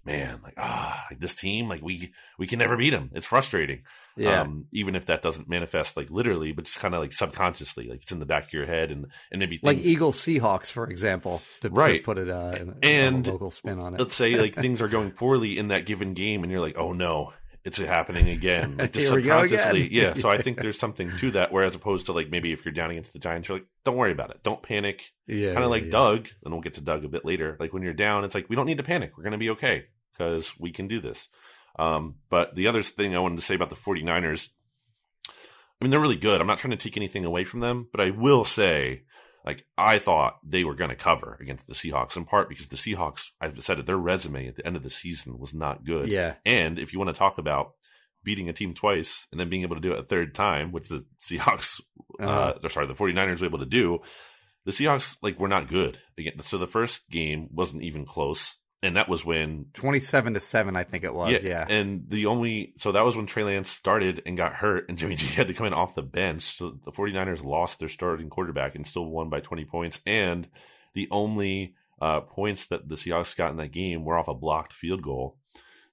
man, 0.05 0.39
like 0.43 0.53
ah, 0.57 1.05
like 1.09 1.19
this 1.19 1.35
team, 1.35 1.67
like 1.67 1.81
we 1.81 2.13
we 2.37 2.47
can 2.47 2.59
never 2.59 2.77
beat 2.77 2.91
them. 2.91 3.09
It's 3.13 3.25
frustrating. 3.25 3.81
Yeah. 4.17 4.41
Um, 4.41 4.65
even 4.71 4.95
if 4.95 5.07
that 5.07 5.21
doesn't 5.21 5.49
manifest 5.49 5.97
like 5.97 6.09
literally, 6.09 6.53
but 6.53 6.65
just 6.65 6.79
kind 6.79 6.93
of 6.93 7.01
like 7.01 7.11
subconsciously, 7.11 7.87
like 7.89 8.01
it's 8.03 8.11
in 8.11 8.19
the 8.19 8.25
back 8.25 8.45
of 8.45 8.53
your 8.53 8.65
head 8.65 8.91
and 8.91 9.07
and 9.31 9.39
maybe 9.39 9.59
like 9.61 9.77
things, 9.77 9.87
Eagles 9.87 10.17
Seahawks, 10.19 10.71
for 10.71 10.87
example, 10.87 11.41
to, 11.61 11.69
to 11.69 11.75
Right. 11.75 12.03
put 12.03 12.17
it 12.17 12.29
uh, 12.29 12.53
in, 12.59 12.75
And 12.81 13.27
a 13.27 13.31
local 13.31 13.51
spin 13.51 13.79
on 13.79 13.93
it. 13.95 13.99
let's 13.99 14.15
say 14.15 14.37
like 14.39 14.53
things 14.55 14.81
are 14.81 14.87
going 14.87 15.11
poorly 15.11 15.57
in 15.57 15.67
that 15.69 15.85
given 15.85 16.13
game, 16.13 16.43
and 16.43 16.51
you're 16.51 16.61
like, 16.61 16.77
oh 16.77 16.93
no, 16.93 17.33
it's 17.65 17.77
happening 17.79 18.29
again. 18.29 18.75
Like 18.77 18.93
just 18.93 19.07
Here 19.07 19.15
we 19.15 19.23
go 19.23 19.39
again. 19.39 19.57
subconsciously, 19.59 19.93
yeah. 19.93 20.13
So 20.13 20.29
I 20.29 20.37
think 20.41 20.57
there's 20.61 20.79
something 20.79 21.11
to 21.17 21.31
that. 21.31 21.51
Whereas 21.51 21.75
opposed 21.75 22.05
to 22.05 22.13
like 22.13 22.29
maybe 22.29 22.53
if 22.53 22.63
you're 22.63 22.73
down 22.73 22.91
against 22.91 23.11
the 23.11 23.19
Giants, 23.19 23.49
you're 23.49 23.57
like, 23.57 23.67
don't 23.83 23.97
worry 23.97 24.11
about 24.13 24.29
it, 24.29 24.43
don't 24.43 24.61
panic. 24.63 25.11
yeah, 25.27 25.47
kind 25.47 25.57
of 25.57 25.63
yeah, 25.63 25.67
like 25.69 25.83
yeah. 25.85 25.89
Doug, 25.91 26.29
and 26.45 26.53
we'll 26.53 26.61
get 26.61 26.75
to 26.75 26.81
Doug 26.81 27.03
a 27.03 27.09
bit 27.09 27.25
later. 27.25 27.57
Like 27.59 27.73
when 27.73 27.83
you're 27.83 27.93
down, 27.93 28.23
it's 28.23 28.35
like 28.35 28.47
we 28.49 28.55
don't 28.55 28.65
need 28.67 28.77
to 28.77 28.83
panic. 28.83 29.17
We're 29.17 29.23
going 29.23 29.33
to 29.33 29.37
be 29.39 29.49
okay 29.49 29.87
because 30.15 30.53
we 30.59 30.71
can 30.71 30.87
do 30.87 30.99
this. 30.99 31.27
Um, 31.77 32.15
but 32.29 32.55
the 32.55 32.67
other 32.67 32.81
thing 32.83 33.15
I 33.15 33.19
wanted 33.19 33.35
to 33.37 33.41
say 33.43 33.55
about 33.55 33.69
the 33.69 33.75
49ers, 33.75 34.49
I 35.29 35.31
mean, 35.83 35.91
they're 35.91 35.99
really 35.99 36.15
good. 36.15 36.39
I'm 36.39 36.47
not 36.47 36.57
trying 36.57 36.71
to 36.71 36.77
take 36.77 36.95
anything 36.97 37.25
away 37.25 37.43
from 37.43 37.59
them, 37.59 37.87
but 37.91 37.99
I 37.99 38.11
will 38.11 38.45
say, 38.45 39.03
like, 39.45 39.65
I 39.77 39.97
thought 39.99 40.37
they 40.43 40.63
were 40.63 40.73
going 40.75 40.89
to 40.89 40.95
cover 40.95 41.37
against 41.41 41.67
the 41.67 41.73
Seahawks 41.73 42.15
in 42.15 42.25
part 42.25 42.47
because 42.49 42.67
the 42.67 42.77
Seahawks, 42.77 43.25
I've 43.41 43.61
said 43.61 43.79
it, 43.79 43.85
their 43.85 43.97
resume 43.97 44.47
at 44.47 44.55
the 44.55 44.65
end 44.65 44.75
of 44.77 44.83
the 44.83 44.89
season 44.89 45.37
was 45.37 45.53
not 45.53 45.83
good. 45.83 46.07
Yeah, 46.09 46.35
And 46.45 46.79
if 46.79 46.93
you 46.93 46.99
want 46.99 47.09
to 47.13 47.19
talk 47.19 47.37
about 47.37 47.73
beating 48.23 48.47
a 48.49 48.53
team 48.53 48.73
twice 48.73 49.27
and 49.31 49.39
then 49.39 49.49
being 49.49 49.61
able 49.63 49.75
to 49.75 49.81
do 49.81 49.91
it 49.93 49.99
a 49.99 50.03
third 50.03 50.33
time, 50.33 50.71
which 50.71 50.87
the 50.87 51.05
Seahawks, 51.21 51.81
uh, 52.19 52.23
Uh-huh. 52.23 52.53
uh, 52.63 52.69
sorry, 52.69 52.87
the 52.87 52.93
49ers 52.93 53.41
were 53.41 53.47
able 53.47 53.59
to 53.59 53.65
do. 53.65 53.99
The 54.63 54.71
Seahawks, 54.71 55.17
like, 55.21 55.39
were 55.39 55.47
not 55.49 55.67
good. 55.67 55.99
Again, 56.17 56.39
so 56.39 56.57
the 56.57 56.65
first 56.65 57.07
game 57.11 57.49
wasn't 57.51 57.83
even 57.83 58.05
close. 58.05 58.55
And 58.83 58.97
that 58.97 59.07
was 59.09 59.25
when 59.25 59.67
Twenty-seven 59.73 60.33
to 60.33 60.39
seven, 60.39 60.75
I 60.75 60.83
think 60.83 61.03
it 61.03 61.13
was. 61.13 61.41
Yeah. 61.41 61.65
And 61.67 62.03
the 62.09 62.25
only 62.27 62.73
so 62.77 62.91
that 62.91 63.03
was 63.05 63.15
when 63.15 63.25
Trey 63.25 63.43
Lance 63.43 63.69
started 63.69 64.21
and 64.25 64.35
got 64.37 64.53
hurt, 64.53 64.89
and 64.89 64.97
Jimmy 64.97 65.15
G 65.15 65.27
had 65.35 65.47
to 65.47 65.53
come 65.53 65.65
in 65.67 65.73
off 65.73 65.95
the 65.95 66.03
bench. 66.03 66.57
So 66.57 66.71
the 66.83 66.91
49ers 66.91 67.43
lost 67.43 67.79
their 67.79 67.89
starting 67.89 68.29
quarterback 68.29 68.75
and 68.75 68.85
still 68.85 69.05
won 69.05 69.29
by 69.29 69.39
20 69.39 69.65
points. 69.65 69.99
And 70.05 70.47
the 70.93 71.07
only 71.09 71.73
uh, 72.01 72.21
points 72.21 72.67
that 72.67 72.87
the 72.89 72.95
Seahawks 72.95 73.35
got 73.35 73.51
in 73.51 73.57
that 73.57 73.71
game 73.71 74.03
were 74.03 74.17
off 74.17 74.27
a 74.27 74.35
blocked 74.35 74.73
field 74.73 75.01
goal. 75.01 75.37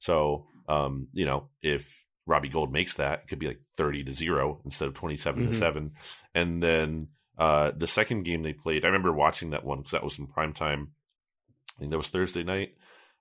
So, 0.01 0.47
um, 0.69 1.07
you 1.13 1.25
know, 1.25 1.49
if 1.63 2.05
Robbie 2.27 2.49
Gould 2.49 2.73
makes 2.73 2.95
that, 2.95 3.21
it 3.21 3.29
could 3.29 3.39
be 3.39 3.47
like 3.47 3.63
30 3.77 4.05
to 4.05 4.13
0 4.13 4.61
instead 4.65 4.89
of 4.89 4.95
27 4.95 5.45
Mhm. 5.45 5.49
to 5.51 5.55
7. 5.55 5.93
And 6.35 6.63
then 6.63 7.09
uh, 7.39 7.71
the 7.77 7.87
second 7.87 8.25
game 8.25 8.43
they 8.43 8.53
played, 8.53 8.85
I 8.85 8.89
remember 8.89 9.13
watching 9.13 9.51
that 9.51 9.65
one 9.65 9.79
because 9.79 9.93
that 9.93 10.05
was 10.05 10.19
in 10.19 10.27
prime 10.27 10.53
time. 10.53 10.93
I 11.77 11.81
think 11.81 11.91
that 11.91 11.99
was 11.99 12.09
Thursday 12.09 12.43
night. 12.45 12.75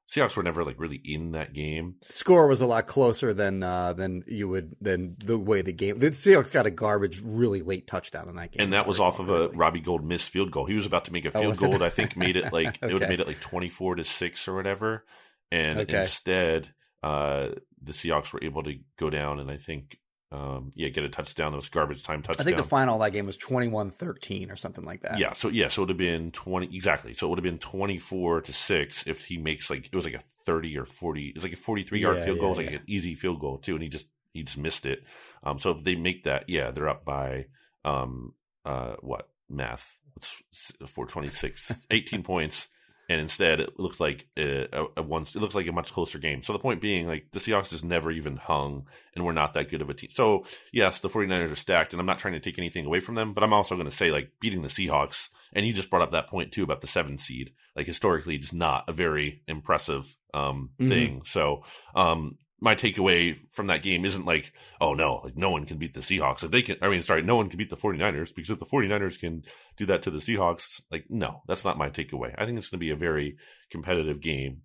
Seahawks 0.10 0.36
were 0.36 0.44
never 0.44 0.66
like 0.66 0.78
really 0.78 1.00
in 1.06 1.32
that 1.32 1.54
game. 1.54 1.96
Score 2.10 2.48
was 2.48 2.60
a 2.60 2.66
lot 2.66 2.86
closer 2.86 3.34
than 3.34 3.64
uh, 3.64 3.94
than 3.94 4.24
you 4.28 4.50
would 4.50 4.76
than 4.82 5.16
the 5.24 5.38
way 5.38 5.62
the 5.62 5.72
game. 5.72 6.00
The 6.00 6.08
Seahawks 6.12 6.52
got 6.52 6.66
a 6.66 6.72
garbage, 6.72 7.22
really 7.24 7.62
late 7.62 7.88
touchdown 7.88 8.28
in 8.28 8.36
that 8.36 8.52
game. 8.52 8.62
and 8.64 8.74
that 8.74 8.88
was 8.88 9.00
off 9.00 9.20
of 9.20 9.30
a 9.30 9.48
Robbie 9.50 9.80
Gould 9.80 10.04
missed 10.04 10.30
field 10.30 10.52
goal. 10.52 10.66
He 10.66 10.74
was 10.74 10.86
about 10.86 11.06
to 11.06 11.14
make 11.14 11.24
a 11.24 11.32
Oh, 11.34 11.40
field 11.40 11.54
it? 11.54 11.60
goal 11.60 11.72
that 11.74 11.82
I 11.84 11.90
think 11.90 12.18
made 12.18 12.36
it 12.36 12.52
like 12.52 12.78
it 12.82 12.92
would 12.92 13.02
have 13.02 13.10
made 13.10 13.22
it 13.22 13.28
like 13.28 13.40
twenty 13.40 13.70
four 13.70 13.96
to 13.96 14.04
six 14.04 14.48
or 14.50 14.56
whatever. 14.56 15.06
And 15.50 15.80
Okay. 15.80 16.00
instead, 16.00 16.74
uh, 17.04 17.50
the 17.82 17.94
Seahawks 17.94 18.34
were 18.34 18.44
able 18.44 18.64
to 18.64 18.80
go 18.98 19.10
down 19.10 19.40
and 19.40 19.50
I 19.50 19.56
think 19.58 19.98
um, 20.32 20.72
yeah 20.76 20.90
get 20.90 21.04
a 21.04 21.10
touchdown. 21.10 21.54
Was 21.54 21.68
garbage 21.70 22.04
time 22.04 22.22
touchdown. 22.22 22.44
I 22.44 22.46
think 22.46 22.58
the 22.58 22.64
final 22.64 22.96
of 22.96 23.02
that 23.02 23.12
game 23.12 23.26
was 23.26 23.38
21-13 23.38 24.52
or 24.52 24.56
something 24.56 24.86
like 24.86 25.02
that. 25.02 25.20
yeah, 25.20 25.34
so 25.34 25.50
yeah, 25.50 25.68
so 25.68 25.82
it 25.82 25.84
would 25.84 25.90
have 25.90 25.98
been 25.98 26.32
twenty 26.32 26.74
exactly. 26.74 27.14
So 27.14 27.28
it 27.28 27.30
would 27.32 27.40
have 27.40 27.44
been 27.44 27.60
twenty 27.60 28.00
four 28.00 28.42
to 28.42 28.54
six 28.54 29.06
if 29.08 29.26
he 29.26 29.38
makes 29.38 29.70
like 29.70 29.88
it 29.88 29.96
was 29.96 30.06
like 30.06 30.14
a 30.14 30.22
thirty 30.46 30.78
or 30.78 30.86
forty. 30.86 31.28
It 31.30 31.36
was 31.36 31.44
like 31.44 31.54
a 31.54 31.58
forty 31.58 31.84
three 31.84 32.00
yard 32.00 32.18
Yeah, 32.20 32.26
field 32.26 32.40
goal. 32.40 32.48
It 32.48 32.50
was 32.50 32.58
like 32.60 32.70
yeah. 32.72 32.78
an 32.78 32.84
easy 32.88 33.16
field 33.16 33.40
goal 33.40 33.58
too, 33.58 33.74
and 33.74 33.84
he 33.84 33.90
just 33.90 34.08
he 34.34 34.44
just 34.44 34.58
missed 34.58 34.86
it. 34.86 35.04
Um, 35.44 35.60
so 35.60 35.72
if 35.72 35.84
they 35.84 35.96
make 35.96 36.24
that, 36.24 36.46
yeah, 36.48 36.72
they're 36.72 36.90
up 36.90 37.04
by 37.04 37.48
um 37.84 38.34
uh 38.64 38.96
what 39.02 39.28
math? 39.50 39.96
It's 40.18 40.72
four 40.88 41.08
twenty 41.08 41.30
six, 41.30 41.86
18 41.92 42.24
points. 42.24 42.68
And 43.10 43.20
instead, 43.20 43.60
it 43.60 43.78
looks 43.78 44.00
like 44.00 44.28
a, 44.38 44.68
a, 44.96 45.02
once. 45.04 45.36
It 45.36 45.40
looks 45.40 45.56
like 45.56 45.68
a 45.68 45.72
much 45.74 45.92
closer 45.92 46.18
game. 46.18 46.44
So 46.44 46.54
the 46.54 46.60
point 46.60 46.80
being, 46.80 47.08
like 47.08 47.32
the 47.32 47.40
Seahawks 47.40 47.70
just 47.72 47.84
never 47.84 48.10
even 48.10 48.38
hung, 48.38 48.86
and 49.16 49.26
we're 49.26 49.34
not 49.34 49.54
that 49.54 49.70
good 49.70 49.82
of 49.82 49.90
a 49.90 49.94
team. 49.94 50.10
So 50.14 50.46
yes, 50.72 51.00
the 51.00 51.10
49ers 51.10 51.52
are 51.52 51.56
stacked, 51.58 51.94
and 51.94 52.00
I'm 52.00 52.06
not 52.06 52.20
trying 52.20 52.36
to 52.36 52.40
take 52.40 52.58
anything 52.58 52.86
away 52.86 53.02
from 53.02 53.16
them, 53.16 53.34
but 53.34 53.44
I'm 53.44 53.52
also 53.54 53.76
going 53.76 53.90
to 53.90 53.96
say 53.96 54.12
like 54.12 54.32
beating 54.40 54.62
the 54.62 54.70
Seahawks, 54.70 55.30
and 55.52 55.66
you 55.66 55.74
just 55.74 55.90
brought 55.90 56.04
up 56.04 56.12
that 56.12 56.28
point 56.30 56.54
too 56.54 56.64
about 56.64 56.80
the 56.82 56.88
seven 56.88 57.18
seed. 57.18 57.52
Like 57.76 57.86
historically, 57.88 58.38
just 58.38 58.54
not 58.54 58.88
a 58.88 58.94
very 58.94 59.42
impressive 59.48 60.16
um, 60.34 60.70
Mhm. 60.80 60.88
thing. 60.88 61.22
So 61.26 61.64
um, 61.94 62.38
my 62.62 62.76
takeaway 62.76 63.38
from 63.50 63.68
that 63.68 63.82
game 63.82 64.06
isn't 64.06 64.26
like, 64.26 64.54
oh 64.80 64.94
no, 64.94 65.22
like 65.24 65.36
no 65.36 65.50
one 65.50 65.66
can 65.66 65.78
beat 65.78 65.94
the 65.94 66.00
Seahawks. 66.00 66.44
If 66.44 66.52
they 66.52 66.62
can, 66.62 66.78
I 66.82 66.90
mean, 66.90 67.02
sorry, 67.02 67.24
no 67.24 67.36
one 67.36 67.50
can 67.50 67.58
beat 67.58 67.72
the 67.72 67.78
49ers 67.78 68.34
because 68.34 68.52
if 68.52 68.60
the 68.60 68.66
49ers 68.66 69.20
can 69.20 69.44
do 69.78 69.86
that 69.88 70.04
to 70.04 70.12
the 70.12 70.20
Seahawks, 70.20 70.82
like 70.92 71.06
no, 71.10 71.42
that's 71.48 71.66
not 71.66 71.78
my 71.78 71.90
takeaway. 71.90 72.34
I 72.38 72.46
think 72.46 72.58
it's 72.58 72.70
going 72.70 72.80
to 72.80 72.86
be 72.86 72.92
a 72.92 72.96
very 72.96 73.38
competitive 73.72 74.22
game. 74.22 74.62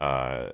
Uh, 0.00 0.50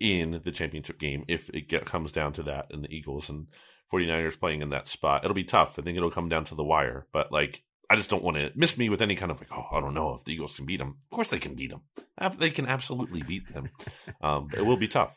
in 0.00 0.40
the 0.44 0.52
championship 0.52 0.98
game 0.98 1.24
if 1.28 1.48
it 1.50 1.68
get, 1.68 1.86
comes 1.86 2.12
down 2.12 2.32
to 2.34 2.42
that 2.42 2.66
and 2.70 2.84
the 2.84 2.94
Eagles 2.94 3.30
and 3.30 3.46
49ers 3.92 4.38
playing 4.38 4.62
in 4.62 4.70
that 4.70 4.88
spot. 4.88 5.24
It'll 5.24 5.34
be 5.34 5.44
tough. 5.44 5.78
I 5.78 5.82
think 5.82 5.96
it'll 5.96 6.10
come 6.10 6.28
down 6.28 6.44
to 6.46 6.54
the 6.54 6.64
wire, 6.64 7.06
but 7.12 7.32
like 7.32 7.62
I 7.88 7.96
just 7.96 8.10
don't 8.10 8.24
want 8.24 8.36
to 8.36 8.50
miss 8.56 8.76
me 8.76 8.88
with 8.88 9.00
any 9.00 9.14
kind 9.14 9.30
of 9.30 9.40
like, 9.40 9.50
oh, 9.52 9.66
I 9.72 9.80
don't 9.80 9.94
know 9.94 10.14
if 10.14 10.24
the 10.24 10.32
Eagles 10.32 10.56
can 10.56 10.66
beat 10.66 10.78
them. 10.78 10.96
Of 11.10 11.14
course 11.14 11.28
they 11.28 11.38
can 11.38 11.54
beat 11.54 11.70
them. 11.70 11.82
They 12.38 12.50
can 12.50 12.66
absolutely 12.66 13.22
beat 13.22 13.52
them. 13.52 13.70
Um, 14.20 14.48
but 14.50 14.58
it 14.58 14.66
will 14.66 14.76
be 14.76 14.88
tough. 14.88 15.16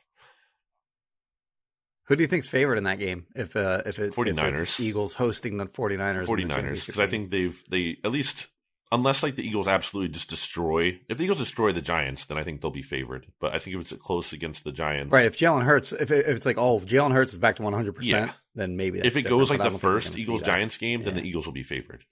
Who 2.09 2.15
do 2.15 2.23
you 2.23 2.27
think's 2.27 2.47
favorite 2.47 2.77
in 2.79 2.83
that 2.85 2.97
game? 2.99 3.27
If 3.35 3.55
uh, 3.55 3.83
if, 3.85 3.99
it, 3.99 4.13
49ers. 4.13 4.61
it's 4.63 4.79
Eagles 4.79 5.13
hosting 5.13 5.57
the 5.57 5.67
49ers. 5.67 6.27
in 6.27 6.47
the 6.47 6.53
49ers 6.53 6.85
because 6.87 6.99
I 6.99 7.05
think 7.07 7.29
they've 7.29 7.63
they 7.69 7.97
at 8.03 8.11
least 8.11 8.47
unless 8.91 9.21
like 9.21 9.35
the 9.35 9.45
Eagles 9.47 9.67
absolutely 9.67 10.11
just 10.11 10.27
destroy 10.27 10.99
if 11.07 11.19
the 11.19 11.23
Eagles 11.23 11.37
destroy 11.37 11.71
the 11.71 11.81
Giants 11.83 12.25
then 12.25 12.39
I 12.39 12.43
think 12.43 12.61
they'll 12.61 12.71
be 12.71 12.81
favored. 12.81 13.27
But 13.39 13.53
I 13.53 13.59
think 13.59 13.75
if 13.75 13.81
it's 13.81 13.93
close 14.01 14.33
against 14.33 14.63
the 14.63 14.71
Giants, 14.71 15.11
Right, 15.13 15.27
if 15.27 15.37
Jalen 15.37 15.63
Hurts, 15.63 15.91
if, 15.93 16.09
it, 16.09 16.25
if 16.27 16.35
it's 16.37 16.45
like, 16.47 16.57
oh, 16.57 16.79
Jalen 16.79 17.13
Hurts 17.13 17.31
is 17.33 17.37
back 17.37 17.57
to 17.57 17.63
one 17.63 17.73
hundred 17.73 17.93
percent, 17.93 18.31
then 18.55 18.75
maybe 18.75 18.97
that's 18.99 19.07
if 19.15 19.15
it 19.15 19.29
goes 19.29 19.51
like 19.51 19.59
the 19.59 19.65
don't 19.65 19.73
think 19.73 19.83
we're 19.83 19.89
first 20.01 20.17
Eagles. 20.17 20.41
Giants 20.41 20.77
game, 20.77 21.03
then 21.03 21.13
Yeah. 21.15 21.21
the 21.21 21.27
Eagles 21.27 21.45
will 21.45 21.53
be 21.53 21.63
favored. 21.63 22.03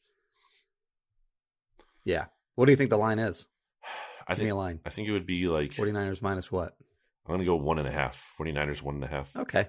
Yeah. 2.06 2.26
What 2.54 2.66
do 2.68 2.72
you 2.72 2.76
think 2.78 2.92
the 2.92 2.98
line 2.98 3.18
is? 3.20 3.48
I 4.28 4.34
Give 4.34 4.40
me 4.40 4.44
think 4.46 4.52
a 4.54 4.56
line. 4.58 4.80
I 4.86 4.90
think 4.90 5.08
it 5.08 5.12
would 5.12 5.26
be 5.26 5.48
like 5.48 5.72
49ers 5.72 6.22
minus 6.22 6.52
what? 6.52 6.76
I'm 7.26 7.34
gonna 7.34 7.46
go 7.46 7.56
one 7.56 7.80
and 7.80 7.88
a 7.88 7.92
half. 7.92 8.32
49ers 8.40 8.82
one 8.84 8.96
and 8.96 9.04
a 9.04 9.08
half. 9.08 9.36
Okay. 9.36 9.68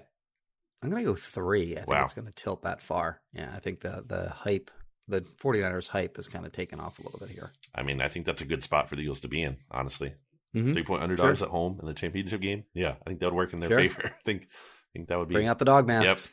I'm 0.81 0.89
going 0.89 1.03
to 1.03 1.09
go 1.11 1.15
three. 1.15 1.73
I 1.73 1.79
think 1.79 1.87
Wow. 1.89 2.03
it's 2.03 2.13
going 2.13 2.27
to 2.27 2.33
tilt 2.33 2.61
that 2.63 2.81
far. 2.81 3.21
Yeah, 3.33 3.51
I 3.55 3.59
think 3.59 3.81
the 3.81 4.03
the 4.07 4.29
hype, 4.29 4.71
the 5.07 5.21
49ers 5.21 5.87
hype 5.87 6.15
has 6.17 6.27
kind 6.29 6.45
of 6.45 6.51
taken 6.51 6.79
off 6.79 6.99
a 6.99 7.03
little 7.03 7.19
bit 7.19 7.29
here. 7.29 7.51
I 7.75 7.83
mean, 7.83 8.01
I 8.01 8.07
think 8.07 8.25
that's 8.25 8.41
a 8.41 8.45
good 8.45 8.63
spot 8.63 8.87
for 8.89 8.95
the 8.95 9.01
Eagles 9.01 9.19
to 9.21 9.27
be 9.27 9.41
in, 9.41 9.57
honestly. 9.71 10.13
Mhm. 10.55 10.73
Three 10.73 10.83
point 10.83 11.03
underdogs 11.03 11.39
Sure. 11.39 11.47
at 11.47 11.51
home 11.51 11.77
in 11.81 11.85
the 11.85 11.93
championship 11.93 12.41
game. 12.41 12.63
Yeah, 12.73 12.95
I 13.01 13.09
think 13.09 13.19
that 13.19 13.27
would 13.27 13.35
work 13.35 13.53
in 13.53 13.59
their 13.59 13.69
Sure. 13.69 13.79
favor. 13.79 14.01
I 14.19 14.21
think 14.23 14.43
I 14.45 14.89
think 14.93 15.07
that 15.09 15.19
would 15.19 15.27
be 15.27 15.35
Bring 15.35 15.47
out 15.47 15.59
the 15.59 15.65
dog 15.65 15.85
masks. 15.85 16.31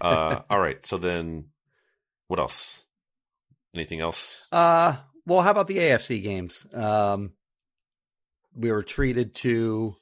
uh, 0.00 0.40
all 0.50 0.58
right. 0.58 0.84
So 0.84 0.96
then 0.98 1.50
what 2.26 2.40
else? 2.40 2.82
Anything 3.74 4.00
else? 4.00 4.46
Uh, 4.50 4.96
well, 5.26 5.42
how 5.42 5.50
about 5.50 5.68
the 5.68 5.76
AFC 5.78 6.20
games? 6.22 6.66
Um, 6.72 7.32
we 8.54 8.72
were 8.72 8.82
treated 8.82 9.34
to 9.36 9.94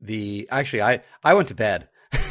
the. 0.00 0.48
Actually, 0.50 0.82
I 0.82 1.02
I 1.22 1.34
went 1.34 1.48
to 1.48 1.54
bed. 1.54 1.88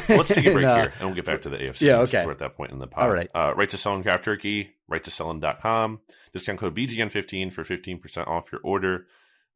Let's 0.08 0.28
take 0.28 0.46
a 0.46 0.52
break 0.52 0.64
And, 0.64 0.66
uh, 0.66 0.76
here 0.76 0.92
and 0.98 1.06
we'll 1.08 1.14
get 1.14 1.24
back 1.24 1.42
to 1.42 1.48
the 1.50 1.56
AFC. 1.58 1.80
yeah, 1.82 1.98
okay. 2.00 2.24
We're 2.24 2.32
at 2.32 2.38
that 2.38 2.56
point 2.56 2.72
in 2.72 2.78
the 2.78 2.86
pod. 2.86 3.02
All 3.02 3.10
right. 3.10 3.28
Uh, 3.34 3.52
Righteous 3.56 3.82
Felon 3.82 4.02
craft 4.02 4.24
turkey, 4.24 4.70
righteousfelon.com. 4.90 6.00
Discount 6.32 6.58
code 6.58 6.76
BGN15 6.76 7.52
for 7.52 7.64
15% 7.64 8.26
off 8.26 8.50
your 8.52 8.60
order. 8.62 9.06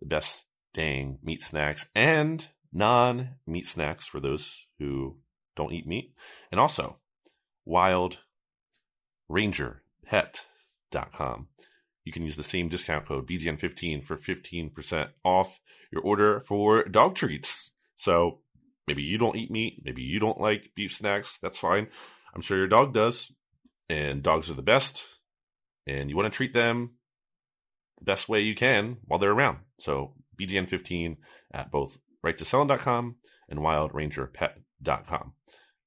The 0.01 0.07
best 0.07 0.45
dang 0.75 1.19
meat 1.23 1.43
snacks 1.43 1.87
and 1.95 2.47
non 2.73 3.37
meat 3.47 3.67
snacks 3.67 4.07
for 4.07 4.21
those 4.21 4.67
who 4.79 5.19
don't 5.55 5.73
eat 5.73 5.87
meat. 5.87 6.15
And 6.51 6.61
also, 6.61 6.99
wild 7.65 8.19
ranger 9.29 9.83
pet.com. 10.07 11.49
You 12.05 12.13
can 12.13 12.25
use 12.25 12.37
the 12.37 12.43
same 12.43 12.69
discount 12.69 13.07
code 13.07 13.29
BGN15 13.29 14.05
for 14.05 14.17
15% 14.17 15.09
off 15.25 15.61
your 15.93 16.03
order 16.03 16.41
for 16.41 16.83
dog 16.85 17.15
treats. 17.15 17.71
So 17.97 18.41
maybe 18.87 19.03
you 19.03 19.19
don't 19.19 19.37
eat 19.37 19.51
meat, 19.51 19.83
maybe 19.85 20.03
you 20.03 20.19
don't 20.19 20.41
like 20.41 20.73
beef 20.75 20.95
snacks. 20.95 21.39
That's 21.43 21.59
fine. 21.59 21.89
I'm 22.35 22.43
sure 22.43 22.57
your 22.57 22.69
dog 22.69 22.95
does. 22.95 23.33
And 23.89 24.23
dogs 24.23 24.51
are 24.51 24.55
the 24.55 24.63
best. 24.63 25.05
And 25.87 26.09
you 26.09 26.17
want 26.17 26.33
to 26.33 26.37
treat 26.37 26.55
them 26.55 26.93
the 27.99 28.05
best 28.05 28.29
way 28.29 28.41
you 28.41 28.55
can 28.55 28.99
while 29.05 29.19
they're 29.19 29.33
around. 29.33 29.59
So 29.79 30.15
BGN15 30.41 31.17
at 31.53 31.71
both 31.71 31.99
righteousfelon.com 32.25 33.17
and 33.49 33.61
wildrangerpet.com. 33.61 35.33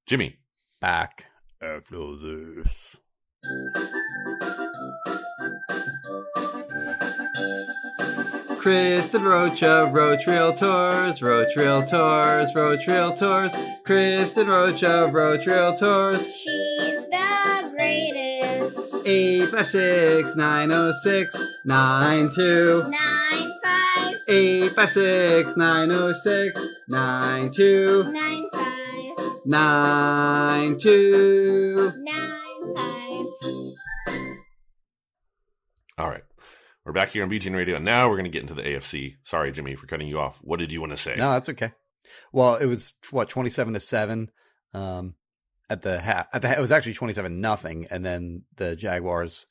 Jimmy, 0.06 0.38
Back 0.80 1.30
after 1.62 2.16
this. 2.16 2.96
Kristen 8.66 9.22
Rocha, 9.22 9.88
Roach 9.94 10.26
Realtors, 10.26 11.22
Roach 11.22 11.54
Realtors, 11.54 12.52
Roach 12.52 12.84
Realtors, 12.88 13.84
Kristen 13.84 14.48
Rocha, 14.48 15.08
Roach 15.12 15.46
Realtors, 15.46 16.24
She's 16.24 16.96
the 16.96 17.70
greatest. 17.70 19.06
856 19.06 20.34
906 20.34 21.40
92. 21.64 22.90
Nine 22.90 23.52
five 23.62 24.16
856 24.26 25.56
906 25.56 26.66
92. 26.88 28.12
nine 28.12 28.48
five 28.52 29.16
92. 29.46 31.92
nine 31.94 32.74
five. 32.74 33.26
all 35.98 36.08
right. 36.08 36.25
We're 36.86 36.92
back 36.92 37.08
here 37.08 37.24
on 37.24 37.30
BGN 37.30 37.56
Radio. 37.56 37.74
And 37.74 37.84
now 37.84 38.08
we're 38.08 38.14
going 38.14 38.26
to 38.26 38.30
get 38.30 38.42
into 38.42 38.54
the 38.54 38.62
AFC. 38.62 39.16
Sorry, 39.24 39.50
Jimmy, 39.50 39.74
for 39.74 39.88
cutting 39.88 40.06
you 40.06 40.20
off. 40.20 40.38
What 40.40 40.60
did 40.60 40.70
you 40.70 40.80
want 40.80 40.92
to 40.92 40.96
say? 40.96 41.16
No, 41.16 41.32
that's 41.32 41.48
okay. 41.48 41.72
Well, 42.32 42.54
it 42.54 42.66
was 42.66 42.94
what 43.10 43.28
twenty 43.28 43.50
seven 43.50 43.74
to 43.74 43.80
seven. 43.80 44.30
Um, 44.72 45.16
at 45.68 45.82
the 45.82 45.98
half, 45.98 46.28
at 46.32 46.42
the 46.42 46.52
it 46.52 46.60
was 46.60 46.70
actually 46.70 46.94
twenty 46.94 47.12
seven 47.12 47.40
nothing, 47.40 47.88
and 47.90 48.06
then 48.06 48.44
the 48.54 48.76
Jaguars 48.76 49.46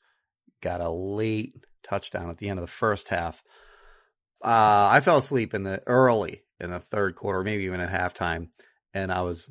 got 0.62 0.80
a 0.80 0.88
late 0.88 1.52
touchdown 1.82 2.30
at 2.30 2.38
the 2.38 2.48
end 2.48 2.58
of 2.58 2.62
the 2.62 2.72
first 2.72 3.08
half. 3.08 3.44
Uh, 4.42 4.88
I 4.90 5.00
fell 5.00 5.18
asleep 5.18 5.52
in 5.52 5.64
the 5.64 5.82
early 5.86 6.42
in 6.58 6.70
the 6.70 6.80
third 6.80 7.16
quarter, 7.16 7.42
maybe 7.42 7.64
even 7.64 7.80
at 7.80 7.90
halftime, 7.90 8.48
and 8.94 9.12
I 9.12 9.20
was 9.20 9.50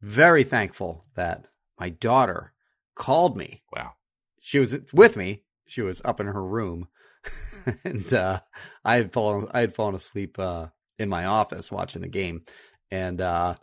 very 0.00 0.42
thankful 0.42 1.04
that 1.16 1.48
my 1.78 1.90
daughter 1.90 2.54
called 2.94 3.36
me. 3.36 3.60
Wow. 3.74 3.92
She 4.40 4.58
was 4.58 4.74
with 4.94 5.18
me. 5.18 5.42
She 5.66 5.82
was 5.82 6.00
up 6.02 6.18
in 6.18 6.28
her 6.28 6.42
room, 6.42 6.88
and 7.84 8.12
uh, 8.12 8.40
I 8.84 8.96
had 8.96 9.12
fallen. 9.12 9.48
I 9.52 9.60
had 9.60 9.74
fallen 9.74 9.94
asleep 9.94 10.38
uh, 10.38 10.66
in 10.98 11.08
my 11.08 11.26
office 11.26 11.70
watching 11.70 12.02
the 12.02 12.08
game, 12.08 12.42
and 12.90 13.20
uh, 13.20 13.56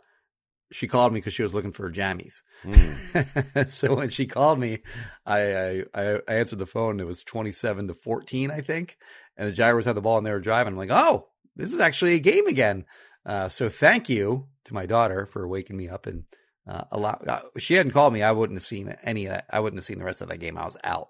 she 0.72 0.88
called 0.88 1.12
me 1.12 1.20
because 1.20 1.34
she 1.34 1.42
was 1.42 1.54
looking 1.54 1.72
for 1.72 1.84
her 1.84 1.92
jammies. 1.92 2.42
Mm. 2.64 3.68
so 3.70 3.94
when 3.94 4.10
she 4.10 4.26
called 4.26 4.58
me, 4.58 4.80
I, 5.24 5.84
I 5.94 6.20
I 6.28 6.34
answered 6.34 6.58
the 6.58 6.66
phone. 6.66 7.00
It 7.00 7.06
was 7.06 7.22
twenty 7.22 7.52
seven 7.52 7.88
to 7.88 7.94
fourteen, 7.94 8.50
I 8.50 8.60
think, 8.60 8.96
and 9.36 9.48
the 9.48 9.52
Jaguars 9.52 9.84
had 9.84 9.96
the 9.96 10.02
ball 10.02 10.18
and 10.18 10.26
they 10.26 10.32
were 10.32 10.40
driving. 10.40 10.72
I'm 10.72 10.78
like, 10.78 10.90
oh, 10.90 11.28
this 11.56 11.72
is 11.72 11.80
actually 11.80 12.14
a 12.14 12.20
game 12.20 12.46
again. 12.46 12.84
Uh, 13.24 13.48
so 13.48 13.68
thank 13.68 14.08
you 14.08 14.48
to 14.64 14.74
my 14.74 14.86
daughter 14.86 15.26
for 15.26 15.48
waking 15.48 15.76
me 15.76 15.88
up 15.88 16.06
and 16.06 16.24
uh, 16.66 16.84
allow. 16.90 17.20
Uh, 17.26 17.40
she 17.58 17.74
hadn't 17.74 17.92
called 17.92 18.12
me, 18.12 18.22
I 18.22 18.32
wouldn't 18.32 18.58
have 18.58 18.66
seen 18.66 18.94
any 19.02 19.26
of 19.26 19.32
that. 19.32 19.46
I 19.50 19.60
wouldn't 19.60 19.78
have 19.78 19.84
seen 19.84 19.98
the 19.98 20.04
rest 20.04 20.20
of 20.20 20.28
that 20.28 20.38
game. 20.38 20.58
I 20.58 20.64
was 20.64 20.76
out. 20.82 21.08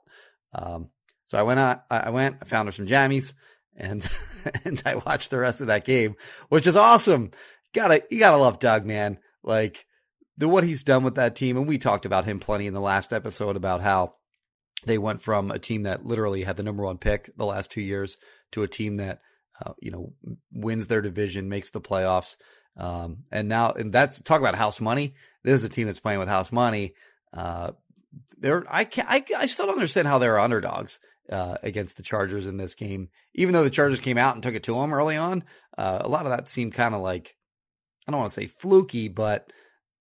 Um, 0.53 0.90
so 1.25 1.39
I 1.39 1.43
went 1.43 1.61
out. 1.61 1.85
I 1.91 2.11
went. 2.11 2.37
I 2.43 2.45
found 2.45 2.68
her 2.68 2.72
some 2.72 2.87
jammies, 2.87 3.35
and 3.77 4.07
and 4.64 4.83
I 4.85 4.97
watched 4.97 5.31
the 5.31 5.39
rest 5.39 5.61
of 5.61 5.68
that 5.68 5.85
game, 5.85 6.16
which 6.49 6.66
is 6.66 6.77
awesome. 6.77 7.31
Gotta 7.72 8.05
you 8.11 8.18
gotta 8.18 8.37
love 8.37 8.59
Doug, 8.59 8.85
man. 8.85 9.18
Like 9.43 9.87
the 10.37 10.49
what 10.49 10.64
he's 10.64 10.83
done 10.83 11.03
with 11.03 11.16
that 11.16 11.37
team, 11.37 11.57
and 11.57 11.66
we 11.66 11.79
talked 11.79 12.07
about 12.07 12.25
him 12.25 12.41
plenty 12.41 12.66
in 12.66 12.75
the 12.75 12.81
last 12.81 13.12
episode 13.12 13.57
about 13.57 13.81
how 13.81 14.14
they 14.85 14.99
went 14.99 15.22
from 15.22 15.51
a 15.51 15.59
team 15.59 15.85
that 15.85 16.05
literally 16.05 16.43
had 16.43 16.57
the 16.57 16.62
number 16.62 16.85
one 16.85 16.99
pick 16.99 17.31
the 17.37 17.47
last 17.47 17.70
two 17.70 17.81
years 17.81 18.16
to 18.53 18.62
a 18.62 18.68
team 18.68 18.97
that 18.97 19.20
uh, 19.64 19.72
you 19.81 19.91
know 19.91 20.12
wins 20.53 20.87
their 20.87 21.01
division, 21.01 21.49
makes 21.49 21.70
the 21.70 21.81
playoffs, 21.81 22.37
um, 22.77 23.25
and 23.31 23.49
now 23.49 23.70
and 23.70 23.93
that's 23.93 24.20
talk 24.20 24.41
about 24.41 24.57
house 24.57 24.81
money. 24.81 25.14
This 25.43 25.55
is 25.55 25.64
a 25.64 25.68
team 25.68 25.87
that's 25.87 26.01
playing 26.01 26.18
with 26.18 26.29
house 26.29 26.53
money. 26.53 26.95
Uh, 27.33 27.72
they're 28.39 28.64
I 28.68 28.85
can't 28.85 29.09
I, 29.09 29.25
I 29.39 29.47
still 29.47 29.66
don't 29.66 29.77
understand 29.77 30.07
how 30.07 30.18
they're 30.18 30.39
underdogs 30.39 30.99
uh, 31.31 31.57
against 31.62 31.97
the 31.97 32.03
Chargers 32.03 32.47
in 32.47 32.57
this 32.57 32.75
game, 32.75 33.09
even 33.35 33.53
though 33.53 33.64
the 33.64 33.70
Chargers 33.70 34.01
came 34.01 34.18
out 34.18 34.35
and 34.35 34.43
took 34.43 34.55
it 34.55 34.62
to 34.64 34.75
them 34.75 34.93
early 34.93 35.16
on. 35.16 35.45
Uh, 35.77 35.99
a 36.01 36.09
lot 36.09 36.27
of 36.27 36.31
that 36.31 36.49
seemed 36.49 36.75
kind 36.75 36.95
of 36.95 37.01
like 37.01 37.37
I 38.07 38.12
don't 38.12 38.20
want 38.20 38.33
to 38.33 38.41
say 38.41 38.47
fluky, 38.47 39.09
but 39.09 39.53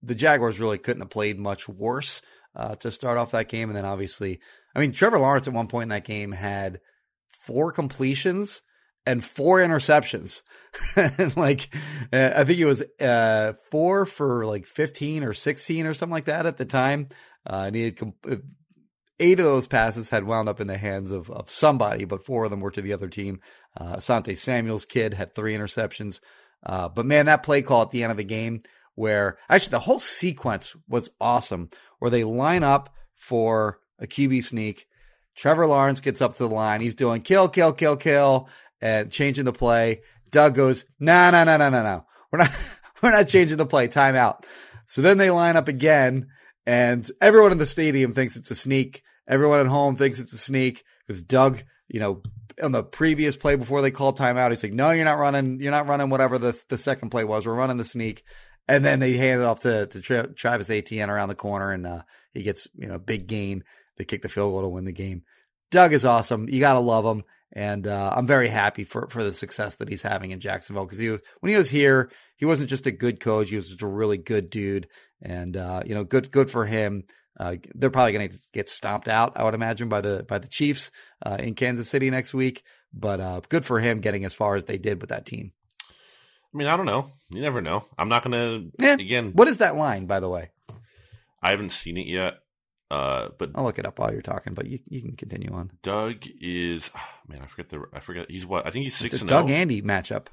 the 0.01 0.15
Jaguars 0.15 0.59
really 0.59 0.78
couldn't 0.78 1.01
have 1.01 1.09
played 1.09 1.39
much 1.39 1.69
worse 1.69 2.21
uh, 2.55 2.76
to 2.76 2.91
start 2.91 3.17
off 3.17 3.32
that 3.32 3.49
game. 3.49 3.69
And 3.69 3.78
then 3.78 3.86
obviously, 3.86 4.39
I 4.76 4.80
mean, 4.80 4.91
Trevor 4.91 5.19
Lawrence 5.19 5.47
at 5.47 5.53
one 5.53 5.67
point 5.67 5.84
in 5.84 5.89
that 5.89 6.05
game 6.05 6.32
had 6.32 6.82
four 7.30 7.71
completions 7.71 8.61
and 9.05 9.24
four 9.24 9.59
interceptions. 9.59 10.41
and 10.95 11.36
like, 11.38 11.74
uh, 12.11 12.32
I 12.36 12.43
think 12.43 12.59
it 12.59 12.65
was 12.65 12.84
uh, 12.99 13.53
four 13.71 14.05
for 14.05 14.45
like 14.45 14.65
15 14.65 15.24
or 15.24 15.34
16 15.34 15.86
or 15.86 15.93
something 15.93 16.13
like 16.13 16.26
that 16.26 16.45
at 16.45 16.57
the 16.57 16.65
time. 16.65 17.07
Uh, 17.45 17.63
and 17.67 17.76
he 17.76 17.84
had 17.86 17.99
uh, 18.30 18.36
eight 19.20 19.39
of 19.39 19.45
those 19.45 19.68
passes 19.68 20.09
had 20.09 20.26
wound 20.26 20.49
up 20.49 20.59
in 20.59 20.68
the 20.68 20.78
hands 20.78 21.11
of, 21.11 21.30
of 21.30 21.49
somebody, 21.49 22.05
but 22.05 22.26
four 22.26 22.45
of 22.45 22.51
them 22.51 22.59
were 22.59 22.72
to 22.72 22.82
the 22.82 22.93
other 22.93 23.07
team. 23.07 23.39
Uh, 23.80 23.97
Asante 23.97 24.38
Samuel's 24.38 24.86
kid 24.86 25.14
had 25.14 25.34
three 25.34 25.55
interceptions. 25.55 26.20
Uh, 26.66 26.89
but 26.89 27.05
man, 27.05 27.26
that 27.26 27.43
play 27.43 27.61
call 27.61 27.84
at 27.84 27.91
the 27.91 28.03
end 28.03 28.11
of 28.11 28.18
the 28.18 28.24
game 28.24 28.61
where 28.95 29.38
actually 29.49 29.72
the 29.72 29.80
whole 29.80 29.99
sequence 29.99 30.76
was 30.88 31.09
awesome 31.20 31.70
where 31.99 32.11
they 32.11 32.24
line 32.24 32.64
up 32.64 32.93
for 33.16 33.80
a 33.99 34.07
QB 34.07 34.43
sneak. 34.43 34.86
Trevor 35.36 35.66
Lawrence 35.66 35.99
gets 35.99 36.22
up 36.22 36.34
to 36.34 36.47
the 36.47 36.49
line. 36.49 36.82
He's 36.82 36.95
doing 36.95 37.22
kill, 37.22 37.49
kill, 37.49 37.74
kill, 37.74 37.97
kill 37.97 38.49
and 38.82 39.11
changing 39.11 39.45
the 39.45 39.53
play. 39.53 40.01
Doug 40.30 40.55
goes, 40.55 40.86
no, 40.99 41.32
no, 41.32 41.43
no, 41.43 41.57
no, 41.57 41.70
no, 41.70 41.84
no. 41.84 42.05
We're 42.32 42.39
not, 42.39 42.51
we're 43.01 43.11
not 43.11 43.28
changing 43.28 43.57
the 43.57 43.66
play. 43.66 43.88
Timeout. 43.88 44.43
So 44.86 45.01
then 45.01 45.18
they 45.18 45.32
line 45.32 45.57
up 45.57 45.68
again 45.68 46.28
and 46.66 47.09
everyone 47.22 47.51
in 47.51 47.57
the 47.57 47.66
stadium 47.66 48.14
thinks 48.14 48.36
it's 48.36 48.51
a 48.51 48.55
sneak. 48.55 49.03
Everyone 49.28 49.59
at 49.59 49.68
home 49.68 49.95
thinks 49.95 50.20
it's 50.20 50.34
a 50.34 50.38
sneak 50.38 50.84
because 51.07 51.24
Doug, 51.24 51.64
you 51.88 51.99
know, 51.99 52.22
on 52.61 52.72
the 52.72 52.84
previous 52.84 53.36
play 53.36 53.55
before 53.55 53.82
they 53.82 53.91
called 53.91 54.18
timeout, 54.18 54.49
he's 54.51 54.64
like, 54.64 54.74
no, 54.74 54.91
you're 54.91 55.05
not 55.05 55.18
running. 55.18 55.59
You're 55.59 55.72
not 55.72 55.88
running 55.88 56.09
whatever 56.09 56.38
the, 56.38 56.61
the 56.70 56.78
second 56.78 57.09
play 57.09 57.24
was. 57.24 57.45
We're 57.45 57.53
running 57.53 57.78
the 57.78 57.86
sneak. 57.86 58.24
And 58.68 58.86
then 58.86 58.99
they 58.99 59.14
hand 59.14 59.41
it 59.41 59.45
off 59.45 59.61
to, 59.61 59.88
to 59.88 60.01
Tra- 60.01 60.34
Travis 60.34 60.70
Etienne 60.70 61.09
around 61.09 61.30
the 61.30 61.36
corner 61.36 61.72
and, 61.72 61.86
uh, 61.86 62.01
he 62.34 62.43
gets, 62.43 62.68
you 62.76 62.88
know, 62.88 62.97
big 62.97 63.28
gain. 63.28 63.64
They 63.97 64.05
kick 64.05 64.22
the 64.22 64.30
field 64.30 64.53
goal 64.53 64.61
to 64.61 64.70
win 64.70 64.86
the 64.86 64.91
game. 64.91 65.24
Doug 65.70 65.93
is 65.93 66.05
awesome. 66.05 66.47
You 66.47 66.59
got 66.59 66.74
to 66.74 66.80
love 66.80 67.05
him. 67.05 67.24
And, 67.51 67.86
uh, 67.86 68.14
I'm 68.16 68.26
very 68.26 68.47
happy 68.47 68.84
for, 68.84 69.07
for 69.09 69.24
the 69.24 69.34
success 69.34 69.76
that 69.76 69.89
he's 69.89 70.01
having 70.01 70.32
in 70.32 70.39
Jacksonville 70.39 70.86
because 70.86 70.97
he, 70.97 71.09
when 71.09 71.49
he 71.49 71.55
was 71.55 71.70
here, 71.70 72.09
he 72.38 72.45
wasn't 72.45 72.70
just 72.70 72.88
a 72.88 72.91
good 72.91 73.20
coach. 73.20 73.49
He 73.49 73.55
was 73.55 73.68
just 73.68 73.82
a 73.82 73.88
really 73.88 74.18
good 74.18 74.49
dude. 74.49 74.88
And, 75.24 75.55
uh, 75.57 75.82
you 75.86 75.95
know, 75.95 76.03
good, 76.03 76.30
good 76.32 76.51
for 76.51 76.65
him. 76.65 77.05
Uh, 77.39 77.55
they're 77.74 77.89
probably 77.89 78.11
going 78.13 78.30
to 78.30 78.38
get 78.53 78.69
stomped 78.69 79.07
out, 79.07 79.34
I 79.36 79.43
would 79.43 79.55
imagine, 79.55 79.89
by 79.89 80.01
the 80.01 80.24
by 80.28 80.38
the 80.38 80.47
Chiefs 80.47 80.91
uh, 81.26 81.38
in 81.39 81.55
Kansas 81.55 81.89
City 81.89 82.11
next 82.11 82.34
week. 82.34 82.61
But 82.93 83.19
uh, 83.19 83.41
good 83.49 83.65
for 83.65 83.80
him 83.80 84.01
getting 84.01 84.24
as 84.26 84.34
far 84.36 84.53
as 84.55 84.65
they 84.65 84.78
did 84.78 85.01
with 85.01 85.09
that 85.09 85.26
team. 85.26 85.51
I 86.53 86.57
mean, 86.57 86.67
I 86.67 86.78
don't 86.78 86.86
know. 86.86 87.09
You 87.32 87.41
never 87.41 87.59
know. 87.61 87.86
I'm 87.97 88.09
not 88.09 88.21
gonna 88.24 88.65
Yeah. 88.80 88.93
again. 88.93 89.32
What 89.34 89.47
is 89.47 89.57
that 89.57 89.76
line, 89.76 90.05
by 90.05 90.19
the 90.19 90.30
way? 90.30 90.51
I 91.41 91.49
haven't 91.49 91.71
seen 91.71 91.97
it 91.97 92.05
yet. 92.05 92.36
Uh, 92.91 93.30
but 93.39 93.49
I'll 93.55 93.63
look 93.63 93.80
it 93.80 93.88
up 93.88 93.97
while 93.97 94.11
you're 94.13 94.21
talking, 94.21 94.53
but 94.53 94.67
you, 94.67 94.78
you 94.88 95.01
can 95.01 95.15
continue 95.15 95.51
on. 95.51 95.71
Doug 95.82 96.26
is 96.39 96.91
man. 97.28 97.41
I 97.41 97.47
forget 97.47 97.69
the. 97.69 97.86
I 97.91 97.99
forget. 97.99 98.30
He's 98.30 98.45
what? 98.45 98.67
I 98.67 98.69
think 98.69 98.84
he's 98.84 98.95
six 98.95 99.13
It's 99.13 99.21
a 99.21 99.24
and 99.24 99.30
Doug 99.30 99.47
zero. 99.47 99.57
Andy 99.57 99.82
matchup. 99.82 100.28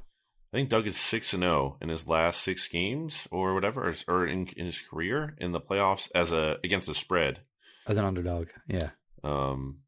I 0.53 0.57
think 0.57 0.69
Doug 0.69 0.87
is 0.87 0.97
six 0.97 1.33
and 1.33 1.43
zero 1.43 1.77
in 1.81 1.89
his 1.91 2.09
last 2.09 2.43
six 2.43 2.67
games 2.67 3.29
or 3.31 3.55
whatever, 3.55 3.89
or, 3.89 3.95
or 4.09 4.27
in, 4.27 4.49
in 4.57 4.67
his 4.67 4.81
career 4.81 5.37
in 5.39 5.53
the 5.53 5.61
playoffs 5.61 6.11
as 6.15 6.33
a 6.33 6.59
against 6.65 6.89
the 6.89 6.95
spread. 6.95 7.41
as 7.87 7.97
an 7.97 8.05
underdog. 8.05 8.49
Yeah. 8.67 8.91
Um, 9.23 9.81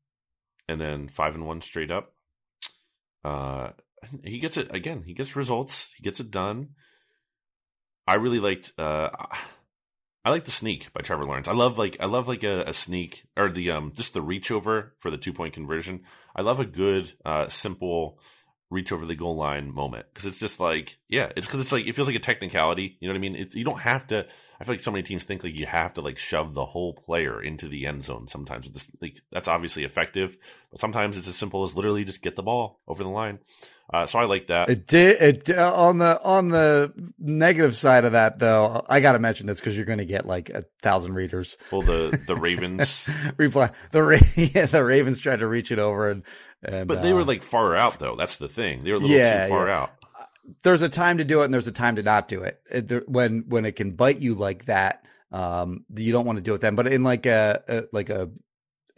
and 0.69 0.81
then 0.81 1.09
five 1.09 1.35
and 1.35 1.47
one 1.47 1.61
straight 1.63 1.91
up. 1.91 2.15
Uh, 3.25 3.71
he 4.25 4.39
gets 4.39 4.57
it 4.57 4.75
again. 4.75 5.03
He 5.05 5.15
gets 5.15 5.35
results. 5.37 5.93
He 5.97 6.03
gets 6.03 6.21
it 6.21 6.31
done. 6.31 6.71
I 8.07 8.15
really 8.15 8.41
liked. 8.41 8.73
Uh, 8.79 9.11
I 10.25 10.31
like 10.31 10.45
the 10.45 10.51
sneak 10.53 10.93
by 10.93 11.01
Trevor 11.01 11.25
Lawrence. 11.25 11.49
I 11.49 11.53
love 11.53 11.79
like 11.79 11.97
I 11.99 12.07
love 12.07 12.29
like 12.29 12.45
a, 12.45 12.63
a 12.69 12.73
sneak 12.73 13.25
or 13.37 13.51
the 13.51 13.73
um 13.73 13.93
just 13.95 14.15
the 14.15 14.23
reach 14.23 14.53
over 14.53 14.95
for 15.01 15.11
the 15.11 15.19
two 15.19 15.33
point 15.33 15.55
conversion. 15.55 16.03
I 16.37 16.43
love 16.43 16.61
a 16.61 16.65
good 16.65 17.13
uh 17.25 17.49
simple 17.49 18.21
reach 18.73 18.93
over 18.93 19.07
the 19.07 19.15
goal 19.15 19.37
line 19.37 19.73
moment. 19.73 20.07
Because 20.13 20.27
it's 20.27 20.39
just 20.39 20.59
like 20.59 20.99
yeah 21.09 21.31
it's 21.37 21.47
because 21.47 21.61
it's 21.61 21.73
like 21.73 21.87
it 21.87 21.95
feels 21.95 22.09
like 22.09 22.17
a 22.17 22.21
technicality 22.21 22.97
you 23.01 23.09
know 23.09 23.15
what 23.15 23.19
i 23.19 23.21
mean? 23.21 23.37
It's, 23.37 23.55
you 23.55 23.65
don't 23.65 23.81
have 23.81 24.07
to 24.09 24.27
i 24.63 24.65
feel 24.65 24.75
like 24.75 24.81
so 24.81 24.91
many 24.93 25.03
teams 25.03 25.25
think 25.25 25.43
like 25.45 25.55
you 25.55 25.67
have 25.67 25.93
to 25.93 26.01
like 26.01 26.17
shove 26.17 26.55
the 26.55 26.65
whole 26.65 26.95
player 26.95 27.43
into 27.43 27.69
the 27.69 27.87
end 27.87 28.05
zone 28.05 28.29
sometimes 28.29 28.71
This- 28.71 28.91
like 29.01 29.21
that's 29.31 29.49
obviously 29.49 29.85
effective 29.85 30.37
but 30.71 30.81
sometimes 30.81 31.19
it's 31.19 31.29
as 31.29 31.37
simple 31.37 31.65
as 31.65 31.75
literally 31.77 32.05
just 32.05 32.23
get 32.23 32.37
the 32.37 32.43
ball 32.43 32.79
over 32.89 33.03
the 33.03 33.11
line 33.11 33.41
uh, 33.93 34.07
so 34.07 34.19
i 34.19 34.25
like 34.25 34.47
that 34.47 34.71
It 34.71 34.87
did. 34.87 35.21
It 35.49 35.51
uh, 35.59 35.71
on 35.75 35.99
the 35.99 36.23
on 36.23 36.49
the 36.49 36.93
negative 37.19 37.77
side 37.77 38.07
of 38.07 38.13
that, 38.13 38.39
though. 38.39 38.83
I 38.89 39.01
got 39.01 39.13
to 39.13 39.19
mention 39.19 39.47
this 39.47 39.61
because 39.61 39.77
you're 39.77 39.85
going 39.85 39.99
to 39.99 40.07
get 40.07 40.25
like 40.25 40.49
a 40.49 40.65
thousand 40.81 41.13
readers. 41.15 41.59
well 41.71 41.83
the 41.83 42.19
the 42.27 42.35
ravens 42.37 43.07
reply. 43.37 43.71
The 43.91 44.03
Ra- 44.03 44.17
yeah, 44.37 44.65
the 44.67 44.83
Ravens 44.83 45.21
tried 45.21 45.41
to 45.41 45.47
reach 45.47 45.71
it 45.71 45.79
over, 45.79 46.09
and 46.11 46.23
and 46.63 46.89
but 46.89 47.03
they 47.03 47.13
uh, 47.13 47.17
were 47.17 47.25
like 47.25 47.43
far 47.43 47.77
out 47.77 47.99
though 47.99 48.17
that's 48.17 48.37
the 48.39 48.49
thing 48.49 48.83
they 48.85 48.93
were 48.93 48.97
a 48.99 49.01
little 49.01 49.15
Yeah, 49.17 49.45
too 49.47 49.51
far 49.53 49.67
yeah. 49.69 49.83
out 49.83 49.91
there's 50.63 50.83
a 50.83 50.89
time 50.89 51.19
to 51.19 51.25
do 51.25 51.43
it 51.43 51.47
and 51.47 51.55
there's 51.55 51.69
a 51.69 51.73
time 51.73 51.97
to 51.97 52.03
not 52.03 52.29
do 52.29 52.43
it. 52.43 52.61
It- 52.71 52.89
there- 52.89 53.05
when 53.07 53.45
when 53.49 53.65
it 53.65 53.77
can 53.77 53.93
bite 53.93 54.19
you 54.21 54.35
like 54.35 54.67
that, 54.67 55.05
um, 55.31 55.85
you 55.95 56.13
don't 56.13 56.27
want 56.27 56.37
to 56.39 56.43
do 56.43 56.55
it 56.55 56.61
then. 56.61 56.75
But 56.75 56.89
in 56.89 57.03
like 57.03 57.27
a, 57.27 57.63
a 57.69 57.83
like 57.93 58.11
a 58.11 58.31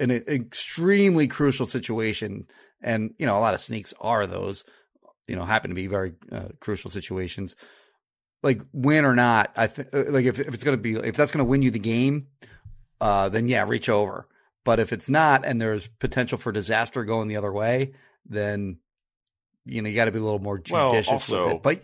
an 0.01 0.11
extremely 0.11 1.29
crucial 1.29 1.67
situation, 1.67 2.47
and 2.83 3.15
you 3.19 3.27
know 3.27 3.39
a 3.39 3.41
lot 3.41 3.55
of 3.55 3.61
sneaks 3.61 3.95
are 4.01 4.27
those, 4.27 4.65
you 5.29 5.37
know, 5.37 5.45
happen 5.45 5.71
to 5.71 5.75
be 5.75 5.87
very 5.87 6.15
uh, 6.33 6.49
crucial 6.61 6.91
situations. 6.91 7.55
Like 8.43 8.61
win 8.73 9.05
or 9.05 9.15
not, 9.15 9.53
I 9.57 9.67
think 9.69 9.89
like 9.93 10.27
if 10.27 10.39
if 10.41 10.53
it's 10.53 10.65
gonna 10.65 10.77
be 10.77 10.95
if 10.97 11.17
that's 11.17 11.31
gonna 11.33 11.45
win 11.45 11.63
you 11.63 11.71
the 11.71 11.79
game, 11.79 12.27
uh, 13.01 13.29
then 13.29 13.49
yeah, 13.49 13.65
reach 13.67 13.89
over. 13.89 14.27
But 14.65 14.81
if 14.81 14.93
it's 14.93 15.11
not, 15.11 15.45
and 15.45 15.61
there's 15.61 15.87
potential 15.87 16.39
for 16.39 16.51
disaster 16.51 17.05
going 17.05 17.29
the 17.29 17.37
other 17.37 17.53
way, 17.53 17.93
then 18.27 18.79
you 19.65 19.83
know 19.83 19.89
you 19.89 19.95
got 19.95 20.07
to 20.07 20.13
be 20.13 20.19
a 20.19 20.23
little 20.23 20.39
more 20.39 20.61
Well, 20.71 20.91
judicious 20.91 21.13
also- 21.13 21.47
with 21.47 21.55
it. 21.57 21.63
But 21.63 21.83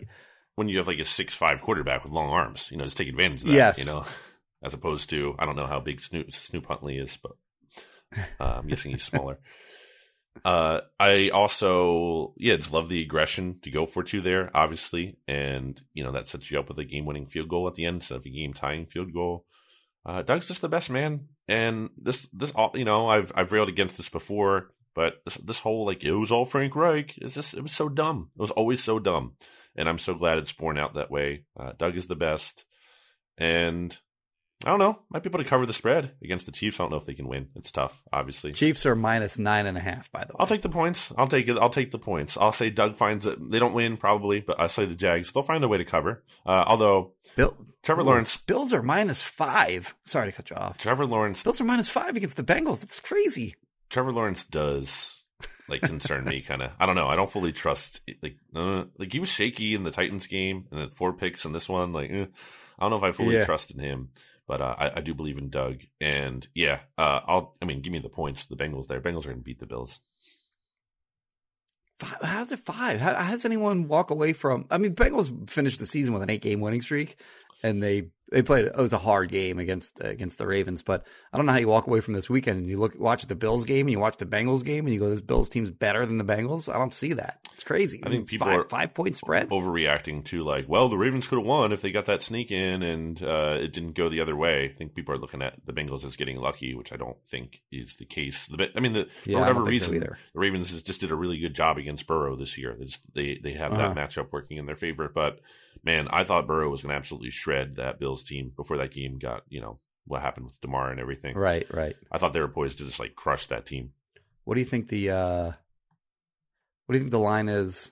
when 0.55 0.67
you 0.69 0.77
have 0.79 0.87
like 0.87 0.99
a 0.99 1.05
six 1.05 1.33
five 1.33 1.61
quarterback 1.61 2.03
with 2.03 2.11
long 2.11 2.29
arms, 2.29 2.69
you 2.71 2.77
know, 2.77 2.83
just 2.85 2.97
take 2.97 3.07
advantage 3.09 3.41
of 3.41 3.47
that. 3.47 3.53
Yes. 3.53 3.79
You 3.79 3.85
know, 3.85 4.05
as 4.63 4.73
opposed 4.73 5.09
to 5.11 5.35
I 5.39 5.45
don't 5.45 5.55
know 5.55 5.67
how 5.67 5.79
big 5.79 6.01
Snoop 6.01 6.31
Snoop 6.31 6.65
Huntley 6.67 6.97
is, 6.97 7.17
but 7.17 7.31
uh, 8.39 8.59
I'm 8.59 8.67
guessing 8.67 8.91
he's 8.91 9.03
smaller. 9.03 9.39
Uh, 10.45 10.79
I 10.97 11.29
also 11.33 12.33
yeah, 12.37 12.55
just 12.55 12.71
love 12.71 12.87
the 12.87 13.01
aggression 13.01 13.59
to 13.63 13.69
go 13.69 13.85
for 13.85 14.01
two 14.01 14.21
there, 14.21 14.49
obviously, 14.53 15.17
and 15.27 15.79
you 15.93 16.05
know 16.05 16.13
that 16.13 16.29
sets 16.29 16.49
you 16.49 16.57
up 16.57 16.69
with 16.69 16.79
a 16.79 16.85
game 16.85 17.05
winning 17.05 17.27
field 17.27 17.49
goal 17.49 17.67
at 17.67 17.73
the 17.73 17.85
end 17.85 17.95
instead 17.95 18.15
of 18.15 18.25
a 18.25 18.29
game 18.29 18.53
tying 18.53 18.85
field 18.85 19.11
goal. 19.13 19.45
Uh, 20.05 20.21
Doug's 20.21 20.47
just 20.47 20.61
the 20.61 20.69
best 20.69 20.89
man, 20.89 21.27
and 21.49 21.89
this 21.97 22.29
this 22.31 22.51
all 22.51 22.71
you 22.75 22.85
know 22.85 23.09
I've 23.09 23.33
I've 23.35 23.51
railed 23.51 23.67
against 23.67 23.97
this 23.97 24.07
before, 24.07 24.71
but 24.93 25.21
this 25.25 25.35
this 25.35 25.59
whole 25.59 25.85
like 25.85 26.03
it 26.03 26.11
was 26.11 26.31
all 26.31 26.45
Frank 26.45 26.75
Reich 26.75 27.17
is 27.19 27.33
just 27.33 27.53
it 27.53 27.61
was 27.61 27.71
so 27.71 27.89
dumb. 27.89 28.29
It 28.35 28.41
was 28.41 28.51
always 28.51 28.83
so 28.83 28.99
dumb, 28.99 29.33
and 29.75 29.87
I'm 29.87 29.99
so 29.99 30.13
glad 30.13 30.37
it's 30.37 30.51
borne 30.51 30.77
out 30.77 30.93
that 30.95 31.11
way. 31.11 31.45
Uh, 31.59 31.73
Doug 31.77 31.95
is 31.95 32.07
the 32.07 32.15
best, 32.15 32.65
and 33.37 33.97
I 34.65 34.69
don't 34.69 34.79
know. 34.79 34.99
Might 35.09 35.23
be 35.23 35.29
able 35.29 35.39
to 35.39 35.45
cover 35.45 35.65
the 35.65 35.73
spread 35.73 36.11
against 36.23 36.45
the 36.45 36.51
Chiefs. 36.51 36.79
I 36.79 36.83
don't 36.83 36.91
know 36.91 36.97
if 36.97 37.05
they 37.05 37.15
can 37.15 37.27
win. 37.27 37.47
It's 37.55 37.71
tough, 37.71 38.03
obviously. 38.13 38.51
Chiefs 38.51 38.85
are 38.85 38.95
minus 38.95 39.39
nine 39.39 39.65
and 39.65 39.77
a 39.77 39.81
half, 39.81 40.11
by 40.11 40.23
the 40.23 40.33
way. 40.33 40.37
I'll 40.39 40.47
take 40.47 40.61
the 40.61 40.69
points. 40.69 41.11
I'll 41.17 41.27
take 41.27 41.47
it. 41.47 41.57
I'll 41.57 41.69
take 41.69 41.91
the 41.91 41.97
points. 41.97 42.37
I'll 42.37 42.51
say 42.51 42.69
Doug 42.69 42.95
finds 42.95 43.25
it. 43.25 43.49
They 43.49 43.57
don't 43.57 43.73
win 43.73 43.97
probably, 43.97 44.39
but 44.39 44.59
I'll 44.59 44.69
say 44.69 44.85
the 44.85 44.95
Jags. 44.95 45.31
They'll 45.31 45.41
find 45.43 45.63
a 45.63 45.67
way 45.67 45.79
to 45.79 45.85
cover. 45.85 46.23
Uh, 46.45 46.63
although 46.67 47.13
Bill, 47.35 47.55
Trevor 47.81 48.03
Lawrence, 48.03 48.37
Bills 48.37 48.71
are 48.71 48.83
minus 48.83 49.23
five. 49.23 49.95
Sorry 50.05 50.29
to 50.29 50.35
cut 50.35 50.51
you 50.51 50.55
off. 50.55 50.77
Trevor 50.77 51.07
Lawrence, 51.07 51.41
Bills 51.41 51.59
are 51.59 51.65
minus 51.65 51.89
five 51.89 52.15
against 52.15 52.37
the 52.37 52.43
Bengals. 52.43 52.81
That's 52.81 52.99
crazy. 52.99 53.55
Trevor 53.91 54.11
Lawrence 54.11 54.43
does 54.45 55.23
like 55.69 55.81
concern 55.81 56.25
me 56.25 56.41
kind 56.47 56.63
of. 56.63 56.71
I 56.79 56.85
don't 56.87 56.95
know. 56.95 57.07
I 57.07 57.15
don't 57.15 57.31
fully 57.31 57.51
trust. 57.51 58.01
Like, 58.23 58.37
uh, 58.55 58.85
like 58.97 59.13
he 59.13 59.19
was 59.19 59.29
shaky 59.29 59.75
in 59.75 59.83
the 59.83 59.91
Titans 59.91 60.25
game, 60.25 60.65
and 60.71 60.81
then 60.81 60.89
four 60.89 61.13
picks 61.13 61.45
in 61.45 61.51
this 61.51 61.69
one. 61.69 61.93
Like, 61.93 62.09
eh, 62.09 62.25
I 62.79 62.81
don't 62.83 62.89
know 62.89 62.97
if 62.97 63.03
I 63.03 63.11
fully 63.11 63.35
Yeah. 63.35 63.45
trust 63.45 63.71
in 63.71 63.79
him. 63.79 64.09
But 64.47 64.59
uh, 64.59 64.75
I, 64.77 64.91
I 64.97 65.01
do 65.01 65.13
believe 65.13 65.37
in 65.37 65.49
Doug, 65.49 65.77
and 66.01 66.45
yeah, 66.55 66.79
uh, 66.97 67.21
I'll. 67.25 67.55
I 67.61 67.65
mean, 67.65 67.81
give 67.81 67.93
me 67.93 67.99
the 67.99 68.09
points. 68.09 68.47
The 68.47 68.57
Bengals 68.57 68.87
there. 68.87 68.99
Bengals 68.99 69.25
are 69.25 69.29
going 69.29 69.37
to 69.37 69.43
beat 69.43 69.59
the 69.59 69.67
Bills. 69.67 70.01
Five, 71.99 72.17
how's 72.23 72.51
it 72.51 72.59
five? 72.65 72.99
How, 72.99 73.13
how 73.15 73.31
does 73.31 73.45
anyone 73.45 73.87
walk 73.87 74.09
away 74.09 74.33
from? 74.33 74.65
I 74.71 74.77
mean, 74.77 74.95
Bengals 74.95 75.49
finished 75.49 75.79
the 75.79 75.85
season 75.85 76.13
with 76.13 76.23
an 76.23 76.29
eight 76.31 76.41
game 76.41 76.59
winning 76.59 76.81
streak, 76.81 77.17
and 77.63 77.81
they 77.81 78.09
they 78.31 78.41
played. 78.41 78.65
It 78.65 78.75
was 78.77 78.93
a 78.93 78.97
hard 78.97 79.29
game 79.29 79.59
against 79.59 79.99
against 80.01 80.37
the 80.37 80.47
Ravens, 80.47 80.81
but 80.81 81.05
I 81.31 81.37
don't 81.37 81.45
know 81.45 81.51
how 81.51 81.59
you 81.59 81.67
walk 81.67 81.87
away 81.87 81.99
from 81.99 82.13
this 82.15 82.29
weekend 82.29 82.59
and 82.61 82.69
you 82.69 82.79
look 82.79 82.97
watch 82.99 83.27
the 83.27 83.35
Bills 83.35 83.65
game 83.65 83.85
and 83.87 83.91
you 83.91 83.99
watch 83.99 84.17
the 84.17 84.25
Bengals 84.25 84.63
game 84.63 84.85
and 84.85 84.93
you 84.93 84.99
go, 84.99 85.09
"This 85.09 85.21
Bills 85.21 85.49
team's 85.49 85.69
better 85.69 86.05
than 86.05 86.17
the 86.17 86.23
Bengals." 86.23 86.73
I 86.73 86.77
don't 86.77 86.93
see 86.93 87.13
that. 87.13 87.39
It's 87.53 87.63
crazy. 87.63 88.01
I 88.03 88.09
think 88.09 88.27
people 88.27 88.47
five, 88.47 88.59
are- 88.61 88.67
five 88.67 88.93
point 88.93 89.15
spread. 89.15 89.49
overreacting 89.49 90.23
to 90.25 90.43
like, 90.43 90.67
well, 90.67 90.89
the 90.89 90.97
Ravens 90.97 91.27
could 91.27 91.37
have 91.37 91.45
won 91.45 91.71
if 91.71 91.81
they 91.81 91.91
got 91.91 92.07
that 92.07 92.21
sneak 92.23 92.51
in 92.51 92.81
and 92.81 93.21
uh, 93.21 93.57
it 93.61 93.71
didn't 93.73 93.93
go 93.93 94.09
the 94.09 94.21
other 94.21 94.35
way. 94.35 94.65
I 94.65 94.77
think 94.77 94.95
people 94.95 95.13
are 95.13 95.19
looking 95.19 95.41
at 95.43 95.63
the 95.65 95.73
Bengals 95.73 96.03
as 96.03 96.15
getting 96.15 96.37
lucky, 96.37 96.73
which 96.73 96.91
I 96.91 96.95
don't 96.97 97.23
think 97.23 97.61
is 97.71 97.97
the 97.97 98.05
case. 98.05 98.47
The, 98.47 98.71
I 98.75 98.79
mean, 98.79 98.93
the, 98.93 99.07
Yeah, 99.25 99.35
for 99.35 99.41
whatever 99.41 99.59
so 99.59 99.65
reason, 99.65 99.95
either. 99.95 100.17
the 100.33 100.39
Ravens 100.39 100.71
has 100.71 100.81
just 100.81 101.01
did 101.01 101.11
a 101.11 101.15
really 101.15 101.37
good 101.37 101.53
job 101.53 101.77
against 101.77 102.07
Burrow 102.07 102.35
this 102.35 102.57
year. 102.57 102.75
They 102.79 102.85
just, 102.85 103.01
they, 103.13 103.39
they 103.43 103.53
have 103.53 103.73
Uh-huh. 103.73 103.93
that 103.93 104.09
matchup 104.09 104.29
working 104.31 104.57
in 104.57 104.65
their 104.65 104.75
favor. 104.75 105.11
But 105.13 105.39
man, 105.83 106.07
I 106.09 106.23
thought 106.23 106.47
Burrow 106.47 106.69
was 106.69 106.81
going 106.81 106.91
to 106.91 106.97
absolutely 106.97 107.31
shred 107.31 107.75
that 107.75 107.99
Bills 107.99 108.23
team 108.23 108.51
before 108.55 108.77
that 108.77 108.91
game 108.91 109.19
got 109.19 109.43
you 109.49 109.61
know 109.61 109.79
what 110.05 110.21
happened 110.21 110.47
with 110.47 110.59
Damar 110.61 110.91
and 110.91 110.99
everything. 110.99 111.35
Right, 111.35 111.67
right. 111.73 111.95
I 112.11 112.17
thought 112.17 112.33
they 112.33 112.39
were 112.39 112.47
poised 112.47 112.79
to 112.79 112.85
just 112.85 112.99
like 112.99 113.15
crush 113.15 113.47
that 113.47 113.65
team. 113.65 113.91
What 114.43 114.55
do 114.55 114.59
you 114.59 114.65
think 114.65 114.89
the 114.89 115.11
uh 115.11 115.45
what 116.85 116.93
do 116.93 116.97
you 116.97 116.99
think 116.99 117.11
the 117.11 117.19
line 117.19 117.49
is? 117.49 117.91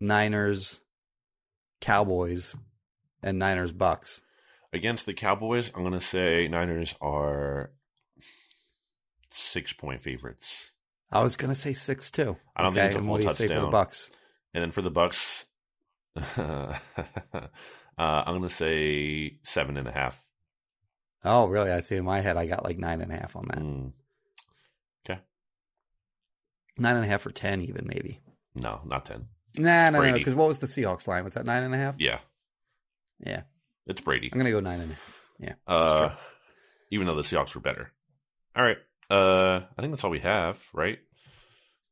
Niners, 0.00 0.80
Cowboys, 1.80 2.56
and 3.22 3.38
Niners 3.38 3.72
Bucks. 3.72 4.20
Against 4.72 5.04
the 5.04 5.12
Cowboys, 5.12 5.70
I'm 5.74 5.82
going 5.82 5.92
to 5.92 6.00
say 6.00 6.48
Niners 6.48 6.94
are 7.00 7.70
six 9.30 9.72
point 9.72 10.02
favorites. 10.02 10.72
I 11.12 11.22
was 11.22 11.36
gonna 11.36 11.54
say 11.54 11.72
six 11.72 12.10
two. 12.10 12.36
I 12.54 12.62
don't 12.62 12.72
think 12.72 12.86
it's 12.86 12.94
a 12.94 12.98
full 13.00 13.08
what 13.08 13.20
do 13.20 13.26
you 13.26 13.34
say 13.34 13.44
for 13.44 13.48
the 13.48 13.54
touchdown. 13.54 13.70
Bucks? 13.70 14.10
And 14.54 14.62
then 14.62 14.70
for 14.70 14.82
the 14.82 14.90
Bucks, 14.90 15.46
uh, 16.36 16.72
I'm 17.98 18.24
going 18.38 18.42
to 18.42 18.48
say 18.48 19.38
seven 19.42 19.76
and 19.76 19.86
a 19.88 19.92
half. 19.92 20.26
Oh, 21.24 21.46
really? 21.46 21.70
I 21.70 21.80
see 21.80 21.96
in 21.96 22.04
my 22.04 22.20
head 22.20 22.36
I 22.36 22.46
got 22.46 22.64
like 22.64 22.78
nine 22.78 23.00
and 23.00 23.12
a 23.12 23.16
half 23.16 23.36
on 23.36 23.46
that. 23.48 23.58
Mm, 23.58 23.92
Nine 26.78 26.96
and 26.96 27.04
a 27.04 27.08
half 27.08 27.26
or 27.26 27.30
ten 27.30 27.60
even 27.60 27.86
maybe. 27.86 28.20
no, 28.54 28.80
not 28.86 29.04
ten. 29.04 29.26
Nah, 29.58 29.90
no, 29.90 30.00
no, 30.00 30.10
no. 30.12 30.16
Because 30.16 30.34
what 30.34 30.48
was 30.48 30.60
the 30.60 30.66
Seahawks 30.66 31.06
line? 31.06 31.24
Was 31.24 31.34
that 31.34 31.44
nine 31.44 31.62
and 31.62 31.74
a 31.74 31.76
half? 31.76 31.96
Yeah, 31.98 32.20
Yeah. 33.18 33.42
it's 33.86 34.00
Brady. 34.00 34.30
I'm 34.32 34.38
gonna 34.38 34.50
go 34.50 34.60
nine 34.60 34.80
and 34.80 34.92
a 34.92 34.94
half. 34.94 35.20
Yeah. 35.38 35.54
Uh, 35.66 36.14
even 36.90 37.06
though 37.06 37.16
the 37.16 37.22
Seahawks 37.22 37.54
were 37.54 37.60
better. 37.60 37.92
All 38.56 38.62
right. 38.64 38.78
Uh, 39.10 39.66
I 39.76 39.80
think 39.82 39.92
that's 39.92 40.04
all 40.04 40.10
we 40.10 40.20
have, 40.20 40.68
right? 40.72 41.00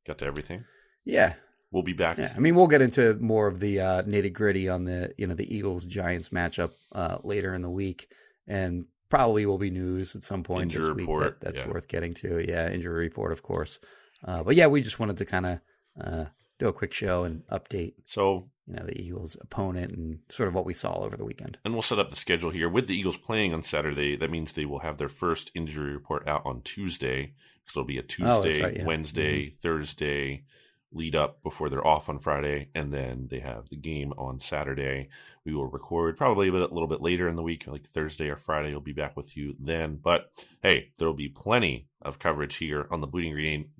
Got 0.06 0.18
to 0.18 0.24
everything. 0.26 0.64
Yeah. 1.04 1.34
We'll 1.70 1.82
be 1.82 1.92
back. 1.92 2.18
Yeah, 2.18 2.32
I 2.34 2.38
mean, 2.38 2.54
we'll 2.54 2.66
get 2.66 2.80
into 2.80 3.14
more 3.20 3.46
of 3.46 3.60
the 3.60 3.80
uh, 3.80 4.02
nitty 4.02 4.32
gritty 4.32 4.68
on 4.68 4.84
the 4.84 5.12
you 5.18 5.26
know 5.26 5.34
the 5.34 5.54
Eagles 5.54 5.84
Giants 5.84 6.30
matchup 6.30 6.70
uh, 6.92 7.18
later 7.22 7.54
in 7.54 7.62
the 7.62 7.70
week, 7.70 8.08
and 8.46 8.86
probably 9.10 9.44
will 9.44 9.58
be 9.58 9.70
news 9.70 10.16
at 10.16 10.24
some 10.24 10.42
point 10.42 10.72
this 10.72 10.86
week 10.86 10.98
report, 10.98 11.40
that, 11.40 11.54
that's 11.54 11.66
yeah. 11.66 11.72
worth 11.72 11.88
getting 11.88 12.14
to. 12.14 12.44
Yeah, 12.46 12.70
injury 12.70 13.00
report, 13.00 13.32
of 13.32 13.42
course. 13.42 13.78
Uh, 14.24 14.42
but 14.42 14.56
yeah, 14.56 14.66
we 14.66 14.82
just 14.82 14.98
wanted 14.98 15.18
to 15.18 15.24
kind 15.24 15.46
of 15.46 15.60
uh, 16.00 16.24
do 16.58 16.68
a 16.68 16.72
quick 16.72 16.92
show 16.92 17.24
and 17.24 17.42
update 17.52 17.94
So 18.04 18.50
you 18.66 18.74
know 18.74 18.84
the 18.84 18.98
Eagles' 18.98 19.36
opponent 19.40 19.92
and 19.92 20.20
sort 20.30 20.48
of 20.48 20.54
what 20.54 20.64
we 20.64 20.74
saw 20.74 21.00
over 21.00 21.16
the 21.16 21.24
weekend. 21.24 21.58
And 21.66 21.74
we'll 21.74 21.82
set 21.82 21.98
up 21.98 22.10
the 22.10 22.16
schedule 22.16 22.50
here 22.50 22.68
with 22.68 22.86
the 22.86 22.96
Eagles 22.98 23.16
playing 23.16 23.52
on 23.52 23.62
Saturday. 23.62 24.16
That 24.16 24.30
means 24.30 24.52
they 24.52 24.64
will 24.64 24.80
have 24.80 24.96
their 24.96 25.08
first 25.08 25.50
injury 25.54 25.92
report 25.92 26.26
out 26.26 26.42
on 26.44 26.62
Tuesday 26.62 27.34
because 27.64 27.76
it'll 27.76 27.84
be 27.84 27.98
a 27.98 28.02
Oh, 28.02 28.42
Tuesday, 28.42 28.62
right, 28.62 28.76
yeah. 28.76 28.84
Wednesday, 28.84 29.50
Thursday 29.50 30.44
lead 30.93 31.14
up 31.14 31.43
before 31.43 31.68
they're 31.68 31.86
off 31.86 32.09
on 32.09 32.18
Friday, 32.18 32.70
and 32.74 32.93
then 32.93 33.28
they 33.30 33.41
have 33.41 33.68
the 33.68 33.76
game 33.76 34.12
on 34.16 34.39
Saturday. 34.39 35.09
We 35.45 35.55
will 35.55 35.66
record 35.66 36.16
probably 36.16 36.49
a, 36.49 36.53
bit, 36.53 36.62
a 36.62 36.72
little 36.72 36.89
bit 36.89 37.03
later 37.03 37.28
in 37.28 37.36
the 37.36 37.43
week, 37.43 37.66
like 37.66 37.86
Thursday 37.86 38.28
or 38.28 38.36
Friday. 38.36 38.70
We'll 38.70 38.80
be 38.80 38.93
back 38.93 39.16
with 39.16 39.36
you 39.36 39.55
then. 39.59 39.99
But 40.03 40.30
hey, 40.62 40.91
there 40.97 41.07
will 41.07 41.14
be 41.14 41.28
plenty 41.28 41.89
of 42.01 42.18
coverage 42.18 42.57
here 42.57 42.86
on 42.91 43.01
the 43.01 43.07
Bleeding 43.07 43.32
Green 43.32 43.70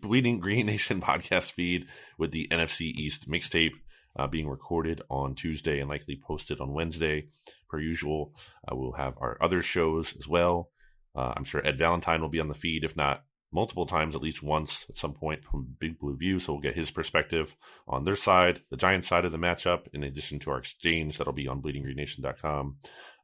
Bleeding 0.00 0.40
Green 0.40 0.66
Nation 0.66 1.00
podcast 1.00 1.52
feed 1.52 1.86
with 2.16 2.30
the 2.30 2.48
NFC 2.50 2.82
East 2.82 3.28
mixtape 3.28 3.72
uh, 4.18 4.26
being 4.26 4.48
recorded 4.48 5.02
on 5.10 5.34
Tuesday 5.34 5.80
and 5.80 5.90
likely 5.90 6.16
posted 6.16 6.60
on 6.60 6.72
Wednesday. 6.72 7.28
Per 7.68 7.80
usual, 7.80 8.32
uh, 8.70 8.76
we'll 8.76 8.92
have 8.92 9.14
our 9.20 9.36
other 9.40 9.60
shows 9.60 10.14
as 10.16 10.28
well. 10.28 10.70
Uh, 11.14 11.32
I'm 11.36 11.44
sure 11.44 11.66
Ed 11.66 11.78
Valentine 11.78 12.20
will 12.20 12.28
be 12.28 12.40
on 12.40 12.48
the 12.48 12.54
feed, 12.54 12.84
if 12.84 12.96
not 12.96 13.24
multiple 13.52 13.86
times, 13.86 14.14
at 14.14 14.22
least 14.22 14.42
once 14.42 14.86
at 14.88 14.96
some 14.96 15.14
point 15.14 15.44
from 15.44 15.76
Big 15.78 15.98
Blue 15.98 16.16
View. 16.16 16.38
So 16.38 16.52
we'll 16.52 16.62
get 16.62 16.74
his 16.74 16.90
perspective 16.90 17.56
on 17.88 18.04
their 18.04 18.16
side, 18.16 18.62
the 18.70 18.76
Giants 18.76 19.08
side 19.08 19.24
of 19.24 19.32
the 19.32 19.38
matchup, 19.38 19.86
in 19.92 20.02
addition 20.02 20.38
to 20.40 20.50
our 20.50 20.58
exchange 20.58 21.18
that'll 21.18 21.32
be 21.32 21.48
on 21.48 21.62
bleedinggreennation.com. 21.62 22.76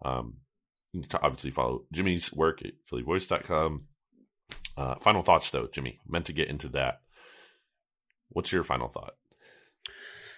Um, 0.05 0.35
you 0.93 1.05
obviously 1.23 1.51
follow 1.51 1.85
Jimmy's 1.93 2.33
work 2.33 2.63
at 2.63 2.73
phillyvoice.com. 2.91 3.85
Uh, 4.77 4.95
final 4.97 5.23
thoughts, 5.23 5.51
though, 5.51 5.67
Jimmy. 5.67 6.01
Meant 6.07 6.27
to 6.27 6.33
get 6.33 6.49
into 6.49 6.69
that. 6.69 7.01
What's 8.29 8.53
your 8.53 8.63
final 8.63 8.89
thought? 8.89 9.15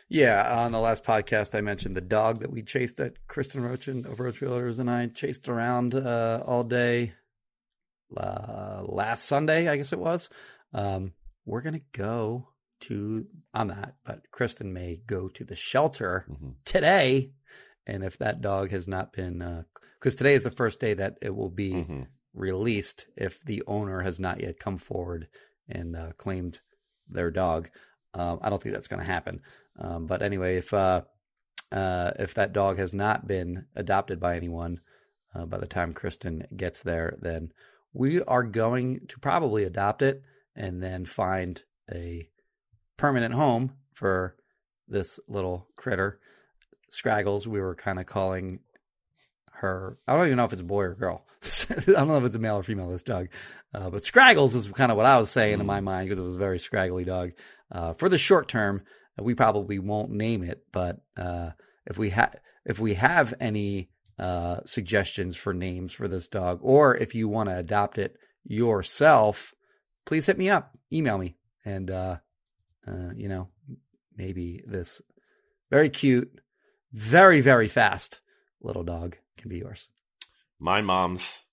Yeah, 0.09 0.65
on 0.65 0.73
the 0.73 0.81
last 0.81 1.03
podcast, 1.03 1.55
I 1.55 1.61
mentioned 1.61 1.97
the 1.97 2.03
dog 2.03 2.41
that 2.41 2.53
we 2.53 2.63
chased 2.63 3.01
at 3.01 3.27
Kristen 3.27 3.63
Roach 3.63 3.89
and 3.89 4.07
Roach 4.19 4.41
Realtors 4.41 4.79
and 4.79 4.91
I 4.91 5.07
chased 5.07 5.49
around 5.49 5.95
uh, 5.95 6.43
all 6.45 6.63
day 6.63 7.15
uh, 8.17 8.83
last 8.85 9.25
Sunday, 9.27 9.69
I 9.69 9.77
guess 9.77 9.93
it 9.93 9.99
was. 9.99 10.29
Um, 10.73 11.13
we're 11.45 11.63
gonna 11.63 11.81
go 11.93 12.49
to. 12.81 13.27
on 13.53 13.69
that, 13.69 13.95
but 14.05 14.31
Kristen 14.31 14.73
may 14.73 15.01
go 15.07 15.29
to 15.29 15.45
the 15.45 15.57
shelter 15.57 16.25
hmm 16.29 16.51
today, 16.65 17.33
and 17.87 18.03
if 18.03 18.19
that 18.19 18.41
dog 18.41 18.71
has 18.71 18.89
not 18.89 19.13
been, 19.13 19.65
because 19.99 20.15
today 20.15 20.35
is 20.35 20.43
the 20.43 20.51
first 20.51 20.81
day 20.81 20.95
that 20.95 21.19
it 21.23 21.35
will 21.35 21.51
be 21.51 21.83
hmm 21.83 22.03
released 22.33 23.07
if 23.17 23.41
the 23.45 23.63
owner 23.67 24.01
has 24.03 24.19
not 24.19 24.41
yet 24.41 24.59
come 24.59 24.77
forward 24.77 25.29
and 25.69 25.95
uh, 25.97 26.11
claimed 26.17 26.61
their 27.09 27.31
dog. 27.31 27.71
Um, 28.13 28.41
I 28.43 28.51
don't 28.51 28.63
think 28.63 28.75
that's 28.75 28.89
going 28.89 29.01
to 29.01 29.07
happen. 29.13 29.41
Um, 29.79 30.07
but 30.07 30.21
anyway, 30.23 30.57
if 30.57 30.75
uh, 30.75 31.03
uh, 31.71 32.11
if 32.19 32.35
that 32.35 32.53
dog 32.53 32.79
has 32.79 32.93
not 32.93 33.27
been 33.27 33.67
adopted 33.77 34.21
by 34.21 34.37
anyone 34.37 34.81
uh, 35.35 35.47
by 35.47 35.59
the 35.59 35.67
time 35.67 35.93
Kristen 35.93 36.47
gets 36.57 36.83
there, 36.83 37.17
then 37.21 37.53
we 37.95 38.21
are 38.23 38.43
going 38.43 39.07
to 39.09 39.19
probably 39.21 39.65
adopt 39.65 40.03
it 40.03 40.23
and 40.55 40.83
then 40.83 41.07
find 41.07 41.63
a 41.91 42.29
permanent 42.97 43.35
home 43.35 43.73
for 43.95 44.37
this 44.89 45.19
little 45.29 45.69
critter. 45.77 46.19
Scraggles, 46.91 47.47
we 47.47 47.61
were 47.61 47.75
kind 47.75 47.99
of 47.99 48.07
calling 48.07 48.61
her. 49.53 49.97
I 50.07 50.17
don't 50.17 50.27
even 50.27 50.37
know 50.37 50.45
if 50.45 50.53
it's 50.53 50.61
a 50.61 50.65
boy 50.65 50.83
or 50.83 50.95
girl. 50.95 51.25
I 51.71 51.81
don't 51.87 52.09
know 52.09 52.19
if 52.19 52.25
it's 52.25 52.35
a 52.35 52.41
male 52.41 52.57
or 52.57 52.63
female. 52.63 52.91
This 52.91 53.03
dog, 53.03 53.29
uh, 53.73 53.91
but 53.91 54.05
Scraggles 54.05 54.55
is 54.55 54.69
kind 54.69 54.91
of 54.91 54.97
what 54.97 55.07
I 55.07 55.19
was 55.19 55.31
saying 55.31 55.61
in 55.61 55.67
my 55.67 55.81
mind 55.81 56.09
because 56.09 56.19
it 56.19 56.23
was 56.23 56.37
a 56.37 56.39
very 56.39 56.59
scraggly 56.59 57.05
dog. 57.05 57.33
Uh, 57.71 57.93
for 57.95 58.09
the 58.09 58.19
short 58.19 58.49
term, 58.49 58.83
we 59.19 59.35
probably 59.35 59.79
won't 59.79 60.11
name 60.11 60.43
it, 60.43 60.65
but 60.73 61.01
uh, 61.17 61.51
if 61.87 61.97
we 61.99 62.11
have 62.11 62.37
if 62.65 62.79
we 62.79 62.95
have 62.95 63.35
any 63.41 63.91
uh, 64.19 64.61
suggestions 64.65 65.37
for 65.37 65.53
names 65.53 65.93
for 65.93 66.09
this 66.09 66.29
dog, 66.29 66.61
or 66.63 66.97
if 66.97 67.15
you 67.15 67.29
want 67.29 67.49
to 67.49 67.57
adopt 67.57 67.99
it 67.99 68.17
yourself, 68.45 69.55
please 70.07 70.27
hit 70.27 70.39
me 70.39 70.51
up, 70.51 70.77
email 70.93 71.19
me, 71.19 71.37
and 71.65 71.91
uh, 71.91 72.17
uh, 72.87 73.11
you 73.17 73.29
know 73.29 73.49
maybe 74.17 74.63
this 74.67 75.03
very 75.71 75.89
cute, 75.89 76.41
very 76.93 77.41
very 77.41 77.69
fast 77.69 78.21
little 78.61 78.85
dog 78.85 79.17
can 79.37 79.49
be 79.49 79.59
yours. 79.59 79.89
My 80.59 80.81
mom's 80.81 81.45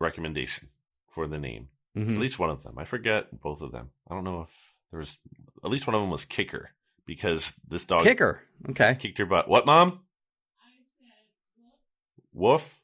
recommendation 0.00 0.68
for 1.10 1.26
the 1.26 1.38
name. 1.38 1.68
Mhm. 1.96 2.12
At 2.12 2.18
least 2.18 2.38
one 2.38 2.50
of 2.50 2.62
them. 2.62 2.78
I 2.78 2.84
forget 2.84 3.40
both 3.40 3.60
of 3.60 3.72
them. 3.72 3.90
I 4.08 4.14
don't 4.14 4.24
know 4.24 4.42
if 4.42 4.74
there 4.90 5.00
was. 5.00 5.18
At 5.64 5.70
least 5.70 5.86
one 5.86 5.94
of 5.94 6.00
them 6.00 6.10
was 6.10 6.24
Kicker 6.24 6.70
because 7.06 7.54
this 7.66 7.84
dog 7.84 8.02
Kicker, 8.04 8.42
okay. 8.70 8.94
kicked 8.94 9.18
your 9.18 9.26
butt. 9.26 9.48
What, 9.48 9.66
mom? 9.66 10.00
Woof. 12.38 12.74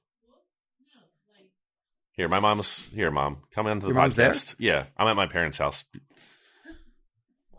Here, 2.13 2.29
my 2.29 2.41
mom's 2.41 2.91
here. 2.91 3.11
Mom, 3.11 3.39
come 3.53 3.67
into 3.69 3.87
the 3.87 3.93
Your 3.93 4.01
mom's 4.03 4.17
podcast. 4.17 4.57
Yeah, 4.59 4.87
I'm 4.97 5.07
at 5.09 5.17
my 5.17 5.27
parents' 5.27 5.59
house. 5.59 5.85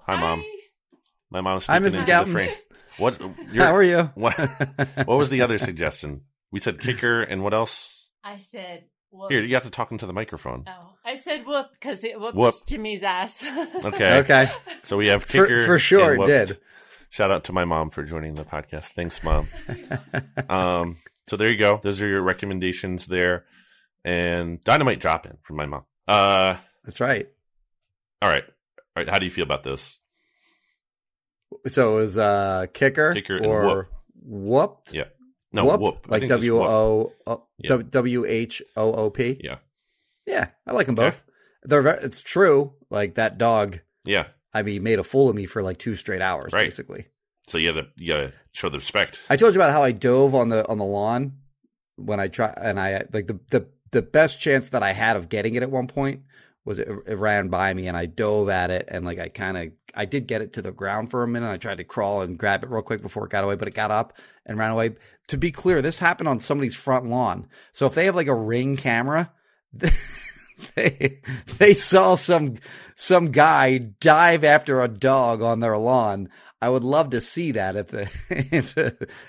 Hi, 0.06 0.20
mom. 0.20 0.44
My 1.30 1.42
mom's 1.42 1.66
Hi, 1.66 1.78
speaking 1.78 1.94
Mrs. 1.94 2.00
into 2.02 2.12
Gowton. 2.12 2.26
the 2.26 2.32
frame. 2.32 2.56
What? 2.98 3.20
How 3.56 3.76
are 3.76 3.84
you? 3.84 4.12
What? 4.16 4.34
What 5.06 5.18
was 5.18 5.30
the 5.30 5.42
other 5.42 5.58
suggestion? 5.58 6.22
We 6.52 6.60
said 6.60 6.80
kicker 6.80 7.22
and 7.22 7.44
what 7.44 7.54
else? 7.54 8.10
I 8.24 8.38
said, 8.38 8.84
whoop. 9.12 9.32
Here, 9.32 9.42
you 9.44 9.54
have 9.56 9.64
to 9.64 9.70
talk 9.70 9.92
into 9.92 10.06
the 10.06 10.14
microphone. 10.14 10.64
Oh, 10.68 10.94
I 11.06 11.16
said 11.16 11.46
whoop 11.46 11.68
because 11.74 12.04
it 12.04 12.20
whoops 12.20 12.36
Whoop. 12.36 12.54
Jimmy's 12.68 13.04
ass. 13.04 13.46
Okay. 13.86 14.20
Okay. 14.20 14.52
So 14.84 14.98
we 14.98 15.08
have 15.08 15.24
For, 15.24 15.46
kicker 15.46 15.66
for 15.66 15.80
sure 15.80 16.14
and 16.14 16.14
it 16.14 16.20
whooped. 16.20 16.48
did. 16.50 16.60
Shout 17.10 17.32
out 17.32 17.46
to 17.46 17.54
my 17.54 17.66
mom 17.66 17.90
for 17.90 18.04
joining 18.04 18.36
the 18.36 18.44
podcast. 18.46 18.92
Thanks, 18.92 19.22
mom. 19.24 19.48
um, 20.50 20.98
so 21.28 21.38
there 21.38 21.50
you 21.50 21.58
go. 21.58 21.80
Those 21.82 22.02
are 22.02 22.08
your 22.08 22.22
recommendations 22.22 23.08
there, 23.08 23.46
and 24.04 24.62
dynamite 24.64 25.00
drop 25.00 25.26
in 25.26 25.38
from 25.42 25.56
my 25.58 25.66
mom. 25.66 25.84
Uh, 26.08 26.58
That's 26.84 27.00
right. 27.00 27.28
all 28.22 28.30
right, 28.30 28.44
all 28.46 28.84
right. 29.04 29.10
How 29.10 29.20
do 29.20 29.26
you 29.26 29.32
feel 29.32 29.44
about 29.44 29.64
this? 29.64 30.00
So 31.68 31.94
it 31.98 32.02
was 32.02 32.18
uh, 32.18 32.68
kicker, 32.74 33.14
Kicker 33.14 33.38
and 33.38 33.46
or 33.46 33.90
whooped. 34.22 34.94
Yeah. 34.94 35.06
No, 35.54 35.66
whoop, 35.66 35.80
whoop. 35.80 36.06
Like 36.10 36.28
W 36.28 36.56
whoop. 36.58 37.14
O 37.28 37.44
Yeah. 37.60 37.78
W 37.90 38.26
H 38.26 38.62
O 38.76 38.94
O 38.94 39.10
P. 39.10 39.40
Yeah. 39.44 39.58
Yeah, 40.26 40.48
I 40.68 40.74
like 40.74 40.88
them 40.88 40.96
both. 40.96 41.24
They're 41.64 41.86
it's 41.88 42.22
true. 42.22 42.74
Like 42.90 43.16
that 43.16 43.38
dog. 43.38 43.80
Yeah. 44.04 44.28
I 44.54 44.64
mean, 44.64 44.84
made 44.84 45.00
a 45.00 45.04
fool 45.04 45.30
of 45.30 45.36
me 45.36 45.46
for 45.46 45.62
like 45.64 45.78
two 45.78 45.96
straight 45.96 46.22
hours, 46.22 46.52
Right. 46.54 46.66
basically. 46.66 47.08
So 47.48 47.58
you 47.58 47.72
gotta 47.72 47.88
you 47.98 48.14
gotta 48.14 48.34
show 48.52 48.70
the 48.70 48.80
respect. 48.80 49.22
I 49.30 49.36
told 49.36 49.54
you 49.54 49.60
about 49.60 49.72
how 49.72 49.84
I 49.84 49.92
dove 49.92 50.34
on 50.36 50.50
the 50.50 50.68
on 50.68 50.78
the 50.78 50.86
lawn 50.86 51.34
when 51.96 52.20
I 52.20 52.28
try 52.28 52.54
and 52.58 52.80
I 52.80 53.04
like 53.12 53.28
the 53.28 53.40
the 53.50 53.68
the 53.92 54.02
best 54.02 54.40
chance 54.40 54.70
that 54.70 54.84
I 54.84 54.92
had 54.92 55.16
of 55.16 55.30
getting 55.30 55.56
it 55.56 55.64
at 55.64 55.72
one 55.72 55.88
point 55.88 56.24
was 56.66 56.80
it, 56.80 56.90
it 57.06 57.18
ran 57.18 57.50
by 57.50 57.74
me 57.74 57.88
and 57.88 57.96
I 57.96 58.08
dove 58.08 58.50
at 58.50 58.72
it 58.72 58.88
and 58.90 59.06
like 59.06 59.20
I 59.20 59.30
kind 59.30 59.58
of 59.58 59.72
I 59.94 60.06
did 60.06 60.28
get 60.28 60.42
it 60.42 60.54
to 60.54 60.62
the 60.62 60.72
ground 60.72 61.12
for 61.12 61.24
a 61.24 61.28
minute. 61.28 61.50
I 61.50 61.58
tried 61.58 61.78
to 61.78 61.84
crawl 61.84 62.22
and 62.22 62.38
grab 62.38 62.64
it 62.64 62.70
real 62.70 62.82
quick 62.82 63.02
before 63.02 63.26
it 63.26 63.32
got 63.32 63.44
away, 63.44 63.56
but 63.56 63.68
it 63.68 63.74
got 63.74 63.92
up 63.92 64.18
and 64.46 64.58
ran 64.58 64.72
away. 64.72 64.96
To 65.28 65.38
be 65.38 65.52
clear, 65.52 65.82
this 65.82 66.00
happened 66.00 66.28
on 66.28 66.40
somebody's 66.40 66.76
front 66.76 67.06
lawn. 67.06 67.48
So 67.72 67.86
if 67.86 67.94
they 67.94 68.06
have 68.06 68.16
like 68.16 68.28
a 68.28 68.36
ring 68.36 68.76
camera, 68.76 69.32
they 70.76 71.22
they 71.58 71.74
saw 71.74 72.16
some 72.16 72.56
some 72.96 73.32
guy 73.32 73.78
dive 73.78 74.44
after 74.44 74.82
a 74.82 74.88
dog 74.88 75.42
on 75.42 75.60
their 75.60 75.78
lawn. 75.78 76.30
I 76.62 76.70
would 76.70 76.84
love 76.84 77.12
to 77.12 77.22
see 77.22 77.52
that 77.54 77.76
if 77.76 77.88
the 77.88 78.02
if 78.52 78.78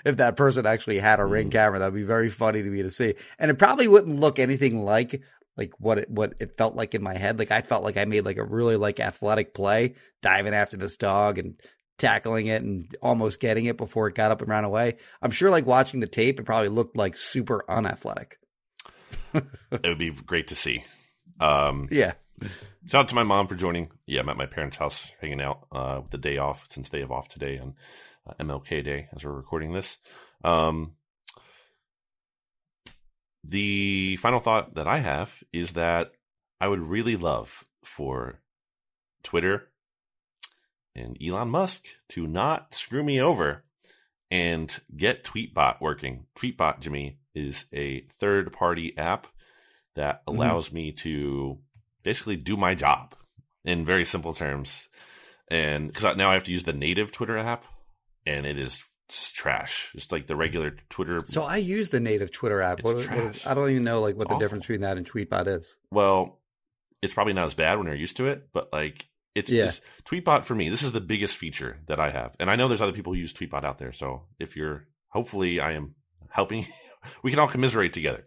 if 0.05 0.17
that 0.17 0.35
person 0.35 0.65
actually 0.65 0.99
had 0.99 1.19
a 1.19 1.25
ring 1.25 1.49
camera. 1.49 1.79
That'd 1.79 1.93
be 1.93 2.03
very 2.03 2.29
funny 2.29 2.63
to 2.63 2.69
me 2.69 2.83
to 2.83 2.89
see. 2.89 3.15
And 3.37 3.51
it 3.51 3.59
probably 3.59 3.87
wouldn't 3.87 4.19
look 4.19 4.39
anything 4.39 4.83
like 4.83 5.21
like 5.57 5.73
what 5.79 5.97
it 5.97 6.09
what 6.09 6.33
it 6.39 6.57
felt 6.57 6.75
like 6.75 6.95
in 6.95 7.03
my 7.03 7.17
head. 7.17 7.39
Like 7.39 7.51
I 7.51 7.61
felt 7.61 7.83
like 7.83 7.97
I 7.97 8.05
made 8.05 8.25
like 8.25 8.37
a 8.37 8.45
really 8.45 8.77
like 8.77 8.99
athletic 8.99 9.53
play, 9.53 9.95
diving 10.21 10.53
after 10.53 10.77
this 10.77 10.95
dog 10.97 11.37
and 11.37 11.59
tackling 11.97 12.47
it 12.47 12.61
and 12.61 12.95
almost 13.01 13.39
getting 13.39 13.65
it 13.65 13.77
before 13.77 14.07
it 14.07 14.15
got 14.15 14.31
up 14.31 14.41
and 14.41 14.49
ran 14.49 14.63
away. 14.63 14.97
I'm 15.21 15.31
sure 15.31 15.49
like 15.49 15.65
watching 15.65 15.99
the 15.99 16.07
tape, 16.07 16.39
it 16.39 16.45
probably 16.45 16.69
looked 16.69 16.95
like 16.95 17.17
super 17.17 17.63
unathletic. 17.69 18.37
It 19.33 19.83
would 19.83 19.97
be 19.97 20.11
great 20.11 20.47
to 20.47 20.55
see. 20.55 20.83
Um, 21.39 21.87
Yeah. 21.91 22.13
Shout 22.85 23.01
out 23.05 23.09
to 23.09 23.15
my 23.15 23.23
mom 23.23 23.47
for 23.47 23.55
joining. 23.55 23.91
Yeah, 24.05 24.21
I'm 24.21 24.29
at 24.29 24.37
my 24.37 24.45
parents' 24.45 24.77
house 24.77 25.11
hanging 25.21 25.41
out 25.41 25.67
uh, 25.71 25.99
with 26.01 26.11
the 26.11 26.17
day 26.17 26.37
off 26.37 26.67
since 26.69 26.89
they 26.89 26.99
have 26.99 27.11
off 27.11 27.27
today 27.29 27.57
on 27.59 27.75
uh, 28.27 28.33
MLK 28.39 28.83
Day 28.83 29.07
as 29.15 29.23
we're 29.25 29.31
recording 29.31 29.73
this. 29.73 29.97
Um, 30.43 30.93
the 33.43 34.17
final 34.17 34.39
thought 34.39 34.75
that 34.75 34.87
I 34.87 34.99
have 34.99 35.43
is 35.53 35.73
that 35.73 36.11
I 36.59 36.67
would 36.67 36.81
really 36.81 37.15
love 37.15 37.63
for 37.83 38.41
Twitter 39.23 39.69
and 40.95 41.17
Elon 41.23 41.49
Musk 41.49 41.85
to 42.09 42.27
not 42.27 42.73
screw 42.73 43.03
me 43.03 43.21
over 43.21 43.63
and 44.29 44.77
get 44.95 45.23
Tweetbot 45.23 45.79
working. 45.79 46.25
Tweetbot, 46.37 46.79
Jimmy, 46.81 47.19
is 47.33 47.65
a 47.71 48.01
third 48.19 48.51
party 48.51 48.97
app 48.97 49.27
that 49.95 50.25
Mhm. 50.25 50.33
allows 50.35 50.71
me 50.71 50.91
to 50.91 51.59
basically 52.07 52.37
do 52.37 52.55
my 52.55 52.73
job 52.73 53.13
in 53.65 53.83
very 53.85 54.05
simple 54.05 54.33
terms. 54.33 54.87
And 55.51 55.87
because 55.91 56.15
now 56.15 56.29
I 56.29 56.35
have 56.35 56.45
to 56.45 56.51
use 56.53 56.63
the 56.63 56.71
native 56.71 57.11
Twitter 57.11 57.37
app, 57.37 57.65
and 58.25 58.45
it 58.45 58.57
is 58.57 58.81
trash. 59.09 59.91
It's 59.93 60.09
like 60.09 60.25
the 60.27 60.37
regular 60.37 60.77
Twitter. 60.89 61.19
So 61.25 61.43
I 61.43 61.57
use 61.57 61.89
the 61.89 61.99
native 61.99 62.31
Twitter 62.31 62.61
app. 62.61 62.81
What, 62.83 62.95
what 62.95 63.17
is. 63.19 63.45
I 63.45 63.53
don't 63.53 63.69
even 63.71 63.83
know 63.83 63.99
like 63.99 64.15
what 64.15 64.23
It's 64.23 64.29
the 64.29 64.35
awful. 64.35 64.39
difference 64.39 64.63
between 64.63 64.81
that 64.81 64.95
and 64.97 65.05
Tweetbot 65.09 65.47
is. 65.59 65.75
well, 65.91 66.39
it's 67.01 67.13
probably 67.13 67.33
not 67.33 67.45
as 67.47 67.53
bad 67.53 67.77
when 67.77 67.87
you're 67.87 67.95
used 67.95 68.17
to 68.17 68.27
it, 68.27 68.47
but 68.53 68.69
like 68.71 69.05
it's 69.35 69.51
Yeah. 69.51 69.65
just 69.65 69.81
Tweetbot 70.05 70.45
for 70.45 70.55
me. 70.55 70.69
This 70.69 70.81
is 70.83 70.93
the 70.93 71.01
biggest 71.01 71.35
feature 71.35 71.79
that 71.87 71.99
I 71.99 72.09
have, 72.09 72.35
and 72.39 72.49
I 72.49 72.55
know 72.55 72.67
there's 72.69 72.81
other 72.81 72.93
people 72.93 73.13
who 73.13 73.19
use 73.19 73.33
Tweetbot 73.33 73.63
out 73.65 73.77
there. 73.79 73.91
So 73.91 74.23
if 74.39 74.55
you're, 74.55 74.87
hopefully, 75.09 75.59
I 75.59 75.73
am 75.73 75.95
helping. 76.29 76.65
we 77.23 77.31
can 77.31 77.39
all 77.39 77.47
commiserate 77.49 77.91
together. 77.93 78.25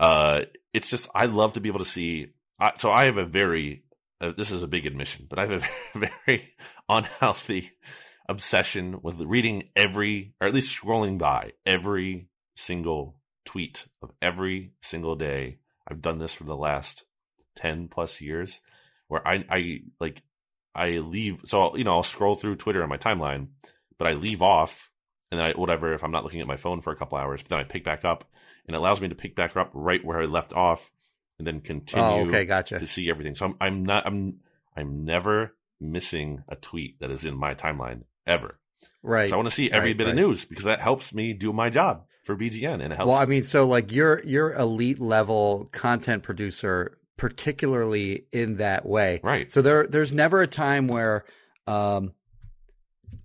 Uh, 0.00 0.42
it's 0.72 0.90
just 0.90 1.08
I 1.14 1.26
love 1.26 1.52
to 1.54 1.60
be 1.60 1.68
able 1.68 1.78
to 1.78 1.84
see. 1.84 2.34
I, 2.58 2.72
so 2.78 2.90
I 2.90 3.06
have 3.06 3.18
a 3.18 3.24
very 3.24 3.84
uh, 4.20 4.32
this 4.36 4.50
is 4.50 4.62
a 4.62 4.68
big 4.68 4.86
admission, 4.86 5.26
but 5.28 5.38
I 5.38 5.46
have 5.46 5.68
a 5.94 5.98
very 6.26 6.54
unhealthy 6.88 7.72
obsession 8.28 9.00
with 9.02 9.20
reading 9.20 9.64
every, 9.76 10.34
or 10.40 10.46
at 10.46 10.54
least 10.54 10.80
scrolling 10.80 11.18
by 11.18 11.52
every 11.66 12.28
single 12.56 13.18
tweet 13.44 13.86
of 14.02 14.12
every 14.22 14.72
single 14.82 15.16
day. 15.16 15.58
I've 15.86 16.00
done 16.00 16.18
this 16.18 16.32
for 16.32 16.44
the 16.44 16.56
last 16.56 17.04
10 17.56 17.88
plus 17.88 18.20
years 18.20 18.60
where 19.08 19.26
I, 19.26 19.44
I 19.50 19.80
like, 20.00 20.22
I 20.74 20.98
leave. 20.98 21.40
So, 21.44 21.76
you 21.76 21.84
know, 21.84 21.96
I'll 21.96 22.02
scroll 22.02 22.34
through 22.34 22.56
Twitter 22.56 22.82
on 22.82 22.88
my 22.88 22.96
timeline, 22.96 23.48
but 23.98 24.08
I 24.08 24.14
leave 24.14 24.40
off 24.40 24.90
and 25.30 25.38
then 25.38 25.48
I, 25.48 25.52
whatever, 25.52 25.92
if 25.92 26.02
I'm 26.02 26.12
not 26.12 26.24
looking 26.24 26.40
at 26.40 26.46
my 26.46 26.56
phone 26.56 26.80
for 26.80 26.92
a 26.92 26.96
couple 26.96 27.18
hours, 27.18 27.42
but 27.42 27.50
then 27.50 27.58
I 27.58 27.64
pick 27.64 27.84
back 27.84 28.04
up 28.04 28.24
and 28.66 28.74
it 28.74 28.78
allows 28.78 29.00
me 29.00 29.08
to 29.08 29.14
pick 29.14 29.36
back 29.36 29.56
up 29.56 29.70
right 29.74 30.04
where 30.04 30.22
I 30.22 30.24
left 30.24 30.54
off 30.54 30.90
and 31.38 31.46
then 31.46 31.60
continue 31.60 32.04
Oh, 32.04 32.26
okay, 32.28 32.44
gotcha. 32.44 32.78
to 32.78 32.86
see 32.86 33.10
everything. 33.10 33.34
So 33.34 33.46
I'm, 33.46 33.56
I'm 33.60 33.84
not, 33.84 34.06
I'm, 34.06 34.36
I'm 34.76 35.04
never 35.04 35.54
missing 35.80 36.44
a 36.48 36.56
tweet 36.56 37.00
that 37.00 37.10
is 37.10 37.24
in 37.24 37.36
my 37.36 37.54
timeline 37.54 38.02
ever. 38.26 38.58
Right. 39.02 39.28
So 39.30 39.34
I 39.34 39.36
want 39.36 39.48
to 39.48 39.54
see 39.54 39.70
every 39.70 39.90
Right, 39.90 39.96
bit 39.98 40.08
of 40.08 40.14
news 40.14 40.44
because 40.44 40.64
that 40.64 40.80
helps 40.80 41.12
me 41.12 41.32
do 41.32 41.52
my 41.52 41.70
job 41.70 42.04
for 42.22 42.36
BGN 42.36 42.82
and 42.82 42.92
it 42.92 42.96
helps. 42.96 43.08
Well, 43.10 43.18
I 43.18 43.26
mean, 43.26 43.42
so 43.42 43.66
like 43.66 43.92
you're 43.92 44.22
you're 44.24 44.52
elite 44.54 44.98
level 44.98 45.68
content 45.72 46.22
producer, 46.22 46.98
particularly 47.16 48.26
in 48.32 48.56
that 48.58 48.86
way. 48.86 49.20
right. 49.22 49.50
So 49.50 49.60
there 49.62 49.86
there's 49.86 50.12
never 50.12 50.40
a 50.42 50.46
time 50.46 50.88
where 50.88 51.24
um 51.66 52.12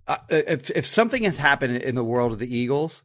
uh, 0.06 0.18
if 0.28 0.70
if 0.70 0.86
something 0.86 1.22
has 1.22 1.36
happened 1.38 1.76
in 1.76 1.94
the 1.94 2.04
world 2.04 2.32
of 2.32 2.38
the 2.38 2.54
Eagles, 2.54 3.02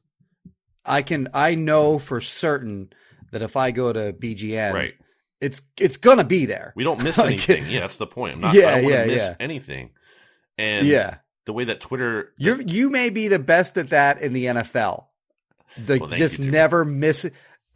I 0.85 1.01
can 1.01 1.29
I 1.33 1.55
know 1.55 1.97
for 1.99 2.19
certain 2.19 2.91
that 3.35 3.41
if 3.43 3.55
I 3.57 3.71
go 3.71 3.91
to 3.93 4.11
BGN, 4.13 4.73
right. 4.73 4.93
it's 5.41 5.61
it's 5.79 5.97
gonna 5.97 6.23
be 6.23 6.45
there. 6.45 6.71
We 6.75 6.83
don't 6.83 7.03
miss 7.03 7.17
Like- 7.19 7.27
anything. 7.27 7.65
Yeah, 7.69 7.81
that's 7.81 7.97
the 7.97 8.07
point. 8.07 8.35
I'm 8.35 8.39
not, 8.41 8.53
Yeah, 8.55 8.69
I 8.75 8.81
don't 8.81 8.89
yeah, 8.89 9.01
to 9.03 9.07
miss 9.07 9.21
yeah. 9.27 9.35
anything. 9.39 9.89
And 10.57 10.87
yeah, 10.87 11.17
the 11.45 11.53
way 11.53 11.65
that 11.65 11.81
Twitter, 11.81 12.33
you 12.37 12.63
you 12.65 12.89
may 12.89 13.09
be 13.09 13.27
the 13.27 13.39
best 13.39 13.77
at 13.77 13.89
that 13.89 14.21
in 14.21 14.31
the 14.33 14.45
NFL. 14.45 15.05
The 15.77 15.97
Well, 15.99 16.09
just 16.09 16.39
you, 16.39 16.49
never 16.49 16.85
miss, 16.85 17.29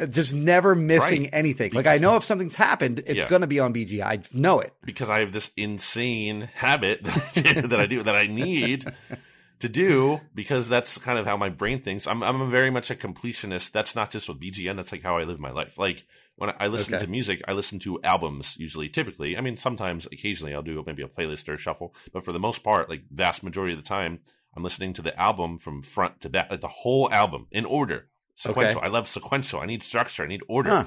just 0.07 0.33
never 0.33 0.75
missing 0.75 1.23
Right. 1.23 1.29
anything. 1.33 1.71
Like 1.73 1.87
I 1.87 1.97
know 1.97 2.15
if 2.15 2.23
something's 2.23 2.55
happened, 2.55 2.99
it's 3.05 3.19
Yeah. 3.19 3.27
gonna 3.27 3.47
be 3.47 3.59
on 3.59 3.73
BG. 3.73 4.01
I 4.01 4.19
know 4.33 4.61
it. 4.61 4.71
because 4.85 5.09
I 5.09 5.19
have 5.19 5.33
this 5.33 5.51
insane 5.57 6.47
habit 6.55 7.03
that 7.03 7.65
that 7.69 7.79
I 7.79 7.85
do 7.85 8.01
that 8.03 8.15
I 8.15 8.27
need 8.27 8.85
to 9.59 9.69
do 9.69 10.19
because 10.33 10.69
that's 10.69 10.97
kind 10.97 11.19
of 11.19 11.25
how 11.25 11.35
my 11.37 11.49
brain 11.49 11.81
thinks. 11.81 12.07
I'm 12.07 12.23
I'm 12.23 12.49
very 12.49 12.69
much 12.69 12.89
a 12.91 12.95
completionist. 12.95 13.71
That's 13.71 13.95
not 13.95 14.09
just 14.11 14.27
with 14.29 14.39
BGN. 14.39 14.75
That's 14.77 14.91
like 14.91 15.03
how 15.03 15.17
I 15.17 15.23
live 15.23 15.39
my 15.39 15.51
life. 15.51 15.77
Like 15.77 16.05
when 16.37 16.53
I 16.59 16.67
listen 16.67 16.93
Okay. 16.95 17.03
to 17.05 17.11
music, 17.11 17.41
I 17.47 17.53
listen 17.53 17.79
to 17.79 17.99
albums 18.03 18.55
usually. 18.57 18.87
Typically, 18.89 19.37
I 19.37 19.41
mean, 19.41 19.57
sometimes, 19.57 20.05
occasionally, 20.05 20.53
I'll 20.55 20.61
do 20.61 20.81
maybe 20.85 21.03
a 21.03 21.07
playlist 21.07 21.49
or 21.49 21.55
a 21.55 21.57
shuffle. 21.57 21.93
But 22.13 22.23
for 22.23 22.31
the 22.31 22.39
most 22.39 22.63
part, 22.63 22.89
like 22.89 23.03
vast 23.11 23.43
majority 23.43 23.73
of 23.73 23.81
the 23.83 23.87
time, 23.87 24.19
I'm 24.55 24.63
listening 24.63 24.93
to 24.93 25.01
the 25.01 25.19
album 25.19 25.59
from 25.59 25.81
front 25.81 26.21
to 26.21 26.29
back, 26.29 26.49
like 26.49 26.61
the 26.61 26.67
whole 26.69 27.11
album 27.11 27.47
in 27.51 27.65
order. 27.65 28.07
Sequential. 28.35 28.77
Okay. 28.77 28.85
I 28.87 28.89
love 28.89 29.09
sequential. 29.09 29.59
I 29.59 29.65
need 29.65 29.83
structure. 29.83 30.23
I 30.23 30.27
need 30.27 30.41
order. 30.47 30.69
Huh. 30.69 30.85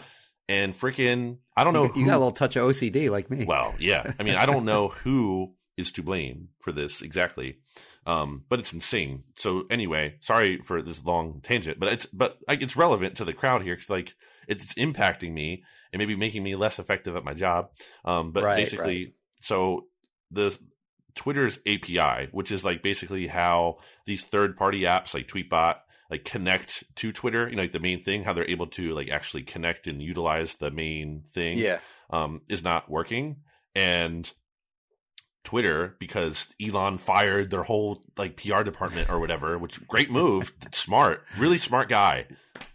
And 0.49 0.73
freaking, 0.73 1.37
I 1.57 1.63
don't 1.65 1.75
know. 1.75 1.83
You, 1.83 1.89
got- 1.89 1.97
you 1.99 2.07
got 2.07 2.13
a 2.17 2.19
little 2.19 2.31
touch 2.33 2.57
of 2.57 2.63
OCD 2.69 3.11
like 3.11 3.31
me. 3.31 3.45
well, 3.45 3.75
yeah. 3.79 4.13
I 4.19 4.23
mean, 4.23 4.35
I 4.37 4.47
don't 4.47 4.65
know 4.65 4.89
who 5.05 5.53
is 5.77 5.93
to 5.93 6.03
blame 6.03 6.49
for 6.61 6.73
this 6.73 7.03
exactly, 7.03 7.59
um, 8.07 8.45
but 8.49 8.59
it's 8.59 8.73
insane. 8.73 9.25
So 9.37 9.65
anyway, 9.71 10.17
sorry 10.21 10.61
for 10.63 10.83
this 10.83 11.05
long 11.05 11.41
tangent, 11.43 11.79
but 11.79 11.93
it's 11.93 12.07
but 12.07 12.39
like, 12.49 12.63
it's 12.63 12.77
relevant 12.77 13.17
to 13.17 13.25
the 13.25 13.33
crowd 13.33 13.63
here 13.63 13.75
because 13.75 13.91
like 13.91 14.15
it's 14.49 14.75
impacting 14.75 15.33
me 15.33 15.63
and 15.93 15.99
maybe 16.01 16.17
making 16.17 16.43
me 16.43 16.57
less 16.57 16.79
effective 16.79 17.17
at 17.17 17.25
my 17.25 17.35
job. 17.35 17.71
Um, 18.05 18.33
but 18.33 18.45
Right, 18.45 18.57
basically, 18.57 19.15
so 19.41 19.87
the 20.31 20.59
Twitter's 21.15 21.59
API, 21.67 22.29
which 22.33 22.51
is 22.51 22.65
like 22.65 22.83
basically 22.83 23.27
how 23.27 23.79
these 24.07 24.25
third 24.25 24.57
party 24.57 24.81
apps 24.83 25.15
like 25.15 25.29
Tweetbot, 25.29 25.77
like 26.11 26.25
connect 26.25 26.85
to 26.97 27.13
Twitter, 27.13 27.49
you 27.49 27.57
know, 27.57 27.63
like 27.63 27.73
the 27.73 27.81
main 27.81 28.01
thing, 28.03 28.25
how 28.25 28.33
they're 28.33 28.49
able 28.51 28.67
to 28.69 28.95
like 28.95 29.11
actually 29.11 29.43
connect 29.43 29.87
and 29.87 30.03
utilize 30.03 30.55
the 30.57 30.71
main 30.71 31.23
thing, 31.33 31.59
Yeah. 31.59 31.79
um, 32.11 32.41
is 32.49 32.63
not 32.63 32.91
working. 32.91 33.37
And 33.75 34.31
Twitter, 35.45 35.97
because 35.99 36.49
Elon 36.63 36.99
fired 36.99 37.51
their 37.51 37.65
whole 37.65 38.03
like 38.17 38.37
PR 38.37 38.63
department 38.63 39.11
or 39.11 39.19
whatever, 39.19 39.59
which 39.59 39.87
great 39.89 40.11
move, 40.11 40.53
smart, 40.73 41.25
really 41.39 41.59
smart 41.59 41.89
guy. 41.89 42.27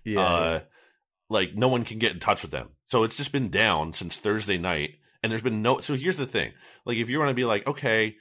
Yeah. 0.03 0.19
Uh, 0.21 0.59
like 1.29 1.55
no 1.55 1.67
one 1.67 1.83
can 1.85 1.97
get 1.99 2.13
in 2.13 2.19
touch 2.19 2.41
with 2.41 2.51
them. 2.51 2.69
So 2.87 3.03
it's 3.03 3.17
just 3.17 3.31
been 3.31 3.49
down 3.49 3.93
since 3.93 4.17
Thursday 4.17 4.57
night, 4.57 4.95
and 5.23 5.31
there's 5.31 5.41
been 5.41 5.61
no. 5.61 5.79
So 5.79 5.95
here's 5.95 6.17
the 6.17 6.25
thing: 6.25 6.53
like 6.85 6.97
if 6.97 7.09
you 7.09 7.19
want 7.19 7.29
to 7.29 7.33
be 7.35 7.45
like, 7.45 7.67
okay, 7.67 8.15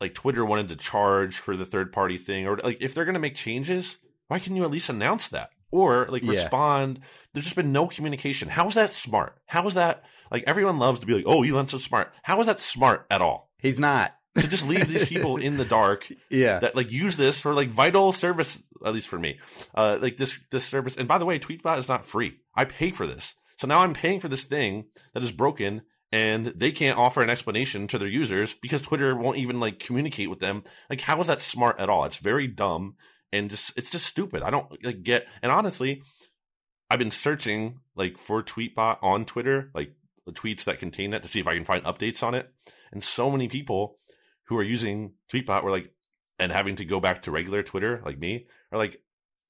like 0.00 0.14
Twitter 0.14 0.44
wanted 0.44 0.68
to 0.68 0.76
charge 0.76 1.36
for 1.38 1.56
the 1.56 1.66
third 1.66 1.92
party 1.92 2.16
thing, 2.16 2.46
or 2.46 2.56
like 2.58 2.82
if 2.82 2.94
they're 2.94 3.04
going 3.04 3.14
to 3.14 3.20
make 3.20 3.34
changes, 3.34 3.98
why 4.28 4.38
can 4.38 4.56
you 4.56 4.64
at 4.64 4.70
least 4.70 4.88
announce 4.88 5.28
that 5.28 5.50
or 5.72 6.06
like 6.08 6.22
Yeah. 6.22 6.32
respond? 6.32 7.00
There's 7.34 7.44
just 7.44 7.56
been 7.56 7.72
no 7.72 7.86
communication. 7.88 8.48
How 8.48 8.68
is 8.68 8.74
that 8.74 8.92
smart? 8.92 9.38
How 9.46 9.66
is 9.66 9.74
that 9.74 10.02
like 10.30 10.44
everyone 10.46 10.78
loves 10.78 11.00
to 11.00 11.06
be 11.06 11.14
like, 11.14 11.24
oh, 11.26 11.42
Elon's 11.44 11.70
so 11.72 11.78
smart. 11.78 12.12
How 12.22 12.40
is 12.40 12.46
that 12.46 12.60
smart 12.60 13.06
at 13.10 13.20
all? 13.22 13.50
He's 13.58 13.78
not. 13.80 14.14
To 14.36 14.46
just 14.46 14.68
leave 14.68 14.86
these 14.86 15.08
people 15.08 15.36
in 15.36 15.56
the 15.56 15.64
dark 15.64 16.06
Yeah. 16.30 16.60
that 16.60 16.76
like 16.76 16.92
use 16.92 17.16
this 17.16 17.40
for 17.40 17.54
like 17.54 17.70
vital 17.70 18.12
service 18.12 18.62
at 18.86 18.94
least 18.94 19.08
for 19.08 19.18
me 19.18 19.40
uh 19.74 19.98
like 20.00 20.16
this 20.16 20.38
this 20.52 20.64
service 20.64 20.94
and 20.94 21.08
by 21.08 21.18
the 21.18 21.24
way 21.26 21.40
tweetbot 21.40 21.78
is 21.78 21.88
not 21.88 22.04
free 22.04 22.36
i 22.54 22.64
pay 22.64 22.92
for 22.92 23.04
this 23.08 23.34
so 23.56 23.66
now 23.66 23.80
i'm 23.80 23.92
paying 23.94 24.20
for 24.20 24.28
this 24.28 24.44
thing 24.44 24.84
that 25.12 25.24
is 25.24 25.32
broken 25.32 25.82
and 26.12 26.46
they 26.54 26.70
can't 26.70 26.96
offer 26.98 27.20
an 27.20 27.30
explanation 27.30 27.88
to 27.88 27.98
their 27.98 28.06
users 28.06 28.54
because 28.54 28.82
twitter 28.82 29.16
won't 29.16 29.38
even 29.38 29.58
like 29.58 29.80
communicate 29.80 30.30
with 30.30 30.38
them 30.38 30.62
like 30.88 31.00
how 31.00 31.20
is 31.20 31.26
that 31.26 31.42
smart 31.42 31.80
at 31.80 31.88
all 31.90 32.04
it's 32.04 32.18
very 32.18 32.46
dumb 32.46 32.94
and 33.32 33.50
just 33.50 33.76
it's 33.76 33.90
just 33.90 34.06
stupid 34.06 34.40
i 34.44 34.50
don't 34.50 34.84
like 34.84 35.02
get 35.02 35.26
and 35.42 35.50
honestly 35.50 36.00
i've 36.88 37.00
been 37.00 37.10
searching 37.10 37.80
like 37.96 38.16
for 38.16 38.40
tweetbot 38.40 38.98
on 39.02 39.24
twitter 39.24 39.72
like 39.74 39.94
the 40.28 40.32
tweets 40.40 40.64
that 40.64 40.78
contain 40.78 41.10
that 41.10 41.22
to 41.22 41.28
see 41.28 41.40
if 41.40 41.46
i 41.46 41.54
can 41.54 41.64
find 41.64 41.82
updates 41.84 42.22
on 42.22 42.34
it 42.34 42.52
and 42.92 43.02
so 43.02 43.30
many 43.30 43.48
people 43.48 43.98
who 44.44 44.56
are 44.56 44.62
using 44.62 45.12
tweetbot 45.32 45.62
were 45.62 45.70
like 45.70 45.92
and 46.38 46.52
having 46.52 46.76
to 46.76 46.84
go 46.84 47.00
back 47.00 47.22
to 47.22 47.30
regular 47.30 47.62
Twitter, 47.62 48.00
like 48.04 48.18
me, 48.18 48.46
are 48.72 48.78
like 48.78 49.00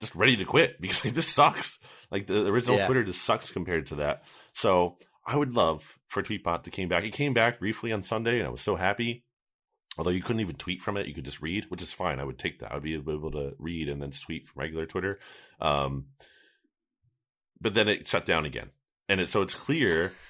just 0.00 0.14
ready 0.14 0.36
to 0.36 0.44
quit 0.44 0.76
because 0.80 1.04
like 1.04 1.14
this 1.14 1.28
sucks. 1.28 1.78
Like 2.10 2.26
the 2.26 2.46
original 2.46 2.78
Yeah. 2.78 2.86
Twitter 2.86 3.04
just 3.04 3.22
sucks 3.22 3.50
compared 3.50 3.86
to 3.88 3.96
that. 3.96 4.24
So 4.54 4.96
I 5.26 5.36
would 5.36 5.54
love 5.54 5.98
for 6.08 6.22
Tweetbot 6.22 6.62
to 6.64 6.70
came 6.70 6.88
back. 6.88 7.04
It 7.04 7.12
came 7.12 7.34
back 7.34 7.58
briefly 7.58 7.92
on 7.92 8.02
Sunday, 8.02 8.38
and 8.38 8.46
I 8.46 8.50
was 8.50 8.62
so 8.62 8.76
happy. 8.76 9.24
Although 9.98 10.10
you 10.10 10.22
couldn't 10.22 10.40
even 10.40 10.56
tweet 10.56 10.80
from 10.80 10.96
it, 10.96 11.06
you 11.06 11.14
could 11.14 11.24
just 11.24 11.42
read, 11.42 11.66
which 11.68 11.82
is 11.82 11.92
fine. 11.92 12.20
I 12.20 12.24
would 12.24 12.38
take 12.38 12.60
that. 12.60 12.70
I 12.70 12.74
would 12.74 12.84
be 12.84 12.94
able 12.94 13.32
to 13.32 13.54
read 13.58 13.88
and 13.88 14.00
then 14.00 14.12
tweet 14.12 14.46
from 14.46 14.60
regular 14.60 14.86
Twitter. 14.86 15.18
Um, 15.60 16.06
but 17.60 17.74
then 17.74 17.88
it 17.88 18.06
shut 18.06 18.24
down 18.24 18.44
again, 18.46 18.70
and 19.08 19.20
it, 19.20 19.28
so 19.28 19.42
it's 19.42 19.54
clear. 19.54 20.12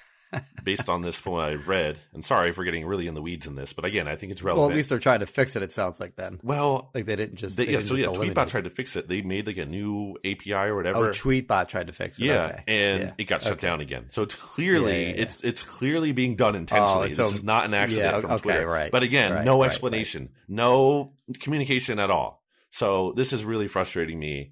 based 0.63 0.89
on 0.89 1.01
this 1.01 1.15
from 1.15 1.33
what 1.33 1.45
I've 1.49 1.67
read, 1.67 1.97
and 2.13 2.23
sorry 2.23 2.51
for 2.51 2.63
getting 2.63 2.85
really 2.85 3.07
in 3.07 3.13
the 3.15 3.21
weeds 3.21 3.47
in 3.47 3.55
this, 3.55 3.73
but 3.73 3.85
again, 3.85 4.07
I 4.07 4.15
think 4.15 4.31
it's 4.31 4.43
relevant. 4.43 4.61
well, 4.61 4.69
at 4.69 4.75
least 4.75 4.89
they're 4.89 4.99
trying 4.99 5.21
to 5.21 5.25
fix 5.25 5.55
it. 5.55 5.63
It 5.63 5.71
sounds 5.71 5.99
like 5.99 6.15
then. 6.15 6.39
well, 6.43 6.91
Like 6.93 7.05
they 7.05 7.15
didn't 7.15 7.35
just. 7.37 7.57
they, 7.57 7.65
they 7.65 7.71
yeah, 7.71 7.77
didn't 7.79 7.89
so 7.89 7.95
yeah, 7.95 8.05
just 8.05 8.15
eliminate 8.17 8.35
Tweetbot 8.37 8.47
tried 8.49 8.63
to 8.65 8.69
fix 8.69 8.95
it. 8.95 9.07
They 9.07 9.21
made 9.21 9.47
like 9.47 9.57
a 9.57 9.65
new 9.65 10.17
API 10.23 10.53
or 10.53 10.75
whatever. 10.75 11.09
Oh, 11.09 11.11
Tweetbot 11.11 11.67
tried 11.67 11.87
to 11.87 11.93
fix 11.93 12.19
it. 12.19 12.25
yeah, 12.25 12.45
Okay. 12.45 12.63
and 12.67 13.03
Yeah. 13.03 13.13
it 13.17 13.23
got 13.25 13.41
shut 13.41 13.53
Okay. 13.53 13.67
down 13.67 13.81
again. 13.81 14.05
So 14.09 14.21
it's 14.23 14.35
clearly 14.35 14.91
Yeah, 14.91 15.09
yeah, 15.09 15.15
yeah. 15.15 15.21
it's 15.23 15.43
it's 15.43 15.63
clearly 15.63 16.11
being 16.11 16.35
done 16.35 16.55
intentionally. 16.55 17.09
Oh, 17.11 17.13
so- 17.13 17.23
this 17.23 17.33
is 17.35 17.43
not 17.43 17.65
an 17.65 17.73
accident 17.73 18.13
yeah, 18.15 18.21
from 18.21 18.31
okay, 18.31 18.41
Twitter. 18.41 18.67
right, 18.67 18.91
But 18.91 19.03
again, 19.03 19.33
right, 19.33 19.45
no 19.45 19.61
right, 19.61 19.67
explanation, 19.67 20.29
no 20.47 21.13
communication 21.39 21.99
at 21.99 22.11
all. 22.11 22.43
So 22.71 23.13
this 23.15 23.33
is 23.33 23.43
really 23.43 23.67
frustrating 23.67 24.19
me, 24.19 24.51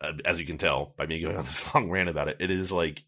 uh, 0.00 0.12
as 0.24 0.40
you 0.40 0.46
can 0.46 0.56
tell 0.56 0.94
by 0.96 1.04
me 1.04 1.20
going 1.20 1.36
on 1.36 1.44
this 1.44 1.66
long 1.74 1.90
rant 1.90 2.08
about 2.08 2.28
it. 2.28 2.38
It 2.40 2.50
is 2.50 2.72
like 2.72 3.04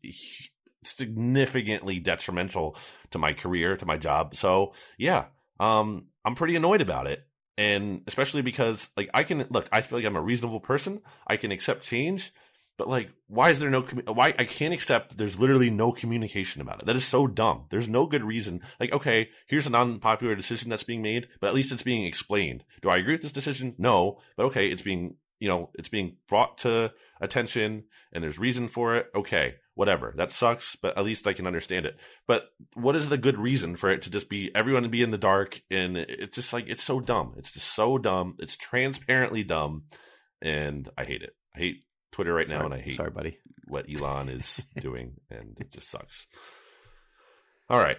significantly 0.83 1.99
detrimental 1.99 2.77
to 3.11 3.19
my 3.19 3.33
career, 3.33 3.77
to 3.77 3.87
my 3.87 3.97
job. 3.97 4.35
So 4.35 4.73
yeah, 4.99 5.27
um, 5.59 6.07
I'm 6.25 6.35
pretty 6.35 6.57
annoyed 6.57 6.81
about 6.81 7.07
it. 7.07 7.27
And 7.59 8.03
especially 8.07 8.43
because 8.43 8.89
like 8.97 9.11
I 9.13 9.23
can 9.23 9.47
look, 9.51 9.69
I 9.71 9.83
feel 9.83 9.99
like 9.99 10.07
I'm 10.07 10.17
a 10.17 10.23
reasonable 10.23 10.61
person. 10.61 11.03
I 11.27 11.37
can 11.37 11.53
accept 11.53 11.85
change, 11.85 12.33
but 12.81 12.89
like, 12.89 13.13
why 13.27 13.51
is 13.51 13.59
there 13.59 13.69
no, 13.69 13.83
why 13.83 14.33
I 14.39 14.47
can't 14.47 14.73
accept 14.73 15.19
there's 15.19 15.39
literally 15.39 15.69
no 15.69 15.93
communication 15.93 16.63
about 16.63 16.81
it. 16.81 16.87
That 16.87 16.97
is 16.97 17.07
so 17.07 17.27
dumb. 17.27 17.67
There's 17.69 17.91
no 17.91 18.07
good 18.07 18.25
reason. 18.25 18.63
Like, 18.81 18.95
okay, 18.95 19.29
here's 19.47 19.67
an 19.67 19.75
unpopular 19.75 20.35
decision 20.35 20.71
that's 20.71 20.83
being 20.83 21.03
made, 21.03 21.29
but 21.43 21.49
at 21.49 21.55
least 21.55 21.73
it's 21.73 21.83
being 21.83 22.07
explained. 22.07 22.65
Do 22.81 22.89
I 22.89 22.97
agree 22.97 23.13
with 23.13 23.21
this 23.21 23.33
decision? 23.33 23.75
No, 23.77 24.23
but 24.35 24.47
okay, 24.47 24.69
it's 24.69 24.81
being, 24.81 25.17
you 25.39 25.47
know, 25.47 25.69
it's 25.75 25.91
being 25.91 26.17
brought 26.27 26.57
to 26.59 26.95
attention 27.21 27.85
and 28.15 28.25
there's 28.25 28.39
reason 28.39 28.67
for 28.67 28.97
it. 28.97 29.09
Okay, 29.15 29.57
whatever. 29.81 30.13
That 30.15 30.31
sucks, 30.31 30.77
but 30.77 30.99
at 30.99 31.05
least 31.07 31.27
I 31.27 31.33
can 31.33 31.47
understand 31.47 31.87
it. 31.87 31.99
But 32.27 32.51
what 32.75 32.97
is 32.97 33.09
the 33.09 33.17
good 33.17 33.39
reason 33.39 33.77
for 33.77 33.89
it 33.89 34.03
to 34.03 34.11
just 34.11 34.29
be 34.29 34.55
everyone 34.55 34.83
to 34.83 34.91
be 34.91 35.03
in 35.03 35.11
the 35.11 35.17
dark? 35.17 35.63
And 35.71 35.97
it's 35.97 36.35
just 36.35 36.53
like, 36.53 36.69
it's 36.69 36.85
so 36.85 37.01
dumb. 37.01 37.33
It's 37.39 37.51
just 37.51 37.75
so 37.75 37.97
dumb. 37.97 38.37
It's 38.41 38.59
transparently 38.59 39.43
dumb. 39.43 39.85
And 40.43 40.87
I 40.99 41.05
hate 41.07 41.23
it. 41.23 41.35
I 41.57 41.61
hate 41.61 41.77
Twitter 42.13 42.35
right 42.35 42.47
now 42.47 42.67
and 42.67 42.75
I 42.75 42.79
hate 42.81 42.97
Sorry, 42.97 43.11
buddy. 43.11 43.39
what 43.69 43.87
Elon 43.91 44.29
is 44.29 44.67
doing, 44.81 45.15
and 45.31 45.57
it 45.59 45.73
just 45.73 45.91
sucks. 45.91 46.27
All 47.71 47.79
right, 47.79 47.99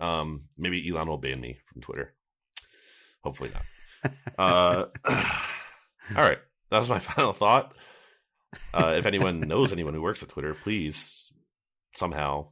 um, 0.00 0.46
maybe 0.58 0.88
Elon 0.88 1.06
will 1.08 1.18
ban 1.18 1.40
me 1.40 1.58
from 1.66 1.82
Twitter. 1.82 2.14
Hopefully 3.22 3.50
not. 3.54 4.12
uh, 4.36 4.86
all 6.16 6.22
right, 6.24 6.38
that 6.70 6.78
was 6.78 6.88
my 6.88 6.98
final 7.14 7.32
thought. 7.32 7.72
Uh, 8.74 8.94
if 8.96 9.06
anyone 9.06 9.40
knows 9.40 9.72
anyone 9.72 9.94
who 9.94 10.02
works 10.02 10.22
at 10.22 10.28
Twitter, 10.28 10.54
please 10.54 11.30
somehow 11.94 12.48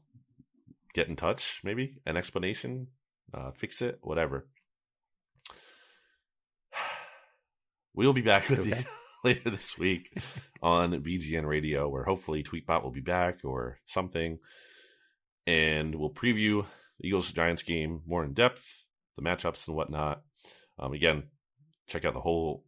get 0.95 1.09
in 1.09 1.17
touch. 1.17 1.61
Maybe 1.65 1.97
an 2.07 2.17
explanation, 2.17 2.89
uh, 3.33 3.51
fix 3.53 3.83
it, 3.83 3.99
whatever. 4.03 4.47
We'll 7.97 8.13
be 8.13 8.23
back 8.23 8.49
with 8.49 8.59
Okay. 8.61 8.71
you 8.81 8.85
later 9.25 9.51
this 9.51 9.79
week 9.79 10.19
on 10.61 10.91
BGN 11.01 11.47
Radio, 11.47 11.89
where 11.89 12.03
hopefully 12.03 12.43
Tweetbot 12.43 12.83
will 12.83 12.91
be 12.91 13.01
back 13.01 13.45
or 13.45 13.79
something, 13.85 14.41
and 15.47 15.95
we'll 15.95 16.11
preview 16.11 16.67
the 16.99 17.07
Eagles 17.07 17.31
Giants 17.31 17.63
game 17.63 18.03
more 18.05 18.25
in 18.25 18.33
depth, 18.33 18.83
the 19.17 19.23
matchups 19.23 19.69
and 19.69 19.77
whatnot. 19.77 20.23
Um, 20.77 20.93
again, 20.93 21.25
check 21.87 22.05
out 22.05 22.15
the 22.15 22.21
whole 22.21 22.65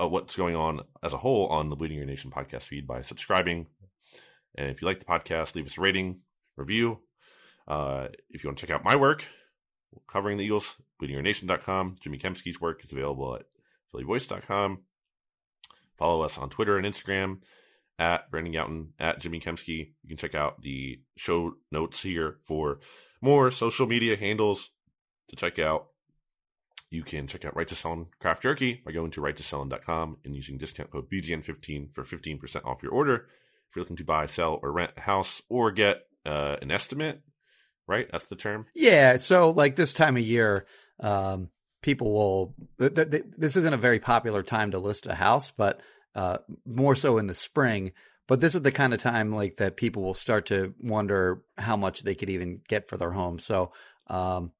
uh, 0.00 0.08
what's 0.08 0.36
going 0.36 0.56
on 0.56 0.80
as 1.02 1.12
a 1.12 1.18
whole 1.18 1.46
on 1.48 1.70
the 1.70 1.76
Bleeding 1.76 1.98
Green 1.98 2.08
Nation 2.08 2.30
podcast 2.30 2.62
feed 2.62 2.86
by 2.86 3.02
subscribing. 3.02 3.66
And 4.56 4.70
if 4.70 4.82
you 4.82 4.86
like 4.86 4.98
the 4.98 5.04
podcast, 5.04 5.54
leave 5.54 5.66
us 5.66 5.78
a 5.78 5.80
rating, 5.80 6.20
review. 6.56 7.00
Uh, 7.68 8.08
if 8.30 8.42
you 8.42 8.48
want 8.48 8.58
to 8.58 8.66
check 8.66 8.74
out 8.74 8.84
my 8.84 8.96
work 8.96 9.26
covering 10.08 10.36
the 10.36 10.44
Eagles, 10.44 10.76
bleedinggreennation.com. 11.00 11.94
Jimmy 12.00 12.18
Kempski's 12.18 12.60
work 12.60 12.84
is 12.84 12.92
available 12.92 13.36
at 13.36 13.46
phillyvoice.com. 13.94 14.80
Follow 15.96 16.22
us 16.22 16.38
on 16.38 16.50
Twitter 16.50 16.76
and 16.76 16.86
Instagram 16.86 17.38
at 17.98 18.30
Brandon 18.30 18.52
Gowton, 18.52 18.88
at 18.98 19.20
Jimmy 19.20 19.40
Kemsky. 19.40 19.92
You 20.02 20.08
can 20.08 20.16
check 20.16 20.34
out 20.34 20.62
the 20.62 21.00
show 21.16 21.54
notes 21.70 22.02
here 22.02 22.38
for 22.42 22.80
more 23.20 23.50
social 23.50 23.86
media 23.86 24.16
handles 24.16 24.70
to 25.28 25.36
check 25.36 25.58
out. 25.58 25.88
You 26.90 27.04
can 27.04 27.28
check 27.28 27.44
out 27.44 27.54
Righteous 27.54 27.80
Felon 27.80 28.06
Craft 28.18 28.42
Jerky 28.42 28.82
by 28.84 28.90
going 28.90 29.12
to 29.12 29.20
righteousfelon.com 29.20 30.18
and 30.24 30.34
using 30.34 30.58
discount 30.58 30.90
code 30.90 31.08
BGN15 31.08 31.94
for 31.94 32.02
15% 32.02 32.64
off 32.64 32.82
your 32.82 32.90
order. 32.92 33.26
If 33.68 33.76
you're 33.76 33.84
looking 33.84 33.96
to 33.96 34.04
buy, 34.04 34.26
sell, 34.26 34.58
or 34.60 34.72
rent 34.72 34.92
a 34.96 35.02
house 35.02 35.40
or 35.48 35.70
get 35.70 36.02
uh, 36.26 36.56
an 36.60 36.72
estimate, 36.72 37.22
right? 37.86 38.08
That's 38.10 38.26
the 38.26 38.34
term. 38.34 38.66
Yeah. 38.74 39.18
So 39.18 39.50
like 39.50 39.76
this 39.76 39.92
time 39.92 40.16
of 40.16 40.24
year, 40.24 40.66
um, 40.98 41.50
people 41.80 42.12
will. 42.12 42.54
Th- 42.80 42.92
th- 42.92 43.10
th- 43.10 43.24
this 43.38 43.54
isn't 43.54 43.74
a 43.74 43.78
very 43.78 44.00
popular 44.00 44.42
time 44.42 44.72
to 44.72 44.80
list 44.80 45.06
a 45.06 45.14
house, 45.14 45.52
but 45.52 45.80
uh, 46.16 46.38
more 46.66 46.96
so 46.96 47.18
in 47.18 47.28
the 47.28 47.34
spring. 47.34 47.92
But 48.26 48.40
this 48.40 48.56
is 48.56 48.62
the 48.62 48.72
kind 48.72 48.92
of 48.92 49.00
time 49.00 49.32
like 49.32 49.56
that 49.56 49.76
people 49.76 50.02
will 50.02 50.14
start 50.14 50.46
to 50.46 50.74
wonder 50.80 51.42
how 51.56 51.76
much 51.76 52.02
they 52.02 52.16
could 52.16 52.30
even 52.30 52.60
get 52.68 52.88
for 52.88 52.96
their 52.96 53.10
home. 53.12 53.38
So, 53.38 53.72
um, 54.08 54.52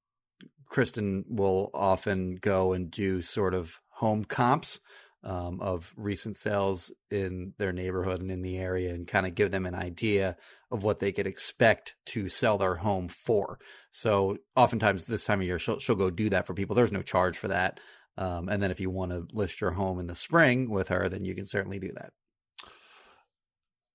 Kristen 0.70 1.24
will 1.28 1.70
often 1.74 2.36
go 2.36 2.72
and 2.72 2.90
do 2.90 3.20
sort 3.20 3.52
of 3.52 3.74
home 3.90 4.24
comps 4.24 4.80
um, 5.22 5.60
of 5.60 5.92
recent 5.96 6.36
sales 6.36 6.90
in 7.10 7.52
their 7.58 7.72
neighborhood 7.72 8.20
and 8.22 8.30
in 8.30 8.40
the 8.40 8.56
area 8.56 8.94
and 8.94 9.06
kind 9.06 9.26
of 9.26 9.34
give 9.34 9.50
them 9.50 9.66
an 9.66 9.74
idea 9.74 10.36
of 10.70 10.82
what 10.82 10.98
they 11.00 11.12
could 11.12 11.26
expect 11.26 11.96
to 12.06 12.30
sell 12.30 12.56
their 12.56 12.76
home 12.76 13.08
for. 13.08 13.58
So 13.90 14.38
oftentimes 14.56 15.06
this 15.06 15.24
time 15.24 15.40
of 15.40 15.46
year, 15.46 15.58
she'll, 15.58 15.78
she'll 15.78 15.96
go 15.96 16.08
do 16.08 16.30
that 16.30 16.46
for 16.46 16.54
people. 16.54 16.74
There's 16.74 16.92
no 16.92 17.02
charge 17.02 17.36
for 17.36 17.48
that. 17.48 17.80
Um, 18.16 18.48
and 18.48 18.62
then 18.62 18.70
if 18.70 18.80
you 18.80 18.88
want 18.88 19.12
to 19.12 19.26
list 19.36 19.60
your 19.60 19.72
home 19.72 19.98
in 19.98 20.06
the 20.06 20.14
spring 20.14 20.70
with 20.70 20.88
her, 20.88 21.08
then 21.10 21.24
you 21.24 21.34
can 21.34 21.46
certainly 21.46 21.78
do 21.78 21.90
that. 21.96 22.12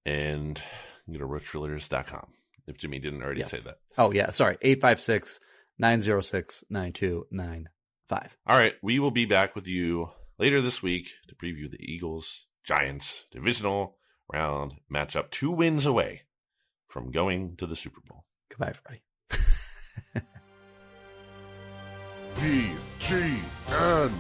And 0.06 0.62
go 1.12 1.18
to 1.20 1.26
roachrealtors.com 1.26 2.28
if 2.68 2.78
Jimmy 2.78 3.00
didn't 3.00 3.24
already 3.24 3.40
Yes. 3.40 3.52
say 3.52 3.58
that. 3.60 3.78
Oh, 3.98 4.12
yeah. 4.12 4.30
Sorry. 4.32 4.58
856 4.62 5.40
906 5.78 6.64
9295. 6.70 8.38
All 8.48 8.58
right. 8.58 8.74
We 8.82 9.00
will 9.00 9.12
be 9.12 9.26
back 9.26 9.56
with 9.56 9.68
you 9.68 10.10
later 10.38 10.62
this 10.62 10.82
week 10.84 11.10
to 11.28 11.36
preview 11.36 11.70
the 11.70 11.82
Eagles 11.82 12.46
Giants 12.64 13.26
divisional 13.32 13.98
round 14.32 14.76
matchup, 14.92 15.30
two 15.30 15.52
wins 15.52 15.86
away 15.86 16.24
from 16.88 17.12
going 17.12 17.56
to 17.58 17.68
the 17.68 17.76
Super 17.76 18.02
Bowl. 18.08 18.26
Goodbye, 18.50 18.74
everybody. 18.74 19.02
BGN. 22.36 24.12